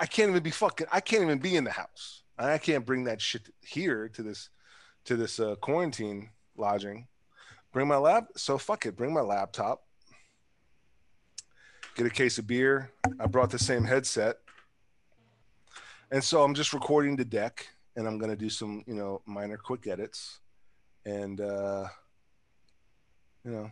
I 0.00 0.06
can't 0.06 0.30
even 0.30 0.42
be 0.42 0.50
fucking 0.50 0.88
I 0.90 1.00
can't 1.00 1.22
even 1.22 1.38
be 1.38 1.54
in 1.56 1.64
the 1.64 1.70
house. 1.72 2.22
I 2.38 2.58
can't 2.58 2.84
bring 2.84 3.04
that 3.04 3.20
shit 3.20 3.48
here 3.62 4.08
to 4.10 4.22
this 4.22 4.50
to 5.06 5.16
this 5.16 5.40
uh, 5.40 5.54
quarantine 5.56 6.30
lodging. 6.56 7.06
Bring 7.72 7.88
my 7.88 7.96
lap. 7.96 8.28
So 8.36 8.58
fuck 8.58 8.86
it. 8.86 8.96
Bring 8.96 9.14
my 9.14 9.20
laptop. 9.20 9.82
Get 11.94 12.06
a 12.06 12.10
case 12.10 12.38
of 12.38 12.46
beer. 12.46 12.90
I 13.18 13.26
brought 13.26 13.50
the 13.50 13.58
same 13.58 13.84
headset. 13.84 14.36
And 16.10 16.22
so 16.22 16.42
I'm 16.42 16.54
just 16.54 16.72
recording 16.72 17.16
the 17.16 17.24
deck 17.24 17.66
and 17.96 18.06
I'm 18.06 18.18
to 18.30 18.36
do 18.36 18.50
some, 18.50 18.84
you 18.86 18.94
know, 18.94 19.22
minor 19.26 19.56
quick 19.56 19.86
edits 19.86 20.40
and, 21.04 21.40
uh, 21.40 21.86
you 23.44 23.50
know, 23.50 23.70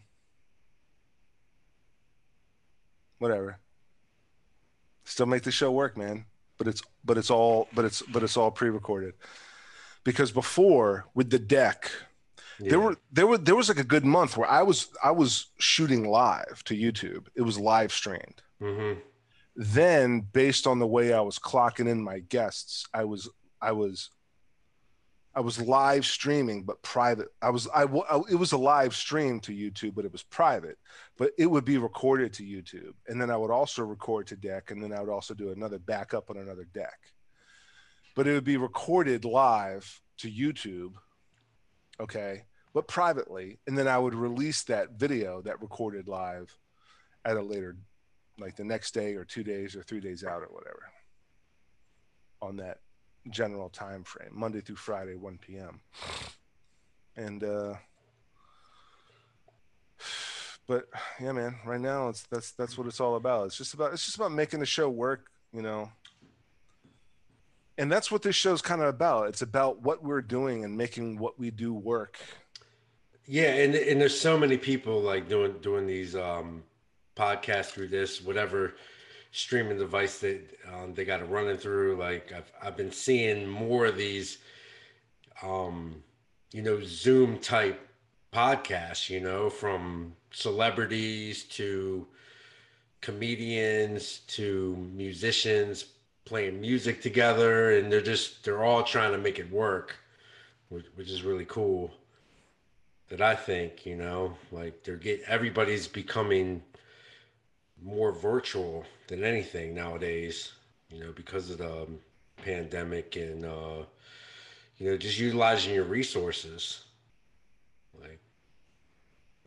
whatever. 3.19 3.59
Still 5.05 5.27
make 5.27 5.43
the 5.43 5.51
show 5.51 5.71
work, 5.71 5.97
man. 5.97 6.25
But 6.59 6.69
it's, 6.69 6.83
but 7.05 7.19
it's 7.19 7.31
all, 7.31 7.69
but 7.75 7.85
it's, 7.85 8.03
but 8.03 8.23
it's 8.23 8.37
all 8.37 8.51
pre-recorded 8.51 9.15
because 10.05 10.31
before 10.31 11.07
with 11.15 11.31
the 11.31 11.39
deck, 11.39 11.91
yeah. 12.61 12.71
there 12.71 12.81
were 12.81 12.97
there 13.11 13.27
were 13.27 13.39
there 13.39 13.57
was 13.57 13.69
like 13.69 13.79
a 13.79 13.85
good 13.85 14.05
month 14.05 14.37
where 14.37 14.49
I 14.49 14.63
was 14.63 14.89
I 15.03 15.11
was 15.11 15.47
shooting 15.59 16.09
live 16.09 16.63
to 16.65 16.75
YouTube. 16.75 17.27
It 17.35 17.43
was 17.43 17.59
live 17.59 17.93
streamed. 17.93 18.43
Mm-hmm. 18.63 19.01
Then, 19.57 20.21
based 20.21 20.67
on 20.67 20.79
the 20.79 20.87
way 20.87 21.13
I 21.13 21.21
was 21.21 21.39
clocking 21.39 21.89
in 21.89 22.03
my 22.03 22.21
guests, 22.21 22.87
I 22.93 23.05
was 23.05 23.29
I 23.61 23.73
was 23.73 24.11
I 25.37 25.41
was 25.41 25.61
live 25.61 26.07
streaming, 26.07 26.63
but 26.63 26.81
private. 26.83 27.29
I 27.43 27.51
was 27.51 27.67
I, 27.75 27.83
I 27.83 28.21
it 28.31 28.37
was 28.37 28.53
a 28.53 28.59
live 28.59 28.95
stream 28.95 29.41
to 29.41 29.53
YouTube, 29.53 29.95
but 29.97 30.05
it 30.05 30.13
was 30.13 30.23
private. 30.23 30.79
But 31.19 31.33
it 31.37 31.47
would 31.47 31.65
be 31.65 31.79
recorded 31.79 32.33
to 32.35 32.45
YouTube, 32.45 32.95
and 33.09 33.21
then 33.21 33.31
I 33.31 33.37
would 33.37 33.51
also 33.51 33.83
record 33.83 34.29
to 34.29 34.37
deck, 34.37 34.71
and 34.71 34.83
then 34.83 34.93
I 34.93 35.01
would 35.01 35.11
also 35.11 35.35
do 35.35 35.51
another 35.51 35.79
backup 35.79 36.31
on 36.31 36.37
another 36.37 36.67
deck. 36.73 36.99
But 38.15 38.29
it 38.29 38.33
would 38.33 38.45
be 38.45 38.57
recorded 38.57 39.25
live 39.25 40.01
to 40.19 40.31
YouTube, 40.31 40.93
okay, 41.99 42.45
but 42.73 42.87
privately, 42.87 43.59
and 43.67 43.77
then 43.77 43.89
I 43.89 43.99
would 43.99 44.15
release 44.15 44.63
that 44.65 44.93
video 44.93 45.43
that 45.43 45.61
recorded 45.61 46.07
live 46.07 46.57
at 47.25 47.37
a 47.37 47.43
later, 47.43 47.77
like 48.39 48.55
the 48.55 48.63
next 48.63 48.95
day 48.95 49.15
or 49.15 49.25
two 49.25 49.43
days 49.43 49.75
or 49.75 49.83
three 49.83 50.01
days 50.01 50.23
out 50.23 50.43
or 50.43 50.49
whatever, 50.53 50.85
on 52.41 52.59
that 52.59 52.79
general 53.31 53.69
time 53.69 54.05
frame, 54.05 54.31
Monday 54.33 54.61
through 54.61 54.77
Friday, 54.77 55.15
1 55.15 55.39
p.m. 55.39 55.81
And 57.17 57.45
uh 57.45 57.75
but 60.67 60.89
yeah, 61.21 61.33
man, 61.33 61.57
right 61.65 61.81
now 61.81 62.09
it's 62.09 62.23
that's 62.25 62.53
that's 62.53 62.79
what 62.79 62.87
it's 62.87 63.01
all 63.01 63.17
about. 63.17 63.47
It's 63.47 63.57
just 63.59 63.75
about 63.75 63.93
it's 63.93 64.05
just 64.05 64.17
about 64.17 64.33
making 64.33 64.61
the 64.61 64.67
show 64.67 64.89
work, 64.89 65.31
you 65.53 65.63
know. 65.63 65.91
And 67.77 67.91
that's 67.91 68.11
what 68.11 68.23
this 68.23 68.37
show's 68.37 68.63
kind 68.63 68.81
of 68.81 68.89
about. 68.89 69.29
It's 69.29 69.43
about 69.43 69.83
what 69.83 70.03
we're 70.03 70.23
doing 70.23 70.65
and 70.65 70.77
making 70.77 71.19
what 71.19 71.39
we 71.39 71.51
do 71.51 71.75
work. 71.75 72.19
Yeah, 73.27 73.55
and 73.55 73.75
and 73.75 74.01
there's 74.01 74.19
so 74.19 74.39
many 74.39 74.57
people 74.57 75.01
like 75.01 75.29
doing 75.29 75.55
doing 75.61 75.87
these 75.87 76.17
um 76.17 76.63
podcasts 77.17 77.71
through 77.71 77.89
this, 77.89 78.23
whatever 78.23 78.75
streaming 79.35 79.77
device 79.77 80.19
that 80.21 80.41
um, 80.73 80.95
they 80.95 81.05
got 81.05 81.21
it 81.21 81.25
running 81.25 81.57
through. 81.57 81.97
Like 81.97 82.33
I've 82.33 82.51
I've 82.63 82.77
been 82.77 82.93
seeing 82.93 83.47
more 83.47 83.87
of 83.87 83.97
these, 83.97 84.39
um, 85.43 86.03
you 86.53 86.63
know, 86.63 86.81
Zoom 86.83 87.39
type 87.39 87.81
podcasts. 88.33 89.11
You 89.11 89.21
know, 89.21 89.51
from 89.51 90.15
celebrities 90.31 91.45
to 91.45 92.07
comedians 93.01 94.21
to 94.29 94.77
musicians 94.95 95.87
playing 96.25 96.61
music 96.61 97.03
together, 97.03 97.77
and 97.77 97.93
they're 97.93 98.01
just 98.01 98.45
they're 98.45 98.65
all 98.65 98.85
trying 98.85 99.13
to 99.13 99.19
make 99.19 99.39
it 99.39 99.51
work, 99.51 99.97
which, 100.69 100.87
which 100.95 101.11
is 101.11 101.23
really 101.23 101.45
cool. 101.45 101.91
That 103.09 103.21
I 103.21 103.35
think, 103.35 103.85
you 103.85 103.97
know, 103.97 104.35
like 104.51 104.83
they're 104.85 104.97
get 104.97 105.21
everybody's 105.27 105.87
becoming 105.87 106.63
more 107.85 108.13
virtual 108.13 108.85
than 109.09 109.23
anything 109.23 109.75
nowadays, 109.75 110.53
you 110.91 111.01
know, 111.01 111.13
because 111.13 111.51
of 111.51 111.59
the 111.59 111.87
pandemic 112.37 113.17
and, 113.17 113.45
uh, 113.45 113.85
you 114.79 114.91
know, 114.91 114.97
just 114.97 115.19
utilizing 115.19 115.75
your 115.75 115.85
resources. 115.85 116.85
Like, 118.01 118.19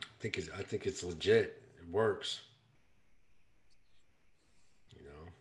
I 0.02 0.06
think 0.20 0.38
it's, 0.38 0.50
I 0.58 0.62
think 0.62 0.86
it's 0.86 1.04
legit. 1.04 1.62
It 1.80 1.90
works. 1.92 2.42
You 4.96 5.02
know. 5.04 5.32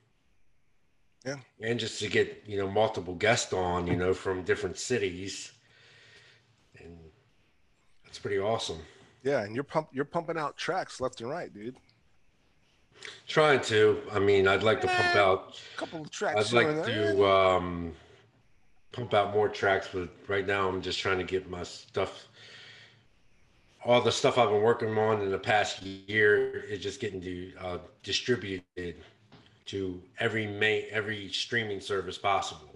Yeah. 1.27 1.69
And 1.69 1.79
just 1.79 2.01
to 2.01 2.09
get, 2.09 2.45
you 2.47 2.57
know, 2.57 2.69
multiple 2.69 3.15
guests 3.15 3.53
on, 3.53 3.87
you 3.87 3.97
know, 3.97 4.15
from 4.15 4.43
different 4.43 4.79
cities. 4.79 5.53
And 6.83 6.97
that's 8.05 8.19
pretty 8.19 8.39
awesome. 8.39 8.79
Yeah, 9.23 9.43
and 9.43 9.55
you're 9.55 9.65
pump 9.65 9.89
you're 9.93 10.05
pumping 10.05 10.39
out 10.39 10.57
tracks 10.57 11.01
left 11.01 11.21
and 11.21 11.29
right, 11.29 11.53
dude. 11.53 11.75
Trying 13.27 13.61
to. 13.63 14.01
I 14.13 14.19
mean, 14.19 14.47
I'd 14.49 14.63
like 14.63 14.81
to 14.83 14.87
pump 14.87 15.17
out 15.17 15.61
a 15.75 15.79
couple 15.79 16.03
of 16.03 16.11
tracks. 16.11 16.53
I'd 16.53 16.57
like 16.57 16.85
to 16.87 17.27
um, 17.27 17.93
pump 18.93 19.15
out 19.15 19.35
more 19.35 19.49
tracks, 19.49 19.89
but 19.93 20.09
right 20.29 20.47
now 20.47 20.69
I'm 20.69 20.81
just 20.81 20.99
trying 20.99 21.19
to 21.19 21.25
get 21.25 21.51
my 21.51 21.63
stuff. 21.63 22.29
All 23.85 24.01
the 24.01 24.13
stuff 24.13 24.39
I've 24.39 24.49
been 24.49 24.63
working 24.63 24.97
on 24.97 25.23
in 25.23 25.31
the 25.31 25.39
past 25.39 25.83
year 25.83 26.65
is 26.65 26.81
just 26.81 27.01
getting 27.01 27.21
to, 27.21 27.53
uh, 27.61 27.79
distributed 28.03 28.97
to 29.67 30.03
every 30.19 30.47
main 30.47 30.85
every 30.91 31.29
streaming 31.29 31.81
service 31.81 32.19
possible. 32.19 32.75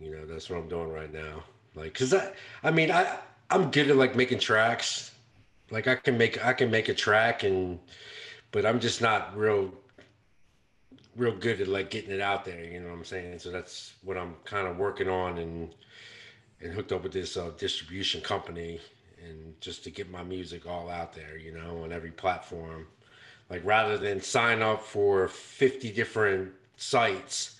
You 0.00 0.12
know, 0.12 0.26
that's 0.26 0.48
what 0.48 0.58
I'm 0.58 0.68
doing 0.68 0.90
right 0.90 1.12
now. 1.12 1.44
Like, 1.74 1.94
cause 1.94 2.14
I, 2.14 2.32
I 2.64 2.70
mean, 2.70 2.90
I 2.90 3.18
I'm 3.50 3.70
good 3.70 3.90
at 3.90 3.96
like 3.96 4.16
making 4.16 4.38
tracks. 4.38 5.12
Like 5.70 5.86
I 5.86 5.96
can 5.96 6.16
make 6.16 6.44
I 6.44 6.52
can 6.52 6.70
make 6.70 6.88
a 6.88 6.94
track 6.94 7.42
and 7.42 7.78
but 8.52 8.66
I'm 8.66 8.80
just 8.80 9.00
not 9.00 9.36
real 9.36 9.72
real 11.16 11.36
good 11.36 11.60
at 11.60 11.68
like 11.68 11.90
getting 11.90 12.12
it 12.12 12.20
out 12.20 12.44
there, 12.44 12.64
you 12.64 12.80
know 12.80 12.88
what 12.88 12.94
I'm 12.94 13.04
saying? 13.04 13.40
So 13.40 13.50
that's 13.50 13.94
what 14.02 14.16
I'm 14.16 14.36
kind 14.44 14.66
of 14.66 14.78
working 14.78 15.08
on 15.08 15.38
and 15.38 15.74
and 16.60 16.72
hooked 16.72 16.92
up 16.92 17.02
with 17.02 17.12
this 17.12 17.36
uh, 17.36 17.50
distribution 17.58 18.20
company 18.20 18.80
and 19.22 19.58
just 19.60 19.84
to 19.84 19.90
get 19.90 20.10
my 20.10 20.22
music 20.22 20.66
all 20.66 20.88
out 20.88 21.14
there, 21.14 21.36
you 21.36 21.52
know, 21.52 21.82
on 21.82 21.92
every 21.92 22.10
platform. 22.10 22.86
Like 23.48 23.62
rather 23.64 23.98
than 23.98 24.20
sign 24.20 24.62
up 24.62 24.82
for 24.82 25.28
50 25.28 25.90
different 25.92 26.52
sites, 26.76 27.56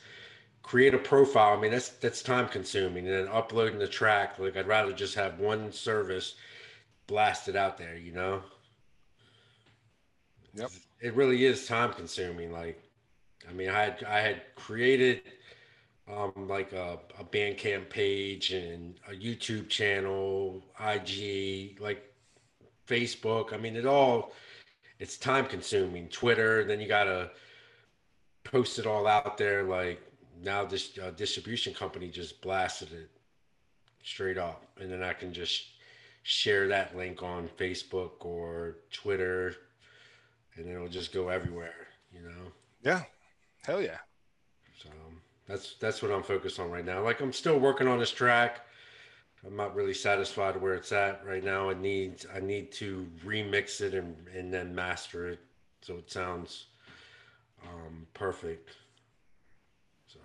create 0.62 0.95
a 0.95 0.99
profile. 0.99 1.57
I 1.57 1.61
mean, 1.61 1.72
that's 1.72 1.88
that's 1.88 2.22
time 2.22 2.49
consuming 2.49 3.09
and 3.09 3.26
then 3.26 3.28
uploading 3.28 3.78
the 3.78 3.88
track. 3.88 4.38
Like 4.38 4.57
I'd 4.57 4.68
rather 4.68 4.93
just 4.93 5.14
have 5.16 5.38
one 5.41 5.72
service 5.72 6.34
blasted 7.07 7.57
out 7.57 7.76
there, 7.76 7.97
you 7.97 8.12
know? 8.12 8.43
Yep. 10.55 10.70
It 11.01 11.14
really 11.14 11.44
is 11.44 11.66
time 11.66 11.92
consuming. 11.92 12.53
Like, 12.53 12.82
I 13.48 13.53
mean, 13.53 13.68
I 13.68 13.82
had 13.82 14.05
I 14.05 14.20
had 14.20 14.42
created 14.57 15.22
um, 16.09 16.32
like 16.48 16.72
a, 16.72 16.98
a 17.18 17.24
Bandcamp 17.24 17.88
page 17.88 18.53
and 18.53 18.98
a 19.09 19.12
YouTube 19.12 19.68
channel, 19.68 20.62
IG, 20.78 21.80
like 21.80 22.12
Facebook. 22.86 23.53
I 23.53 23.57
mean, 23.57 23.76
it 23.76 23.86
all 23.86 24.32
it's 24.98 25.16
time 25.16 25.46
consuming. 25.46 26.09
Twitter, 26.09 26.64
then 26.64 26.80
you 26.80 26.88
gotta 26.88 27.30
post 28.44 28.78
it 28.78 28.86
all 28.86 29.07
out 29.07 29.38
there. 29.38 29.62
Like 29.62 30.01
now, 30.42 30.64
this 30.64 30.98
uh, 31.03 31.11
distribution 31.12 31.72
company 31.72 32.09
just 32.09 32.40
blasted 32.42 32.92
it 32.92 33.11
straight 34.03 34.38
up, 34.38 34.64
and 34.80 34.90
then 34.90 35.03
I 35.03 35.12
can 35.12 35.32
just 35.32 35.64
share 36.22 36.68
that 36.68 36.96
link 36.96 37.22
on 37.22 37.48
Facebook 37.59 38.24
or 38.24 38.76
Twitter 38.92 39.55
and 40.61 40.70
it'll 40.70 40.88
just 40.88 41.12
go 41.12 41.28
everywhere, 41.28 41.88
you 42.12 42.22
know. 42.22 42.52
Yeah, 42.82 43.02
hell 43.62 43.82
yeah. 43.82 43.98
So 44.82 44.88
that's 45.48 45.74
that's 45.74 46.02
what 46.02 46.11
I'm 46.11 46.22
focused 46.22 46.61
on 46.61 46.70
right 46.70 46.84
now. 46.84 47.02
Like 47.02 47.20
I'm 47.20 47.32
still 47.32 47.58
working 47.58 47.88
on 47.88 47.98
this 47.98 48.11
track. 48.11 48.66
I'm 49.46 49.56
not 49.56 49.74
really 49.74 49.94
satisfied 49.94 50.61
where 50.61 50.74
it's 50.74 50.92
at 50.92 51.24
right 51.26 51.42
now. 51.42 51.70
I 51.70 51.74
need 51.74 52.24
I 52.34 52.40
need 52.40 52.72
to 52.72 53.06
remix 53.24 53.80
it 53.80 53.94
and 53.94 54.16
and 54.34 54.52
then 54.52 54.74
master 54.74 55.28
it 55.28 55.40
so 55.82 55.96
it 55.96 56.11
sounds 56.11 56.66
um, 57.62 58.06
perfect. 58.14 58.70
So 60.06 60.18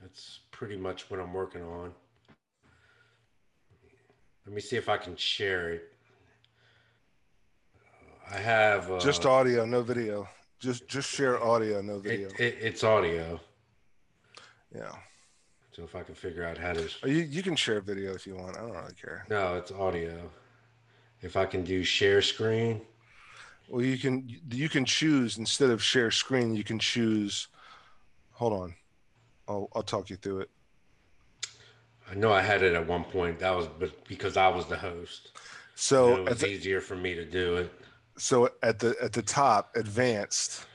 that's 0.00 0.40
pretty 0.50 0.76
much 0.76 1.10
what 1.10 1.20
I'm 1.20 1.32
working 1.32 1.62
on. 1.62 1.92
Let 4.46 4.54
me 4.54 4.60
see 4.60 4.76
if 4.76 4.88
I 4.88 4.98
can 4.98 5.16
share 5.16 5.70
it. 5.70 5.93
I 8.30 8.38
have 8.38 8.90
uh, 8.90 8.98
just 8.98 9.26
audio, 9.26 9.64
no 9.64 9.82
video. 9.82 10.28
Just 10.58 10.88
just 10.88 11.08
share 11.10 11.42
audio, 11.42 11.80
no 11.82 11.98
video. 11.98 12.28
It, 12.28 12.40
it, 12.40 12.58
it's 12.60 12.84
audio. 12.84 13.40
Yeah. 14.74 14.92
So 15.72 15.82
if 15.82 15.96
I 15.96 16.02
can 16.02 16.14
figure 16.14 16.44
out 16.44 16.56
how 16.56 16.72
to, 16.72 16.88
oh, 17.02 17.08
you 17.08 17.22
you 17.22 17.42
can 17.42 17.56
share 17.56 17.80
video 17.80 18.14
if 18.14 18.26
you 18.26 18.36
want. 18.36 18.56
I 18.56 18.60
don't 18.60 18.72
really 18.72 18.94
care. 18.94 19.26
No, 19.28 19.56
it's 19.56 19.72
audio. 19.72 20.30
If 21.20 21.36
I 21.36 21.46
can 21.46 21.64
do 21.64 21.82
share 21.84 22.22
screen. 22.22 22.80
Well, 23.68 23.82
you 23.82 23.98
can 23.98 24.28
you 24.50 24.68
can 24.68 24.84
choose 24.84 25.38
instead 25.38 25.70
of 25.70 25.82
share 25.82 26.10
screen. 26.10 26.54
You 26.54 26.64
can 26.64 26.78
choose. 26.78 27.48
Hold 28.32 28.52
on, 28.52 28.74
I'll 29.48 29.68
I'll 29.74 29.82
talk 29.82 30.10
you 30.10 30.16
through 30.16 30.40
it. 30.40 30.50
I 32.10 32.14
know 32.14 32.32
I 32.32 32.42
had 32.42 32.62
it 32.62 32.74
at 32.74 32.86
one 32.86 33.04
point. 33.04 33.38
That 33.38 33.56
was 33.56 33.66
but 33.78 34.06
because 34.06 34.36
I 34.36 34.48
was 34.48 34.66
the 34.66 34.76
host. 34.76 35.32
So 35.74 36.18
it 36.18 36.28
was 36.28 36.40
the, 36.40 36.48
easier 36.48 36.80
for 36.80 36.94
me 36.94 37.14
to 37.14 37.24
do 37.24 37.56
it. 37.56 37.72
So 38.16 38.48
at 38.62 38.78
the 38.78 38.94
at 39.02 39.12
the 39.12 39.22
top, 39.22 39.74
advanced 39.76 40.66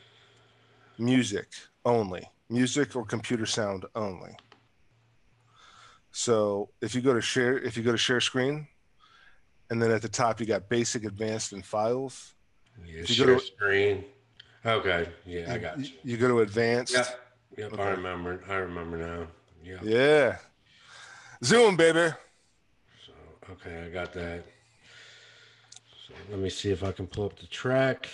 music 0.98 1.48
only, 1.86 2.28
music 2.50 2.96
or 2.96 3.06
computer 3.06 3.46
sound 3.46 3.86
only. 3.96 4.32
So 6.12 6.70
if 6.82 6.96
you 6.96 7.02
go 7.02 7.14
to 7.14 7.22
share, 7.22 7.58
if 7.60 7.78
you 7.78 7.84
go 7.84 7.92
to 7.92 7.98
share 7.98 8.20
screen, 8.20 8.68
and 9.70 9.82
then 9.82 9.92
at 9.92 10.02
the 10.02 10.10
top 10.10 10.40
you 10.40 10.46
got 10.46 10.68
basic, 10.70 11.04
advanced, 11.06 11.54
and 11.54 11.66
files. 11.66 12.34
Yeah, 12.86 13.02
If 13.02 13.18
you 13.18 13.26
go 13.26 13.38
to- 13.38 13.46
screen. 13.46 14.06
Okay, 14.66 15.08
yeah, 15.26 15.54
I 15.54 15.58
got 15.58 15.78
You, 15.80 15.86
you. 15.86 15.92
you 16.04 16.18
go 16.18 16.28
to 16.28 16.40
advanced. 16.42 16.94
Yep, 16.94 17.20
yep, 17.58 17.74
Okay. 17.74 17.82
I 17.82 17.90
remember. 17.92 18.44
I 18.50 18.56
remember 18.56 18.98
now. 18.98 19.28
Yeah. 19.64 19.78
Yeah. 19.82 20.38
Zoom, 21.44 21.78
baby. 21.78 22.10
So 23.06 23.14
okay, 23.52 23.86
I 23.86 23.90
got 23.90 24.12
that. 24.14 24.44
So 26.10 26.16
let 26.32 26.40
me 26.40 26.50
see 26.50 26.72
if 26.72 26.84
I 26.84 26.92
can 26.92 27.08
pull 27.08 27.26
up 27.28 27.40
the 27.40 27.48
track. 27.48 28.10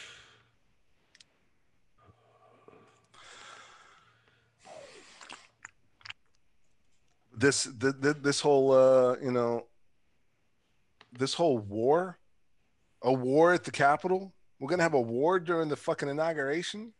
This 7.38 7.68
th- 7.80 7.96
th- 8.02 8.18
this 8.22 8.40
whole 8.40 8.72
uh, 8.72 9.18
you 9.22 9.32
know 9.32 9.66
this 11.12 11.34
whole 11.34 11.58
war, 11.58 12.18
a 13.02 13.12
war 13.12 13.54
at 13.54 13.64
the 13.64 13.72
Capitol. 13.72 14.34
We're 14.60 14.70
gonna 14.70 14.84
have 14.84 14.94
a 14.94 15.02
war 15.02 15.40
during 15.40 15.68
the 15.70 15.76
fucking 15.76 16.08
inauguration. 16.08 16.94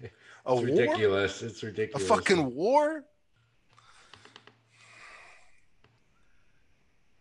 A 0.02 0.52
It's 0.52 0.60
war? 0.62 0.64
ridiculous. 0.64 1.42
It's 1.42 1.62
A 1.62 1.98
fucking 1.98 2.54
war? 2.54 3.04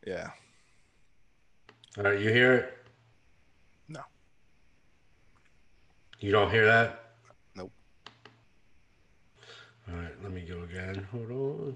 Yeah. 0.07 0.29
All 1.97 2.05
right, 2.05 2.17
you 2.17 2.29
hear 2.29 2.53
it? 2.53 2.77
No. 3.89 3.99
You 6.21 6.31
don't 6.31 6.49
hear 6.49 6.65
that? 6.65 7.11
Nope. 7.57 7.73
All 9.89 9.95
right, 9.95 10.13
let 10.23 10.31
me 10.31 10.45
go 10.47 10.61
again. 10.61 11.05
Hold 11.11 11.29
on. 11.29 11.35
All 11.35 11.75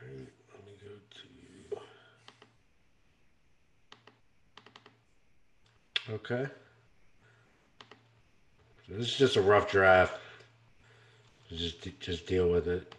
right, 0.00 0.28
let 0.54 0.64
me 0.64 0.72
go 0.80 1.76
to. 6.08 6.14
Okay. 6.14 6.46
So 8.88 8.94
this 8.94 9.08
is 9.08 9.14
just 9.14 9.36
a 9.36 9.42
rough 9.42 9.70
draft. 9.70 10.18
Just 11.50 12.00
just 12.00 12.26
deal 12.26 12.48
with 12.48 12.66
it. 12.66 12.94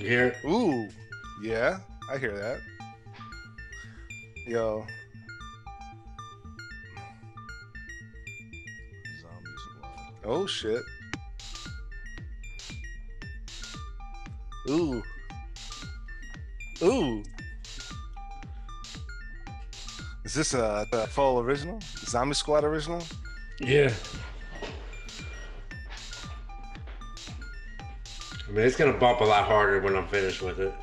You 0.00 0.08
hear 0.08 0.26
it? 0.28 0.36
Ooh. 0.46 0.88
Yeah, 1.42 1.80
I 2.10 2.16
hear 2.16 2.32
that. 2.32 2.60
Yo. 4.46 4.86
Zombie 9.20 9.50
Squad. 9.58 10.14
Oh 10.24 10.46
shit. 10.46 10.80
Ooh. 14.70 15.02
Ooh. 16.82 17.22
Is 20.24 20.32
this 20.32 20.54
uh, 20.54 20.86
a, 20.94 20.96
a 20.96 21.06
fall 21.08 21.40
original? 21.40 21.78
Zombie 22.06 22.34
Squad 22.34 22.64
original? 22.64 23.02
Yeah. 23.60 23.92
I 28.50 28.52
mean, 28.52 28.66
it's 28.66 28.76
gonna 28.76 28.92
bump 28.92 29.20
a 29.20 29.24
lot 29.24 29.44
harder 29.44 29.80
when 29.80 29.94
I'm 29.94 30.08
finished 30.08 30.42
with 30.42 30.58
it. 30.58 30.74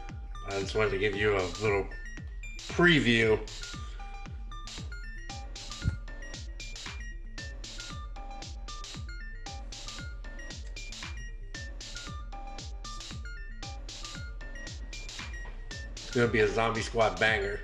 I 0.48 0.52
just 0.52 0.74
wanted 0.74 0.92
to 0.92 0.98
give 0.98 1.18
you 1.18 1.36
a 1.36 1.44
little 1.62 1.86
preview. 2.70 3.38
It's 15.98 16.12
gonna 16.16 16.30
be 16.30 16.40
a 16.40 16.48
zombie 16.48 16.80
squad 16.80 17.20
banger. 17.20 17.60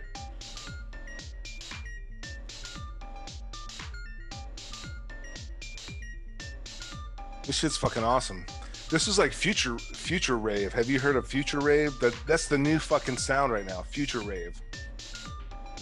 This 7.45 7.57
shit's 7.57 7.77
fucking 7.77 8.03
awesome. 8.03 8.45
This 8.93 9.07
is 9.07 9.17
like 9.17 9.33
future 9.33 9.79
future 9.79 10.37
rave. 10.37 10.71
Have 10.71 10.87
you 10.87 10.99
heard 10.99 11.15
of 11.15 11.27
future 11.27 11.59
rave? 11.59 11.99
That 11.99 12.13
that's 12.27 12.47
the 12.47 12.59
new 12.59 12.77
fucking 12.77 13.17
sound 13.17 13.51
right 13.51 13.65
now. 13.65 13.81
Future 13.81 14.19
rave. 14.19 14.61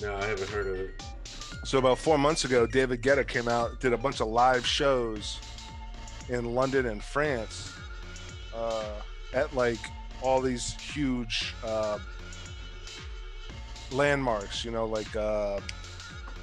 No, 0.01 0.15
I 0.15 0.23
haven't 0.23 0.49
heard 0.49 0.67
of 0.67 0.75
it. 0.75 1.03
So 1.65 1.77
about 1.77 1.97
four 1.97 2.17
months 2.17 2.45
ago, 2.45 2.65
David 2.65 3.01
Guetta 3.01 3.27
came 3.27 3.49
out, 3.49 3.81
did 3.81 3.91
a 3.91 3.97
bunch 3.97 4.21
of 4.21 4.29
live 4.29 4.65
shows 4.65 5.41
in 6.29 6.55
London 6.55 6.85
and 6.85 7.03
France 7.03 7.73
uh, 8.55 9.01
at 9.33 9.53
like 9.53 9.79
all 10.21 10.39
these 10.39 10.75
huge 10.75 11.53
uh, 11.65 11.99
landmarks. 13.91 14.63
You 14.63 14.71
know, 14.71 14.85
like 14.85 15.13
uh, 15.17 15.59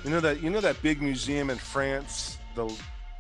you 0.05 0.11
know 0.11 0.21
that 0.21 0.43
you 0.43 0.51
know 0.51 0.61
that 0.61 0.83
big 0.83 1.01
museum 1.01 1.49
in 1.49 1.57
France, 1.57 2.37
the 2.55 2.71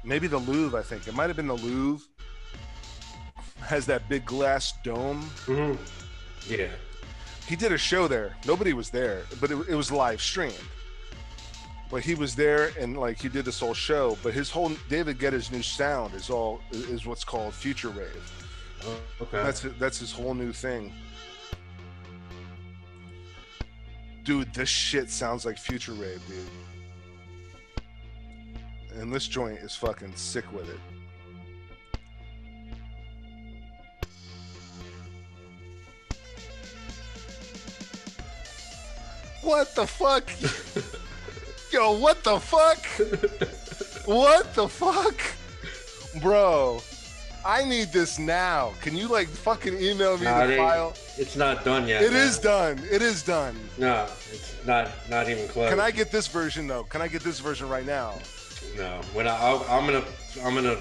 maybe 0.04 0.26
the 0.26 0.36
Louvre. 0.36 0.78
I 0.78 0.82
think 0.82 1.08
it 1.08 1.14
might 1.14 1.28
have 1.28 1.36
been 1.36 1.48
the 1.48 1.56
Louvre. 1.56 2.06
Has 3.68 3.84
that 3.86 4.08
big 4.08 4.24
glass 4.24 4.72
dome. 4.82 5.20
hmm 5.44 5.74
Yeah. 6.50 6.68
he 7.46 7.54
did 7.54 7.70
a 7.72 7.76
show 7.78 8.08
there. 8.08 8.34
Nobody 8.46 8.72
was 8.72 8.88
there, 8.88 9.24
but 9.40 9.50
it, 9.50 9.58
it 9.68 9.74
was 9.74 9.92
live 9.92 10.22
streamed. 10.22 10.58
But 11.90 12.02
he 12.02 12.14
was 12.14 12.34
there 12.34 12.70
and 12.80 12.96
like 12.98 13.18
he 13.20 13.28
did 13.28 13.44
this 13.44 13.60
whole 13.60 13.74
show. 13.74 14.16
But 14.22 14.32
his 14.34 14.50
whole 14.50 14.72
David 14.88 15.18
Guetta's 15.18 15.50
new 15.52 15.62
sound 15.62 16.14
is 16.14 16.30
all 16.30 16.60
is 16.72 17.04
what's 17.06 17.24
called 17.24 17.52
future 17.54 17.90
rave. 17.90 18.32
Oh, 18.86 18.96
okay. 19.22 19.42
That's 19.42 19.60
that's 19.78 19.98
his 19.98 20.12
whole 20.12 20.34
new 20.34 20.52
thing. 20.52 20.92
Dude, 24.24 24.52
this 24.54 24.68
shit 24.68 25.10
sounds 25.10 25.44
like 25.46 25.58
future 25.58 25.92
rave, 25.92 26.20
dude. 26.26 26.50
And 29.00 29.12
this 29.12 29.26
joint 29.26 29.58
is 29.60 29.74
fucking 29.74 30.14
sick 30.16 30.50
with 30.52 30.68
it. 30.68 30.80
What 39.48 39.74
the 39.74 39.86
fuck? 39.86 40.30
Yo, 41.72 41.98
what 41.98 42.22
the 42.22 42.38
fuck? 42.38 42.84
what 44.06 44.52
the 44.52 44.68
fuck? 44.68 45.18
Bro, 46.20 46.82
I 47.46 47.64
need 47.64 47.90
this 47.90 48.18
now. 48.18 48.74
Can 48.82 48.94
you 48.94 49.08
like 49.08 49.26
fucking 49.26 49.72
email 49.80 50.18
me 50.18 50.24
Nah, 50.24 50.44
the 50.44 50.52
it 50.52 50.56
file? 50.58 50.94
It's 51.16 51.34
not 51.34 51.64
done 51.64 51.88
yet. 51.88 52.02
It 52.02 52.12
man. 52.12 52.26
is 52.28 52.38
done. 52.38 52.78
It 52.92 53.00
is 53.00 53.22
done. 53.22 53.56
No, 53.78 54.06
it's 54.30 54.54
not. 54.66 54.90
Not 55.08 55.30
even 55.30 55.48
close. 55.48 55.70
Can 55.70 55.80
I 55.80 55.92
get 55.92 56.12
this 56.12 56.26
version 56.26 56.66
though? 56.66 56.84
Can 56.84 57.00
I 57.00 57.08
get 57.08 57.22
this 57.22 57.40
version 57.40 57.70
right 57.70 57.86
now? 57.86 58.18
No. 58.76 59.00
When 59.14 59.26
I, 59.26 59.34
I'll, 59.34 59.64
I'm 59.70 59.86
gonna, 59.86 60.04
I'm 60.44 60.54
gonna 60.54 60.76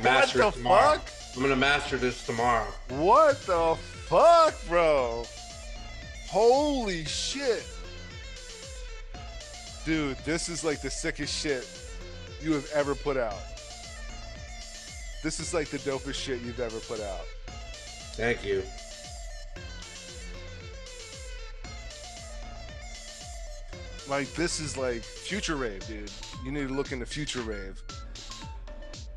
master 0.00 0.44
what 0.44 0.54
the 0.54 0.58
tomorrow. 0.60 0.92
fuck? 0.98 1.10
I'm 1.34 1.42
gonna 1.42 1.56
master 1.56 1.96
this 1.96 2.24
tomorrow. 2.24 2.68
What 2.90 3.44
the 3.46 3.76
fuck, 4.06 4.54
bro? 4.68 5.24
Holy 6.30 7.04
shit. 7.06 7.64
Dude, 9.84 10.16
this 10.18 10.48
is 10.48 10.62
like 10.62 10.80
the 10.80 10.88
sickest 10.88 11.34
shit 11.36 11.68
you 12.40 12.52
have 12.52 12.70
ever 12.72 12.94
put 12.94 13.16
out. 13.16 13.40
This 15.24 15.40
is 15.40 15.52
like 15.52 15.70
the 15.70 15.78
dopest 15.78 16.14
shit 16.14 16.40
you've 16.42 16.60
ever 16.60 16.78
put 16.78 17.00
out. 17.00 17.24
Thank 18.12 18.44
you. 18.44 18.62
Like 24.08 24.32
this 24.34 24.60
is 24.60 24.76
like 24.76 25.02
future 25.02 25.56
rave, 25.56 25.84
dude. 25.88 26.12
You 26.44 26.52
need 26.52 26.68
to 26.68 26.74
look 26.74 26.92
into 26.92 27.06
future 27.06 27.42
rave. 27.42 27.82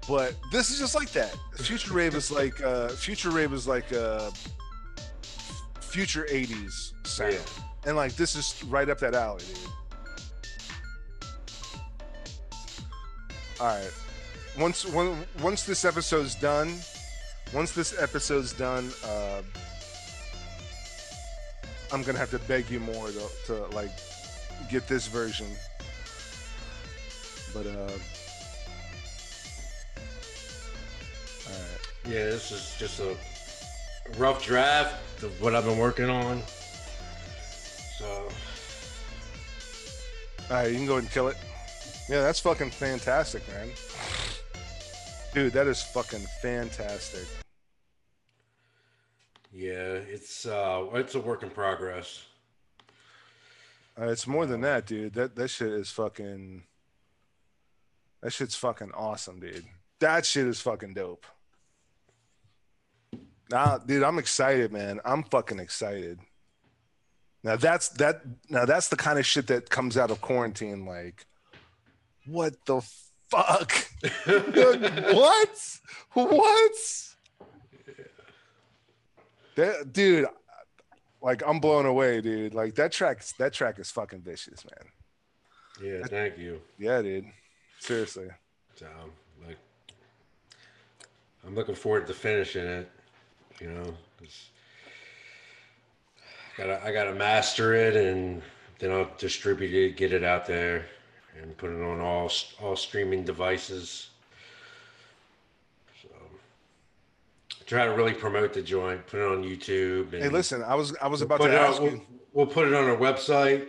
But 0.07 0.35
this 0.51 0.71
is 0.71 0.79
just 0.79 0.95
like 0.95 1.11
that. 1.11 1.35
Future 1.57 1.93
rave 1.93 2.15
is 2.15 2.31
like 2.31 2.59
uh 2.63 2.87
future 2.89 3.29
rave 3.29 3.53
is 3.53 3.67
like 3.67 3.93
uh 3.93 4.31
future 5.93 6.25
80s 6.31 6.93
sound. 7.05 7.33
Yeah. 7.33 7.39
And 7.85 7.95
like 7.95 8.15
this 8.15 8.35
is 8.35 8.63
right 8.63 8.89
up 8.89 8.97
that 8.97 9.13
alley, 9.13 9.43
dude. 9.47 9.57
All 13.59 13.67
right. 13.67 13.91
Once 14.57 14.85
once 15.41 15.63
this 15.63 15.85
episode's 15.85 16.33
done, 16.33 16.79
once 17.53 17.73
this 17.73 18.01
episode's 18.01 18.53
done, 18.53 18.89
uh, 19.05 19.43
I'm 21.91 22.01
gonna 22.01 22.17
have 22.17 22.31
to 22.31 22.39
beg 22.39 22.71
you 22.71 22.79
more 22.79 23.09
to, 23.09 23.29
to 23.45 23.53
like 23.67 23.91
get 24.71 24.87
this 24.87 25.05
version. 25.05 25.47
But 27.53 27.67
uh, 27.67 27.69
all 27.69 27.85
right. 31.51 31.83
Yeah, 32.05 32.25
this 32.25 32.51
is 32.51 32.75
just 32.79 32.99
a 32.99 33.15
rough 34.17 34.43
draft 34.43 35.23
of 35.23 35.39
what 35.41 35.55
I've 35.55 35.65
been 35.65 35.77
working 35.77 36.09
on. 36.09 36.41
So, 37.97 38.29
All 40.49 40.57
right, 40.57 40.69
you 40.69 40.77
can 40.77 40.85
go 40.85 40.93
ahead 40.93 41.03
and 41.03 41.11
kill 41.11 41.27
it. 41.29 41.37
Yeah, 42.09 42.21
that's 42.21 42.39
fucking 42.39 42.71
fantastic, 42.71 43.47
man. 43.47 43.69
Dude, 45.33 45.53
that 45.53 45.67
is 45.67 45.81
fucking 45.81 46.25
fantastic. 46.41 47.25
yeah, 49.51 49.71
it's 49.73 50.45
uh, 50.45 50.85
it's 50.93 51.15
a 51.15 51.19
work 51.19 51.43
in 51.43 51.49
progress. 51.49 52.25
Uh, 53.99 54.05
it's 54.07 54.27
more 54.27 54.45
than 54.45 54.61
that, 54.61 54.85
dude. 54.85 55.13
That 55.13 55.35
that 55.35 55.47
shit 55.49 55.69
is 55.69 55.89
fucking. 55.91 56.63
That 58.21 58.31
shit's 58.31 58.55
fucking 58.55 58.91
awesome, 58.93 59.39
dude. 59.39 59.65
That 59.99 60.25
shit 60.25 60.45
is 60.47 60.61
fucking 60.61 60.93
dope. 60.93 61.25
Nah, 63.51 63.77
dude, 63.77 64.03
I'm 64.03 64.19
excited, 64.19 64.71
man. 64.71 64.99
I'm 65.05 65.23
fucking 65.23 65.59
excited. 65.59 66.19
Now 67.43 67.57
that's 67.57 67.89
that. 67.89 68.21
Now 68.49 68.65
that's 68.65 68.87
the 68.87 68.95
kind 68.95 69.19
of 69.19 69.25
shit 69.25 69.47
that 69.47 69.69
comes 69.69 69.97
out 69.97 70.11
of 70.11 70.21
quarantine. 70.21 70.85
Like, 70.85 71.25
what 72.25 72.55
the 72.65 72.81
fuck? 73.29 73.71
what? 74.25 75.79
What? 76.13 76.71
That 79.55 79.93
dude, 79.93 80.25
like 81.21 81.43
I'm 81.45 81.59
blown 81.59 81.85
away, 81.85 82.21
dude. 82.21 82.53
Like 82.53 82.75
that 82.75 82.91
track, 82.91 83.23
that 83.37 83.53
track 83.53 83.77
is 83.77 83.91
fucking 83.91 84.21
vicious, 84.21 84.63
man. 84.65 84.89
Yeah, 85.81 86.05
thank 86.07 86.37
you. 86.37 86.61
Yeah, 86.77 87.01
dude. 87.01 87.25
Seriously. 87.79 88.27
So, 88.75 88.87
like, 89.45 89.57
I'm 91.45 91.55
looking 91.55 91.75
forward 91.75 92.07
to 92.07 92.13
finishing 92.13 92.65
it. 92.65 92.89
You 93.59 93.69
know, 93.69 93.95
'cause 94.19 94.49
I 96.53 96.57
gotta 96.57 96.85
I 96.85 96.91
gotta 96.91 97.13
master 97.13 97.73
it, 97.73 97.95
and 97.95 98.41
then 98.79 98.91
I'll 98.91 99.09
distribute 99.17 99.73
it, 99.73 99.95
get 99.97 100.11
it 100.13 100.23
out 100.23 100.45
there, 100.45 100.85
and 101.39 101.55
put 101.57 101.71
it 101.71 101.81
on 101.81 101.99
all 102.01 102.31
all 102.61 102.75
streaming 102.75 103.23
devices. 103.23 104.09
So, 106.01 106.09
try 107.65 107.85
to 107.85 107.91
really 107.91 108.13
promote 108.13 108.53
the 108.53 108.61
joint, 108.61 109.05
put 109.07 109.19
it 109.19 109.25
on 109.25 109.43
YouTube. 109.43 110.13
And 110.13 110.23
Hey, 110.23 110.29
listen, 110.29 110.63
I 110.63 110.75
was 110.75 110.95
I 111.01 111.07
was 111.07 111.21
we'll 111.21 111.27
about 111.33 111.45
to 111.45 111.59
ask 111.59 111.77
on, 111.79 111.83
we'll, 111.83 111.93
you. 111.93 112.01
we'll 112.33 112.47
put 112.47 112.67
it 112.67 112.73
on 112.73 112.89
our 112.89 112.97
website. 112.97 113.67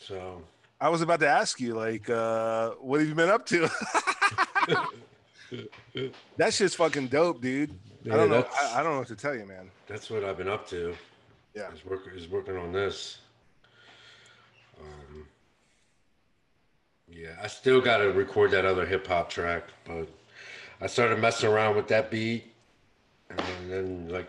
So. 0.00 0.42
I 0.80 0.88
was 0.90 1.02
about 1.02 1.18
to 1.20 1.28
ask 1.28 1.58
you, 1.60 1.74
like, 1.74 2.08
uh, 2.08 2.70
what 2.80 3.00
have 3.00 3.08
you 3.08 3.14
been 3.16 3.28
up 3.28 3.44
to? 3.46 3.68
that 6.36 6.54
shit's 6.54 6.76
fucking 6.76 7.08
dope, 7.08 7.40
dude. 7.40 7.76
I 8.10 8.16
don't 8.16 8.30
know. 8.30 8.46
I, 8.58 8.80
I 8.80 8.82
don't 8.82 8.92
know 8.92 8.98
what 9.00 9.08
to 9.08 9.16
tell 9.16 9.34
you, 9.34 9.44
man. 9.44 9.70
That's 9.86 10.10
what 10.10 10.24
I've 10.24 10.38
been 10.38 10.48
up 10.48 10.68
to. 10.68 10.94
Yeah. 11.54 11.70
Is 11.72 11.84
work 11.84 12.08
is 12.14 12.28
working 12.28 12.56
on 12.56 12.72
this. 12.72 13.18
Um, 14.80 15.26
yeah, 17.10 17.36
I 17.42 17.48
still 17.48 17.80
got 17.80 17.98
to 17.98 18.12
record 18.12 18.50
that 18.52 18.64
other 18.64 18.86
hip 18.86 19.06
hop 19.06 19.28
track, 19.28 19.64
but 19.84 20.08
I 20.80 20.86
started 20.86 21.18
messing 21.18 21.50
around 21.50 21.76
with 21.76 21.88
that 21.88 22.10
beat, 22.10 22.52
and 23.30 23.70
then 23.70 24.08
like 24.08 24.28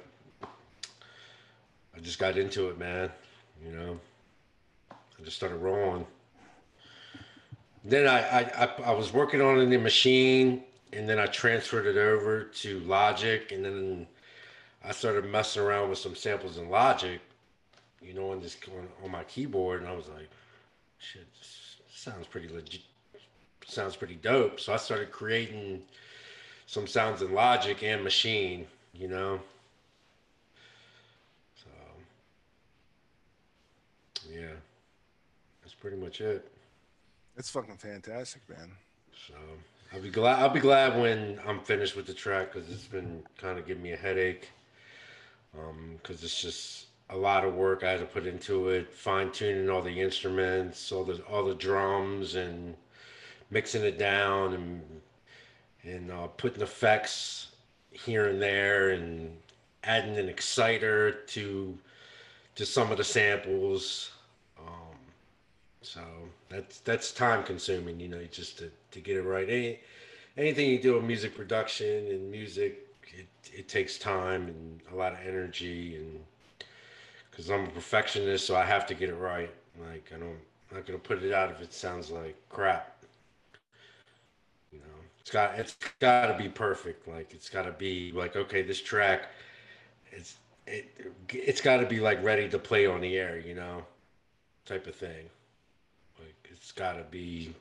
I 1.95 1.99
just 1.99 2.19
got 2.19 2.37
into 2.37 2.69
it, 2.69 2.79
man. 2.79 3.11
You 3.63 3.71
know, 3.71 3.99
I 4.91 5.23
just 5.23 5.37
started 5.37 5.57
rolling. 5.57 6.05
Then 7.83 8.07
I 8.07 8.19
I, 8.19 8.65
I, 8.65 8.69
I 8.85 8.91
was 8.91 9.13
working 9.13 9.41
on 9.41 9.59
it 9.59 9.63
in 9.63 9.69
the 9.69 9.77
machine, 9.77 10.63
and 10.93 11.07
then 11.07 11.19
I 11.19 11.27
transferred 11.27 11.85
it 11.85 11.97
over 11.97 12.43
to 12.43 12.79
Logic, 12.79 13.51
and 13.51 13.63
then 13.63 14.07
I 14.83 14.91
started 14.91 15.25
messing 15.25 15.61
around 15.61 15.89
with 15.89 15.99
some 15.99 16.15
samples 16.15 16.57
in 16.57 16.69
Logic, 16.69 17.19
you 18.01 18.13
know, 18.13 18.31
on 18.31 18.41
this 18.41 18.57
on, 18.67 18.87
on 19.03 19.11
my 19.11 19.23
keyboard, 19.25 19.81
and 19.81 19.89
I 19.89 19.95
was 19.95 20.07
like, 20.07 20.29
"Shit, 20.97 21.27
this 21.33 21.77
sounds 21.93 22.27
pretty 22.27 22.47
legit. 22.47 22.81
Sounds 23.65 23.95
pretty 23.95 24.15
dope." 24.15 24.59
So 24.59 24.73
I 24.73 24.77
started 24.77 25.11
creating 25.11 25.83
some 26.65 26.87
sounds 26.87 27.21
in 27.21 27.33
Logic 27.33 27.81
and 27.83 28.03
Machine, 28.03 28.65
you 28.93 29.07
know. 29.07 29.39
So 31.55 31.69
yeah, 34.31 34.53
that's 35.61 35.75
pretty 35.75 35.97
much 35.97 36.21
it. 36.21 36.51
It's 37.37 37.49
fucking 37.49 37.77
fantastic, 37.77 38.41
man. 38.49 38.71
So 39.27 39.35
I'll 39.93 40.01
be 40.01 40.09
glad. 40.09 40.39
I'll 40.39 40.49
be 40.49 40.59
glad 40.59 40.99
when 40.99 41.39
I'm 41.47 41.59
finished 41.61 41.95
with 41.95 42.05
the 42.05 42.13
track 42.13 42.53
because 42.53 42.69
it's 42.69 42.85
been 42.85 43.23
kind 43.37 43.57
of 43.57 43.65
giving 43.65 43.81
me 43.81 43.93
a 43.93 43.97
headache. 43.97 44.49
Um, 45.57 45.95
because 45.97 46.23
it's 46.23 46.39
just 46.39 46.85
a 47.09 47.17
lot 47.17 47.43
of 47.43 47.55
work 47.55 47.83
I 47.83 47.91
had 47.91 48.01
to 48.01 48.05
put 48.05 48.27
into 48.27 48.69
it, 48.69 48.93
fine 48.93 49.31
tuning 49.31 49.69
all 49.69 49.81
the 49.81 49.99
instruments, 49.99 50.91
all 50.91 51.03
the 51.03 51.23
all 51.23 51.43
the 51.43 51.55
drums, 51.55 52.35
and 52.35 52.75
mixing 53.49 53.83
it 53.83 53.97
down, 53.97 54.53
and 54.53 55.01
and 55.83 56.11
uh, 56.11 56.27
putting 56.27 56.61
effects 56.61 57.47
here 57.91 58.27
and 58.27 58.39
there, 58.39 58.91
and 58.91 59.35
adding 59.83 60.17
an 60.17 60.29
exciter 60.29 61.11
to 61.11 61.75
to 62.55 62.65
some 62.65 62.91
of 62.91 62.97
the 62.97 63.03
samples. 63.03 64.11
Um, 64.59 64.97
so 65.81 66.01
that's 66.49 66.79
that's 66.79 67.11
time 67.11 67.43
consuming, 67.43 67.99
you 67.99 68.07
know, 68.09 68.23
just 68.31 68.59
to, 68.59 68.71
to 68.91 68.99
get 68.99 69.17
it 69.17 69.23
right. 69.23 69.49
Any 69.49 69.79
anything 70.37 70.69
you 70.69 70.81
do 70.81 70.95
with 70.95 71.03
music 71.03 71.35
production 71.35 72.07
and 72.07 72.31
music, 72.31 72.87
it, 73.07 73.27
it 73.53 73.67
takes 73.69 73.97
time 73.97 74.47
and 74.47 74.79
a 74.91 74.95
lot 74.95 75.13
of 75.13 75.19
energy 75.25 75.95
and 75.95 76.19
because 77.31 77.49
I'm 77.49 77.65
a 77.65 77.69
perfectionist, 77.69 78.45
so 78.45 78.55
I 78.55 78.65
have 78.65 78.85
to 78.87 78.93
get 78.93 79.09
it 79.09 79.15
right. 79.15 79.49
Like 79.79 80.11
I 80.15 80.19
don't 80.19 80.37
I'm 80.71 80.77
not 80.77 80.85
gonna 80.85 80.99
put 80.99 81.23
it 81.23 81.33
out 81.33 81.51
if 81.51 81.61
it 81.61 81.73
sounds 81.73 82.11
like 82.11 82.35
crap. 82.49 82.95
You 84.71 84.79
know, 84.79 84.85
it's 85.19 85.31
got 85.31 85.59
it's 85.59 85.75
got 85.99 86.27
to 86.27 86.37
be 86.37 86.49
perfect. 86.49 87.07
Like 87.07 87.33
it's 87.33 87.49
got 87.49 87.63
to 87.63 87.71
be 87.71 88.11
like 88.11 88.35
okay, 88.35 88.61
this 88.61 88.81
track, 88.81 89.29
it's 90.11 90.37
it 90.67 90.89
it's 91.29 91.61
got 91.61 91.77
to 91.77 91.85
be 91.85 91.99
like 91.99 92.23
ready 92.23 92.49
to 92.49 92.59
play 92.59 92.85
on 92.85 93.01
the 93.01 93.17
air. 93.17 93.39
You 93.39 93.55
know, 93.55 93.83
type 94.65 94.87
of 94.87 94.95
thing. 94.95 95.29
It's 96.69 96.77
got 96.77 96.97
to 96.97 97.03
be, 97.09 97.51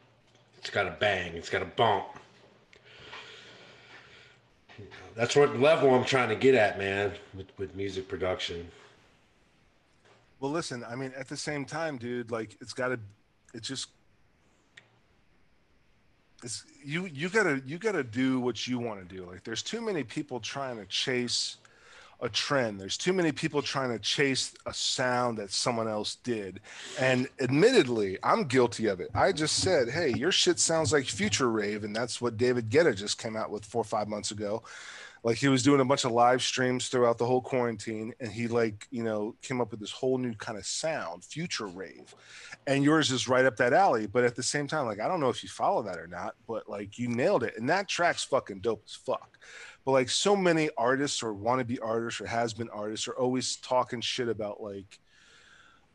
it's 0.58 0.68
got 0.68 0.82
to 0.82 0.90
bang, 0.90 1.32
it's 1.34 1.48
got 1.48 1.60
to 1.60 1.64
bump. 1.64 2.04
That's 5.14 5.34
what 5.34 5.58
level 5.58 5.94
I'm 5.94 6.04
trying 6.04 6.28
to 6.28 6.36
get 6.36 6.54
at, 6.54 6.76
man, 6.76 7.12
with, 7.34 7.46
with 7.56 7.74
music 7.74 8.06
production. 8.06 8.68
Well, 10.40 10.50
listen, 10.50 10.84
I 10.86 10.94
mean, 10.94 11.14
at 11.16 11.26
the 11.26 11.38
same 11.38 11.64
time, 11.64 11.96
dude, 11.96 12.30
like 12.30 12.58
it's 12.60 12.74
got 12.74 12.88
to, 12.88 13.00
it's 13.54 13.66
just, 13.66 13.88
it's 16.44 16.66
you. 16.84 17.06
You 17.06 17.30
gotta, 17.30 17.62
you 17.64 17.78
gotta 17.78 18.04
do 18.04 18.40
what 18.40 18.68
you 18.68 18.78
want 18.78 19.08
to 19.08 19.16
do. 19.16 19.24
Like, 19.24 19.42
there's 19.42 19.62
too 19.62 19.80
many 19.80 20.04
people 20.04 20.38
trying 20.38 20.76
to 20.76 20.84
chase 20.84 21.56
a 22.20 22.28
trend. 22.28 22.80
There's 22.80 22.96
too 22.96 23.12
many 23.12 23.32
people 23.32 23.62
trying 23.62 23.90
to 23.90 23.98
chase 23.98 24.52
a 24.66 24.74
sound 24.74 25.38
that 25.38 25.52
someone 25.52 25.88
else 25.88 26.16
did. 26.16 26.60
And 26.98 27.28
admittedly, 27.40 28.18
I'm 28.22 28.44
guilty 28.44 28.86
of 28.86 29.00
it. 29.00 29.10
I 29.14 29.32
just 29.32 29.56
said, 29.56 29.88
"Hey, 29.88 30.12
your 30.14 30.32
shit 30.32 30.58
sounds 30.58 30.92
like 30.92 31.06
future 31.06 31.50
rave," 31.50 31.84
and 31.84 31.94
that's 31.94 32.20
what 32.20 32.36
David 32.36 32.70
Guetta 32.70 32.94
just 32.96 33.18
came 33.18 33.36
out 33.36 33.50
with 33.50 33.64
four 33.64 33.82
or 33.82 33.84
five 33.84 34.08
months 34.08 34.30
ago 34.30 34.62
like 35.28 35.36
he 35.36 35.48
was 35.48 35.62
doing 35.62 35.80
a 35.80 35.84
bunch 35.84 36.06
of 36.06 36.12
live 36.12 36.40
streams 36.40 36.88
throughout 36.88 37.18
the 37.18 37.26
whole 37.26 37.42
quarantine 37.42 38.14
and 38.18 38.32
he 38.32 38.48
like 38.48 38.86
you 38.90 39.04
know 39.04 39.36
came 39.42 39.60
up 39.60 39.70
with 39.70 39.78
this 39.78 39.90
whole 39.90 40.16
new 40.16 40.32
kind 40.32 40.56
of 40.56 40.64
sound 40.64 41.22
future 41.22 41.66
rave. 41.66 42.14
And 42.66 42.82
yours 42.82 43.10
is 43.10 43.28
right 43.28 43.44
up 43.44 43.54
that 43.58 43.74
alley 43.74 44.06
but 44.06 44.24
at 44.24 44.34
the 44.34 44.42
same 44.42 44.66
time 44.66 44.86
like 44.86 45.00
i 45.00 45.06
don't 45.06 45.20
know 45.20 45.28
if 45.28 45.42
you 45.42 45.50
follow 45.50 45.82
that 45.82 45.98
or 45.98 46.06
not 46.06 46.34
but 46.46 46.66
like 46.66 46.98
you 46.98 47.08
nailed 47.08 47.42
it. 47.42 47.58
And 47.58 47.68
that 47.68 47.88
track's 47.88 48.24
fucking 48.24 48.60
dope 48.60 48.82
as 48.86 48.94
fuck. 48.94 49.38
But 49.84 49.92
like 49.92 50.08
so 50.08 50.34
many 50.34 50.70
artists 50.78 51.22
or 51.22 51.34
wannabe 51.34 51.78
artists 51.82 52.22
or 52.22 52.26
has 52.26 52.54
been 52.54 52.70
artists 52.70 53.06
are 53.06 53.18
always 53.18 53.56
talking 53.56 54.00
shit 54.00 54.30
about 54.30 54.62
like 54.62 54.98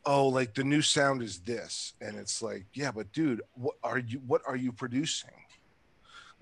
oh 0.06 0.28
like 0.28 0.54
the 0.54 0.62
new 0.62 0.80
sound 0.80 1.22
is 1.22 1.40
this. 1.40 1.94
And 2.00 2.16
it's 2.16 2.40
like 2.40 2.66
yeah 2.72 2.92
but 2.92 3.10
dude 3.10 3.42
what 3.54 3.74
are 3.82 3.98
you 3.98 4.20
what 4.28 4.42
are 4.46 4.56
you 4.56 4.70
producing 4.70 5.43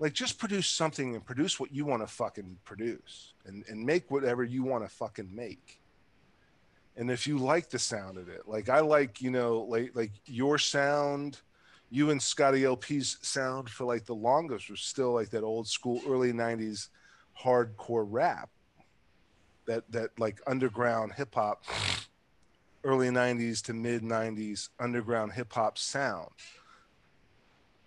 like 0.03 0.11
just 0.11 0.37
produce 0.37 0.67
something 0.67 1.15
and 1.15 1.25
produce 1.25 1.61
what 1.61 1.73
you 1.73 1.85
want 1.85 2.01
to 2.05 2.07
fucking 2.13 2.57
produce 2.65 3.35
and, 3.45 3.63
and 3.69 3.85
make 3.85 4.11
whatever 4.11 4.43
you 4.43 4.61
want 4.61 4.83
to 4.83 4.89
fucking 4.89 5.33
make. 5.33 5.79
And 6.97 7.09
if 7.09 7.25
you 7.25 7.37
like 7.37 7.69
the 7.69 7.79
sound 7.79 8.17
of 8.17 8.27
it 8.27 8.41
like 8.45 8.69
i 8.69 8.81
like 8.81 9.21
you 9.21 9.31
know 9.31 9.61
like 9.61 9.91
like 9.95 10.11
your 10.25 10.59
sound 10.59 11.39
you 11.89 12.11
and 12.11 12.21
scotty 12.21 12.61
lp's 12.63 13.17
sound 13.21 13.67
for 13.67 13.85
like 13.85 14.05
the 14.05 14.13
longest 14.13 14.69
was 14.69 14.81
still 14.81 15.11
like 15.11 15.29
that 15.29 15.41
old 15.41 15.67
school 15.67 15.99
early 16.07 16.31
90s 16.31 16.89
hardcore 17.41 18.05
rap 18.07 18.49
that 19.65 19.89
that 19.89 20.11
like 20.19 20.39
underground 20.45 21.13
hip 21.13 21.33
hop 21.33 21.63
early 22.83 23.09
90s 23.09 23.59
to 23.63 23.73
mid 23.73 24.03
90s 24.03 24.69
underground 24.79 25.31
hip 25.31 25.51
hop 25.51 25.79
sound 25.79 26.29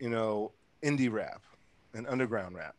you 0.01 0.11
know 0.11 0.51
indie 0.83 1.13
rap 1.13 1.43
and 1.95 2.07
underground 2.07 2.57
rap. 2.57 2.75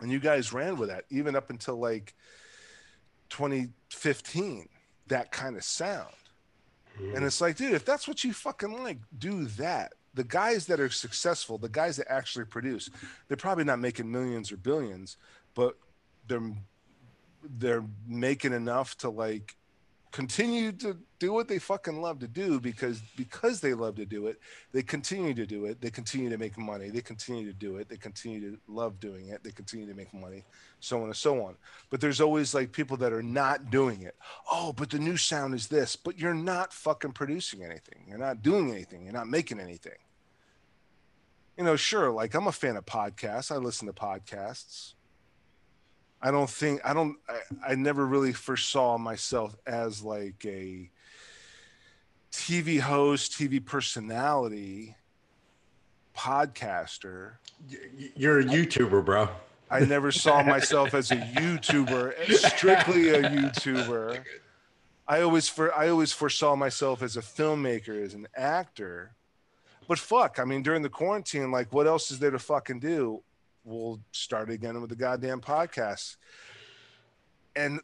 And 0.00 0.10
you 0.10 0.20
guys 0.20 0.52
ran 0.52 0.76
with 0.76 0.90
that 0.90 1.04
even 1.10 1.34
up 1.34 1.50
until 1.50 1.76
like 1.76 2.14
2015 3.30 4.68
that 5.08 5.32
kind 5.32 5.56
of 5.56 5.64
sound. 5.64 6.12
Mm-hmm. 7.00 7.16
And 7.16 7.24
it's 7.24 7.40
like 7.40 7.56
dude 7.56 7.72
if 7.72 7.84
that's 7.84 8.06
what 8.06 8.24
you 8.24 8.32
fucking 8.32 8.82
like 8.82 8.98
do 9.18 9.44
that. 9.44 9.94
The 10.14 10.24
guys 10.24 10.66
that 10.66 10.80
are 10.80 10.90
successful 10.90 11.58
the 11.58 11.68
guys 11.68 11.96
that 11.96 12.10
actually 12.10 12.44
produce 12.44 12.90
they're 13.28 13.36
probably 13.36 13.64
not 13.64 13.78
making 13.78 14.10
millions 14.10 14.50
or 14.50 14.56
billions 14.56 15.16
but 15.54 15.76
they're 16.26 16.52
they're 17.58 17.84
making 18.06 18.52
enough 18.52 18.96
to 18.98 19.10
like 19.10 19.56
continue 20.10 20.72
to 20.72 20.96
do 21.18 21.32
what 21.32 21.48
they 21.48 21.58
fucking 21.58 22.00
love 22.00 22.18
to 22.18 22.28
do 22.28 22.60
because 22.60 23.00
because 23.16 23.60
they 23.60 23.74
love 23.74 23.94
to 23.96 24.06
do 24.06 24.26
it 24.26 24.38
they 24.72 24.82
continue 24.82 25.34
to 25.34 25.44
do 25.46 25.66
it 25.66 25.80
they 25.80 25.90
continue 25.90 26.30
to 26.30 26.38
make 26.38 26.56
money 26.56 26.88
they 26.88 27.00
continue 27.00 27.44
to 27.44 27.52
do 27.52 27.76
it 27.76 27.88
they 27.88 27.96
continue 27.96 28.40
to 28.40 28.58
love 28.68 28.98
doing 29.00 29.28
it 29.28 29.42
they 29.44 29.50
continue 29.50 29.86
to 29.86 29.94
make 29.94 30.12
money 30.14 30.44
so 30.80 30.98
on 30.98 31.04
and 31.04 31.16
so 31.16 31.44
on. 31.44 31.56
But 31.90 32.00
there's 32.00 32.20
always 32.20 32.54
like 32.54 32.72
people 32.72 32.96
that 32.98 33.12
are 33.12 33.22
not 33.22 33.70
doing 33.70 34.02
it. 34.02 34.14
Oh 34.50 34.72
but 34.72 34.90
the 34.90 34.98
new 34.98 35.16
sound 35.16 35.54
is 35.54 35.66
this 35.68 35.96
but 35.96 36.18
you're 36.18 36.34
not 36.34 36.72
fucking 36.72 37.12
producing 37.12 37.64
anything. 37.64 38.04
You're 38.08 38.18
not 38.18 38.42
doing 38.42 38.70
anything. 38.70 39.04
You're 39.04 39.12
not 39.12 39.28
making 39.28 39.60
anything. 39.60 39.98
You 41.56 41.64
know 41.64 41.76
sure 41.76 42.10
like 42.10 42.34
i'm 42.34 42.46
a 42.46 42.52
fan 42.52 42.76
of 42.76 42.86
podcasts. 42.86 43.50
I 43.50 43.56
listen 43.56 43.86
to 43.86 43.92
podcasts 43.92 44.94
I 46.20 46.30
don't 46.30 46.50
think 46.50 46.80
I 46.84 46.92
don't 46.94 47.16
I, 47.28 47.72
I 47.72 47.74
never 47.74 48.06
really 48.06 48.32
foresaw 48.32 48.98
myself 48.98 49.56
as 49.66 50.02
like 50.02 50.44
a 50.44 50.90
TV 52.32 52.80
host, 52.80 53.32
TV 53.32 53.64
personality, 53.64 54.96
podcaster. 56.16 57.32
You're 58.16 58.40
a 58.40 58.44
YouTuber, 58.44 59.04
bro. 59.04 59.28
I 59.70 59.80
never 59.80 60.10
saw 60.10 60.42
myself 60.42 60.94
as 60.94 61.10
a 61.10 61.16
YouTuber, 61.16 62.32
strictly 62.34 63.10
a 63.10 63.22
YouTuber. 63.22 64.22
I 65.06 65.20
always 65.22 65.48
for 65.48 65.74
I 65.74 65.88
always 65.88 66.12
foresaw 66.12 66.56
myself 66.56 67.02
as 67.02 67.16
a 67.16 67.22
filmmaker, 67.22 68.02
as 68.04 68.14
an 68.14 68.26
actor. 68.36 69.14
But 69.86 69.98
fuck, 69.98 70.38
I 70.38 70.44
mean, 70.44 70.62
during 70.62 70.82
the 70.82 70.90
quarantine, 70.90 71.50
like, 71.50 71.72
what 71.72 71.86
else 71.86 72.10
is 72.10 72.18
there 72.18 72.30
to 72.30 72.38
fucking 72.38 72.80
do? 72.80 73.22
We'll 73.68 74.00
start 74.12 74.50
again 74.50 74.80
with 74.80 74.90
the 74.90 74.96
goddamn 74.96 75.40
podcast. 75.40 76.16
And 77.54 77.80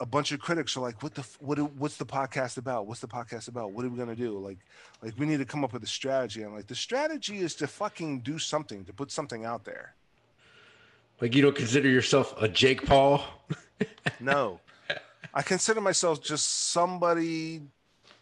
a 0.00 0.06
bunch 0.06 0.32
of 0.32 0.40
critics 0.40 0.76
are 0.76 0.80
like, 0.80 1.02
"What 1.02 1.14
the 1.14 1.26
what? 1.40 1.58
What's 1.74 1.96
the 1.96 2.06
podcast 2.06 2.56
about? 2.56 2.86
What's 2.86 3.00
the 3.00 3.08
podcast 3.08 3.48
about? 3.48 3.72
What 3.72 3.84
are 3.84 3.88
we 3.88 3.98
gonna 3.98 4.16
do? 4.16 4.38
Like, 4.38 4.58
like 5.02 5.14
we 5.18 5.26
need 5.26 5.38
to 5.38 5.44
come 5.44 5.64
up 5.64 5.72
with 5.72 5.82
a 5.82 5.88
strategy." 5.88 6.42
I'm 6.42 6.54
like, 6.54 6.66
the 6.66 6.74
strategy 6.74 7.38
is 7.38 7.54
to 7.56 7.66
fucking 7.66 8.20
do 8.20 8.38
something, 8.38 8.84
to 8.84 8.92
put 8.92 9.10
something 9.10 9.44
out 9.44 9.64
there. 9.64 9.94
Like 11.20 11.34
you 11.34 11.42
don't 11.42 11.56
consider 11.56 11.88
yourself 11.88 12.34
a 12.40 12.48
Jake 12.48 12.86
Paul? 12.86 13.24
no, 14.20 14.60
I 15.34 15.42
consider 15.42 15.80
myself 15.80 16.22
just 16.22 16.70
somebody 16.70 17.62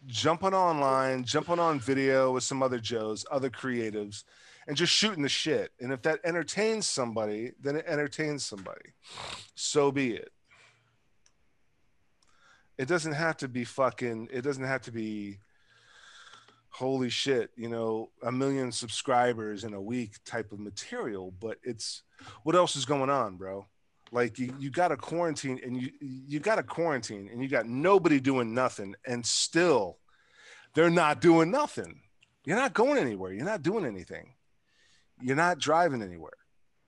jumping 0.07 0.55
online, 0.55 1.25
jumping 1.25 1.59
on 1.59 1.79
video 1.79 2.33
with 2.33 2.45
some 2.45 2.63
other 2.63 2.79
Joes, 2.79 3.27
other 3.31 3.51
creatives, 3.51 4.25
and 4.67 4.77
just 4.77 4.93
shooting 4.93 5.23
the 5.23 5.29
shit. 5.29 5.73
And 5.81 5.93
if 5.93 6.03
that 6.03 6.21
entertains 6.25 6.89
somebody, 6.89 7.53
then 7.61 7.77
it 7.77 7.85
entertains 7.87 8.45
somebody. 8.45 8.93
So 9.55 9.93
be 9.93 10.15
it. 10.15 10.33
It 12.79 12.89
doesn't 12.89 13.13
have 13.13 13.39
to 13.39 13.49
be 13.49 13.65
fucking, 13.65 14.29
it 14.31 14.43
doesn't 14.43 14.65
have 14.65 14.83
to 14.83 14.93
be 14.93 15.39
holy 16.77 17.09
shit, 17.09 17.51
you 17.57 17.69
know, 17.71 18.11
a 18.23 18.31
million 18.31 18.71
subscribers 18.71 19.65
in 19.65 19.73
a 19.73 19.81
week 19.81 20.13
type 20.27 20.53
of 20.53 20.61
material, 20.61 21.33
but 21.41 21.57
it's 21.63 22.03
what 22.43 22.55
else 22.55 22.77
is 22.77 22.85
going 22.85 23.09
on, 23.09 23.37
bro? 23.37 23.67
Like 24.13 24.39
you, 24.39 24.55
you 24.59 24.71
got 24.71 24.93
a 24.93 24.97
quarantine 24.97 25.59
and 25.65 25.81
you 25.81 25.91
you 26.01 26.39
got 26.39 26.59
a 26.59 26.63
quarantine 26.63 27.31
and 27.33 27.43
you 27.43 27.49
got 27.49 27.67
nobody 27.67 28.21
doing 28.21 28.53
nothing 28.53 28.95
and 29.07 29.25
still 29.25 29.99
they're 30.75 30.91
not 30.91 31.23
doing 31.23 31.51
nothing. 31.51 32.03
You're 32.45 32.57
not 32.59 32.75
going 32.75 32.99
anywhere. 32.99 33.33
You're 33.33 33.47
not 33.47 33.63
doing 33.63 33.87
anything. 33.87 34.35
You're 35.21 35.37
not 35.37 35.59
driving 35.59 36.03
anywhere. 36.03 36.33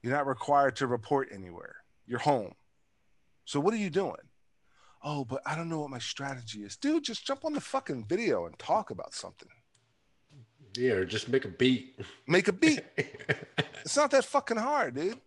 You're 0.03 0.13
not 0.13 0.27
required 0.27 0.77
to 0.77 0.87
report 0.87 1.29
anywhere. 1.33 1.77
You're 2.07 2.21
home. 2.21 2.55
So 3.45 3.61
what 3.61 3.75
are 3.75 3.79
you 3.79 3.91
doing? 3.91 4.15
Oh, 5.03 5.25
but 5.25 5.43
I 5.47 5.57
don't 5.57 5.69
know 5.69 5.81
what 5.81 5.91
my 5.91 5.99
strategy 5.99 6.63
is. 6.63 6.77
Dude, 6.77 7.05
just 7.05 7.27
jump 7.27 7.45
on 7.45 7.53
the 7.53 7.61
fucking 7.61 8.05
video 8.09 8.47
and 8.47 8.59
talk 8.59 8.91
about 8.91 9.15
something. 9.15 9.49
Yeah, 10.77 10.93
or 10.93 11.05
just 11.05 11.29
make 11.29 11.45
a 11.45 11.49
beat. 11.49 11.99
Make 12.27 12.49
a 12.49 12.53
beat. 12.53 12.81
it's 13.85 13.97
not 13.97 14.11
that 14.11 14.25
fucking 14.25 14.59
hard, 14.59 14.95
dude. 14.95 15.19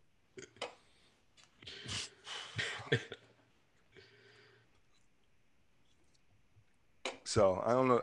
so 7.24 7.62
I 7.66 7.74
don't 7.74 7.88
know, 7.88 8.02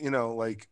you 0.00 0.10
know, 0.10 0.34
like 0.34 0.68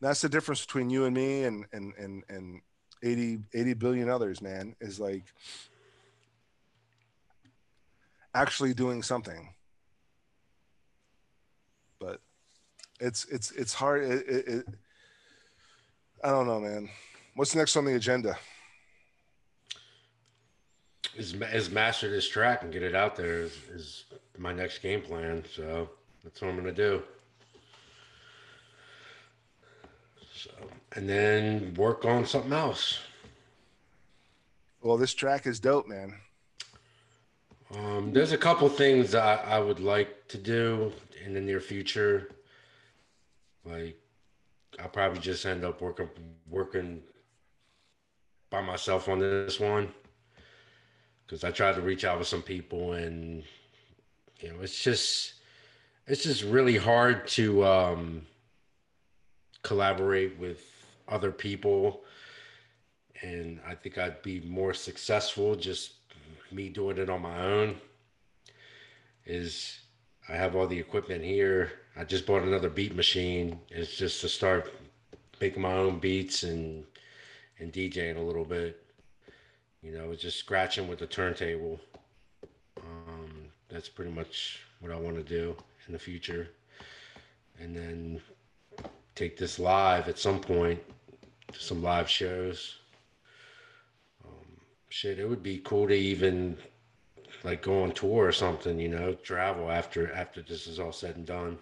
that's 0.00 0.20
the 0.20 0.28
difference 0.28 0.64
between 0.64 0.90
you 0.90 1.04
and 1.04 1.14
me 1.14 1.44
and 1.44 1.64
and 1.72 1.94
and 1.98 2.22
and 2.28 2.60
80, 3.04 3.38
80 3.52 3.74
billion 3.74 4.08
others, 4.08 4.40
man, 4.40 4.74
is 4.80 4.98
like 4.98 5.24
actually 8.34 8.74
doing 8.74 9.02
something. 9.02 9.50
But 12.00 12.20
it's 13.00 13.26
it's 13.26 13.50
it's 13.52 13.74
hard. 13.74 14.02
It, 14.02 14.26
it, 14.28 14.48
it, 14.48 14.66
I 16.22 16.30
don't 16.30 16.46
know, 16.46 16.60
man. 16.60 16.88
What's 17.36 17.54
next 17.54 17.76
on 17.76 17.84
the 17.84 17.94
agenda? 17.94 18.36
Is 21.16 21.34
is 21.34 21.70
master 21.70 22.10
this 22.10 22.28
track 22.28 22.62
and 22.62 22.72
get 22.72 22.82
it 22.82 22.94
out 22.94 23.14
there 23.14 23.42
is, 23.42 23.52
is 23.72 24.04
my 24.38 24.52
next 24.52 24.78
game 24.78 25.02
plan. 25.02 25.44
So 25.54 25.90
that's 26.24 26.40
what 26.40 26.50
I'm 26.50 26.56
gonna 26.56 26.72
do. 26.72 27.02
So, 30.34 30.50
and 30.94 31.08
then 31.08 31.74
work 31.74 32.04
on 32.04 32.26
something 32.26 32.52
else. 32.52 33.00
Well, 34.82 34.96
this 34.96 35.14
track 35.14 35.46
is 35.46 35.58
dope, 35.60 35.88
man. 35.88 36.14
Um, 37.74 38.12
there's 38.12 38.32
a 38.32 38.38
couple 38.38 38.68
things 38.68 39.14
I, 39.14 39.36
I 39.36 39.58
would 39.58 39.80
like 39.80 40.28
to 40.28 40.38
do 40.38 40.92
in 41.24 41.34
the 41.34 41.40
near 41.40 41.60
future. 41.60 42.28
Like, 43.64 43.98
I'll 44.78 44.88
probably 44.88 45.20
just 45.20 45.46
end 45.46 45.64
up 45.64 45.80
working 45.80 46.08
working 46.48 47.02
by 48.50 48.60
myself 48.60 49.08
on 49.08 49.18
this 49.18 49.58
one 49.58 49.88
because 51.26 51.42
I 51.42 51.50
tried 51.50 51.76
to 51.76 51.80
reach 51.80 52.04
out 52.04 52.18
with 52.18 52.28
some 52.28 52.42
people, 52.42 52.92
and 52.92 53.42
you 54.40 54.52
know, 54.52 54.60
it's 54.60 54.82
just 54.82 55.34
it's 56.06 56.22
just 56.22 56.44
really 56.44 56.76
hard 56.76 57.26
to 57.28 57.64
um, 57.64 58.26
collaborate 59.62 60.38
with 60.38 60.73
other 61.08 61.30
people. 61.32 62.02
And 63.22 63.60
i 63.66 63.74
think 63.74 63.96
i'd 63.96 64.22
be 64.22 64.40
more 64.40 64.74
successful 64.74 65.54
just 65.54 65.92
me 66.50 66.68
doing 66.68 66.98
it 66.98 67.08
on 67.08 67.22
my 67.22 67.42
own 67.42 67.76
is 69.26 69.80
i 70.28 70.32
have 70.32 70.54
all 70.56 70.66
the 70.66 70.78
equipment 70.78 71.22
here. 71.22 71.72
I 71.96 72.04
just 72.04 72.26
bought 72.26 72.42
another 72.42 72.68
beat 72.68 72.94
machine. 72.94 73.60
It's 73.70 73.96
just 73.96 74.20
to 74.22 74.28
start 74.28 74.74
making 75.40 75.62
my 75.62 75.72
own 75.72 75.98
beats 76.00 76.42
and 76.42 76.84
and 77.58 77.72
djing 77.72 78.16
a 78.16 78.20
little 78.20 78.44
bit. 78.44 78.84
You 79.82 79.92
know 79.92 80.14
just 80.14 80.38
scratching 80.38 80.88
with 80.88 80.98
the 80.98 81.06
turntable. 81.06 81.80
Um, 82.78 83.48
that's 83.68 83.88
pretty 83.88 84.10
much 84.10 84.60
what 84.80 84.92
i 84.92 84.96
want 84.96 85.16
to 85.16 85.22
do 85.22 85.56
in 85.86 85.92
the 85.92 85.98
future. 85.98 86.48
And 87.60 87.76
then 87.76 88.20
take 89.14 89.36
this 89.36 89.58
live 89.58 90.08
at 90.08 90.18
some 90.18 90.40
point 90.40 90.80
to 91.52 91.60
some 91.60 91.82
live 91.82 92.08
shows. 92.08 92.78
Um, 94.24 94.30
shit, 94.88 95.18
it 95.18 95.28
would 95.28 95.42
be 95.42 95.58
cool 95.58 95.88
to 95.88 95.94
even 95.94 96.56
like 97.42 97.62
go 97.62 97.82
on 97.82 97.92
tour 97.92 98.26
or 98.26 98.32
something, 98.32 98.78
you 98.78 98.88
know, 98.88 99.14
travel 99.14 99.70
after 99.70 100.12
after 100.12 100.42
this 100.42 100.66
is 100.66 100.80
all 100.80 100.92
said 100.92 101.16
and 101.16 101.26
done. 101.26 101.58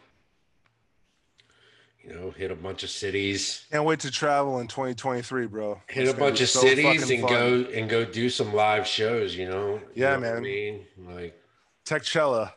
You 2.02 2.14
know, 2.14 2.30
hit 2.30 2.50
a 2.50 2.56
bunch 2.56 2.82
of 2.82 2.90
cities. 2.90 3.64
Can't 3.70 3.84
wait 3.84 4.00
to 4.00 4.10
travel 4.10 4.58
in 4.58 4.66
2023, 4.66 5.46
bro. 5.46 5.80
Hit 5.86 6.02
it's 6.04 6.12
a 6.12 6.16
bunch 6.16 6.40
of 6.40 6.48
so 6.48 6.60
cities 6.60 7.08
and 7.10 7.20
fun. 7.20 7.30
go 7.30 7.70
and 7.72 7.88
go 7.88 8.04
do 8.04 8.28
some 8.28 8.52
live 8.52 8.86
shows. 8.86 9.36
You 9.36 9.48
know. 9.48 9.80
Yeah, 9.94 10.16
you 10.16 10.20
know 10.22 10.36
I 10.36 10.40
mean, 10.40 10.80
like 10.98 11.40
Techchella, 11.84 12.52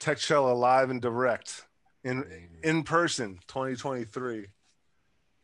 Techchella 0.00 0.56
live 0.56 0.90
and 0.90 1.02
direct 1.02 1.64
in 2.04 2.48
in 2.62 2.84
person 2.84 3.40
2023 3.48 4.46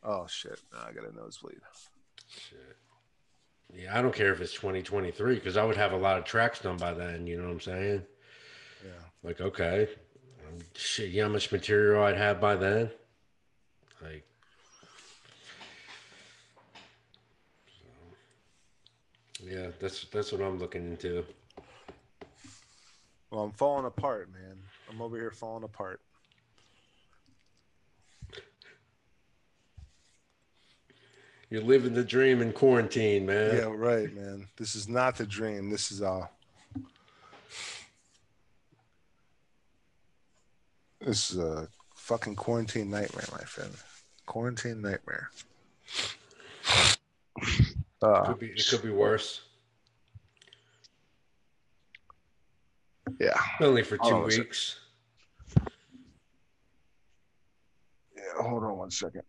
oh 0.03 0.25
shit 0.27 0.59
i 0.77 0.91
got 0.91 1.09
a 1.09 1.15
nosebleed 1.15 1.59
shit 2.27 2.77
yeah 3.73 3.97
i 3.97 4.01
don't 4.01 4.13
care 4.13 4.31
if 4.31 4.41
it's 4.41 4.53
2023 4.53 5.35
because 5.35 5.57
i 5.57 5.63
would 5.63 5.77
have 5.77 5.93
a 5.93 5.97
lot 5.97 6.17
of 6.17 6.25
tracks 6.25 6.59
done 6.59 6.77
by 6.77 6.93
then 6.93 7.27
you 7.27 7.37
know 7.37 7.43
what 7.43 7.51
i'm 7.51 7.59
saying 7.59 8.03
yeah 8.83 8.91
like 9.23 9.41
okay 9.41 9.87
um, 10.47 10.57
shit 10.75 11.09
you 11.09 11.21
know 11.21 11.27
how 11.27 11.33
much 11.33 11.51
material 11.51 12.03
i'd 12.03 12.17
have 12.17 12.39
by 12.41 12.55
then 12.55 12.89
like 14.01 14.25
Yeah, 19.43 19.67
that's 19.79 20.05
that's 20.05 20.31
what 20.31 20.41
I'm 20.41 20.59
looking 20.59 20.85
into. 20.85 21.25
Well, 23.31 23.43
I'm 23.43 23.51
falling 23.51 23.85
apart, 23.85 24.31
man. 24.31 24.57
I'm 24.89 25.01
over 25.01 25.17
here 25.17 25.31
falling 25.31 25.63
apart. 25.63 25.99
You're 31.51 31.61
living 31.63 31.93
the 31.93 32.03
dream 32.03 32.41
in 32.41 32.53
quarantine, 32.53 33.25
man. 33.25 33.57
Yeah, 33.57 33.73
right, 33.75 34.11
man. 34.15 34.47
This 34.55 34.73
is 34.73 34.87
not 34.87 35.17
the 35.17 35.25
dream. 35.25 35.69
This 35.69 35.91
is 35.91 36.01
uh 36.01 36.25
This 41.01 41.31
is 41.31 41.39
a 41.39 41.67
fucking 41.95 42.35
quarantine 42.37 42.89
nightmare, 42.89 43.25
my 43.33 43.43
friend. 43.43 43.71
Quarantine 44.27 44.81
nightmare. 44.81 45.29
Uh, 48.01 48.23
Could 48.25 48.39
be, 48.39 48.47
it 48.47 48.65
could 48.69 48.81
be 48.83 48.91
worse. 48.91 49.41
yeah. 53.19 53.37
Only 53.59 53.83
for 53.83 53.97
two 53.97 54.03
Hold 54.03 54.13
on 54.23 54.27
a 54.29 54.31
sec. 54.31 54.39
weeks. 54.45 54.79
Yeah, 58.15 58.23
hold 58.41 58.63
on 58.63 58.77
one 58.77 58.91
second. 58.91 59.23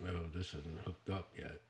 No, 0.00 0.12
this 0.33 0.33
isn't 0.48 0.78
hooked 0.84 1.10
up 1.10 1.28
yet. 1.38 1.60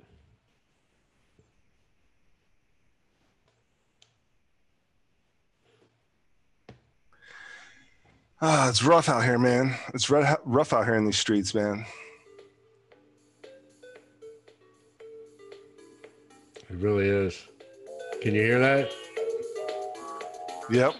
Ah, 8.43 8.69
it's 8.69 8.83
rough 8.83 9.09
out 9.09 9.25
here, 9.25 9.39
man. 9.39 9.75
It's 9.95 10.11
rough 10.11 10.73
out 10.73 10.85
here 10.85 10.97
in 10.97 11.05
these 11.07 11.19
streets, 11.19 11.55
man. 11.55 11.87
It 16.69 16.77
really 16.77 17.09
is. 17.09 17.47
Can 18.21 18.35
you 18.35 18.43
hear 18.43 18.59
that? 18.59 18.91
Yep. 20.71 20.95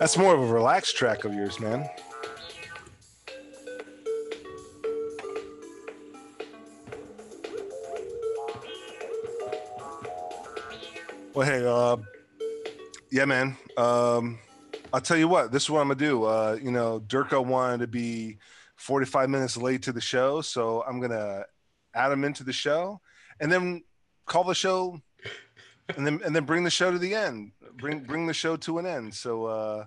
That's 0.00 0.16
more 0.16 0.32
of 0.32 0.40
a 0.40 0.46
relaxed 0.46 0.96
track 0.96 1.26
of 1.26 1.34
yours, 1.34 1.60
man. 1.60 1.86
Well, 11.34 11.46
hey, 11.46 11.66
uh, 11.66 11.98
yeah, 13.12 13.26
man. 13.26 13.58
Um, 13.76 14.38
I'll 14.90 15.02
tell 15.02 15.18
you 15.18 15.28
what. 15.28 15.52
This 15.52 15.64
is 15.64 15.70
what 15.70 15.80
I'm 15.80 15.88
gonna 15.88 15.96
do. 15.96 16.24
Uh, 16.24 16.58
you 16.62 16.70
know, 16.70 17.00
Durko 17.00 17.44
wanted 17.44 17.80
to 17.80 17.86
be 17.86 18.38
45 18.76 19.28
minutes 19.28 19.58
late 19.58 19.82
to 19.82 19.92
the 19.92 20.00
show, 20.00 20.40
so 20.40 20.82
I'm 20.88 20.98
gonna 21.00 21.44
add 21.94 22.10
him 22.10 22.24
into 22.24 22.42
the 22.42 22.54
show, 22.54 23.02
and 23.38 23.52
then 23.52 23.84
call 24.24 24.44
the 24.44 24.54
show, 24.54 25.02
and 25.94 26.06
then 26.06 26.22
and 26.24 26.34
then 26.34 26.46
bring 26.46 26.64
the 26.64 26.70
show 26.70 26.90
to 26.90 26.98
the 26.98 27.14
end. 27.14 27.52
Bring 27.80 28.00
bring 28.00 28.26
the 28.26 28.34
show 28.34 28.56
to 28.56 28.78
an 28.78 28.86
end. 28.86 29.14
So, 29.14 29.46
uh, 29.46 29.84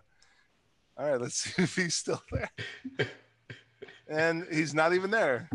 all 0.97 1.11
right, 1.11 1.21
let's 1.21 1.35
see 1.35 1.61
if 1.61 1.75
he's 1.75 1.95
still 1.95 2.21
there. 2.31 2.49
And 4.07 4.45
he's 4.51 4.73
not 4.73 4.93
even 4.93 5.11
there. 5.11 5.49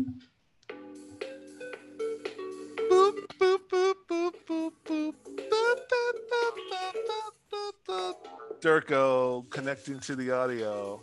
Durko 8.61 9.49
connecting 9.49 9.99
to 10.01 10.15
the 10.15 10.31
audio. 10.31 11.01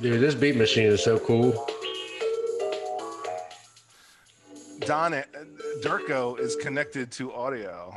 Dude, 0.00 0.20
this 0.20 0.34
beat 0.34 0.56
machine 0.56 0.86
is 0.86 1.04
so 1.04 1.18
cool. 1.18 1.52
Don 4.80 5.12
Durko 5.82 6.38
is 6.38 6.56
connected 6.56 7.10
to 7.12 7.32
audio. 7.32 7.94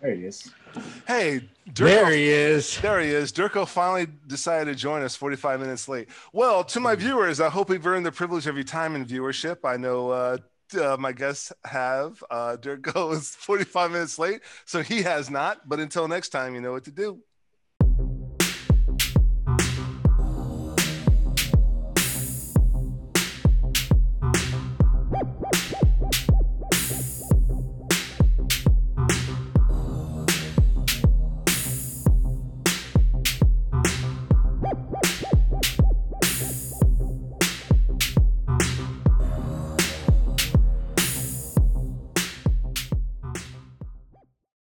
There 0.00 0.14
he 0.14 0.24
is. 0.24 0.50
Hey, 1.06 1.40
Durko. 1.68 1.84
There 1.84 2.10
he 2.10 2.28
is. 2.28 2.80
There 2.80 3.00
he 3.00 3.10
is. 3.10 3.32
Durko 3.32 3.68
finally 3.68 4.06
decided 4.26 4.72
to 4.72 4.74
join 4.74 5.02
us 5.02 5.14
45 5.14 5.60
minutes 5.60 5.88
late. 5.88 6.08
Well, 6.32 6.64
to 6.64 6.80
my 6.80 6.94
viewers, 6.94 7.40
I 7.40 7.50
hope 7.50 7.68
we've 7.68 7.86
earned 7.86 8.06
the 8.06 8.12
privilege 8.12 8.46
of 8.46 8.54
your 8.54 8.64
time 8.64 8.94
and 8.94 9.06
viewership. 9.06 9.58
I 9.64 9.76
know 9.76 10.10
uh, 10.10 10.38
uh, 10.80 10.96
my 10.98 11.12
guests 11.12 11.52
have. 11.64 12.22
Uh, 12.30 12.56
Durko 12.58 13.12
is 13.12 13.34
45 13.36 13.90
minutes 13.90 14.18
late, 14.18 14.40
so 14.64 14.82
he 14.82 15.02
has 15.02 15.28
not. 15.28 15.68
But 15.68 15.80
until 15.80 16.08
next 16.08 16.30
time, 16.30 16.54
you 16.54 16.60
know 16.60 16.72
what 16.72 16.84
to 16.84 16.92
do. 16.92 17.20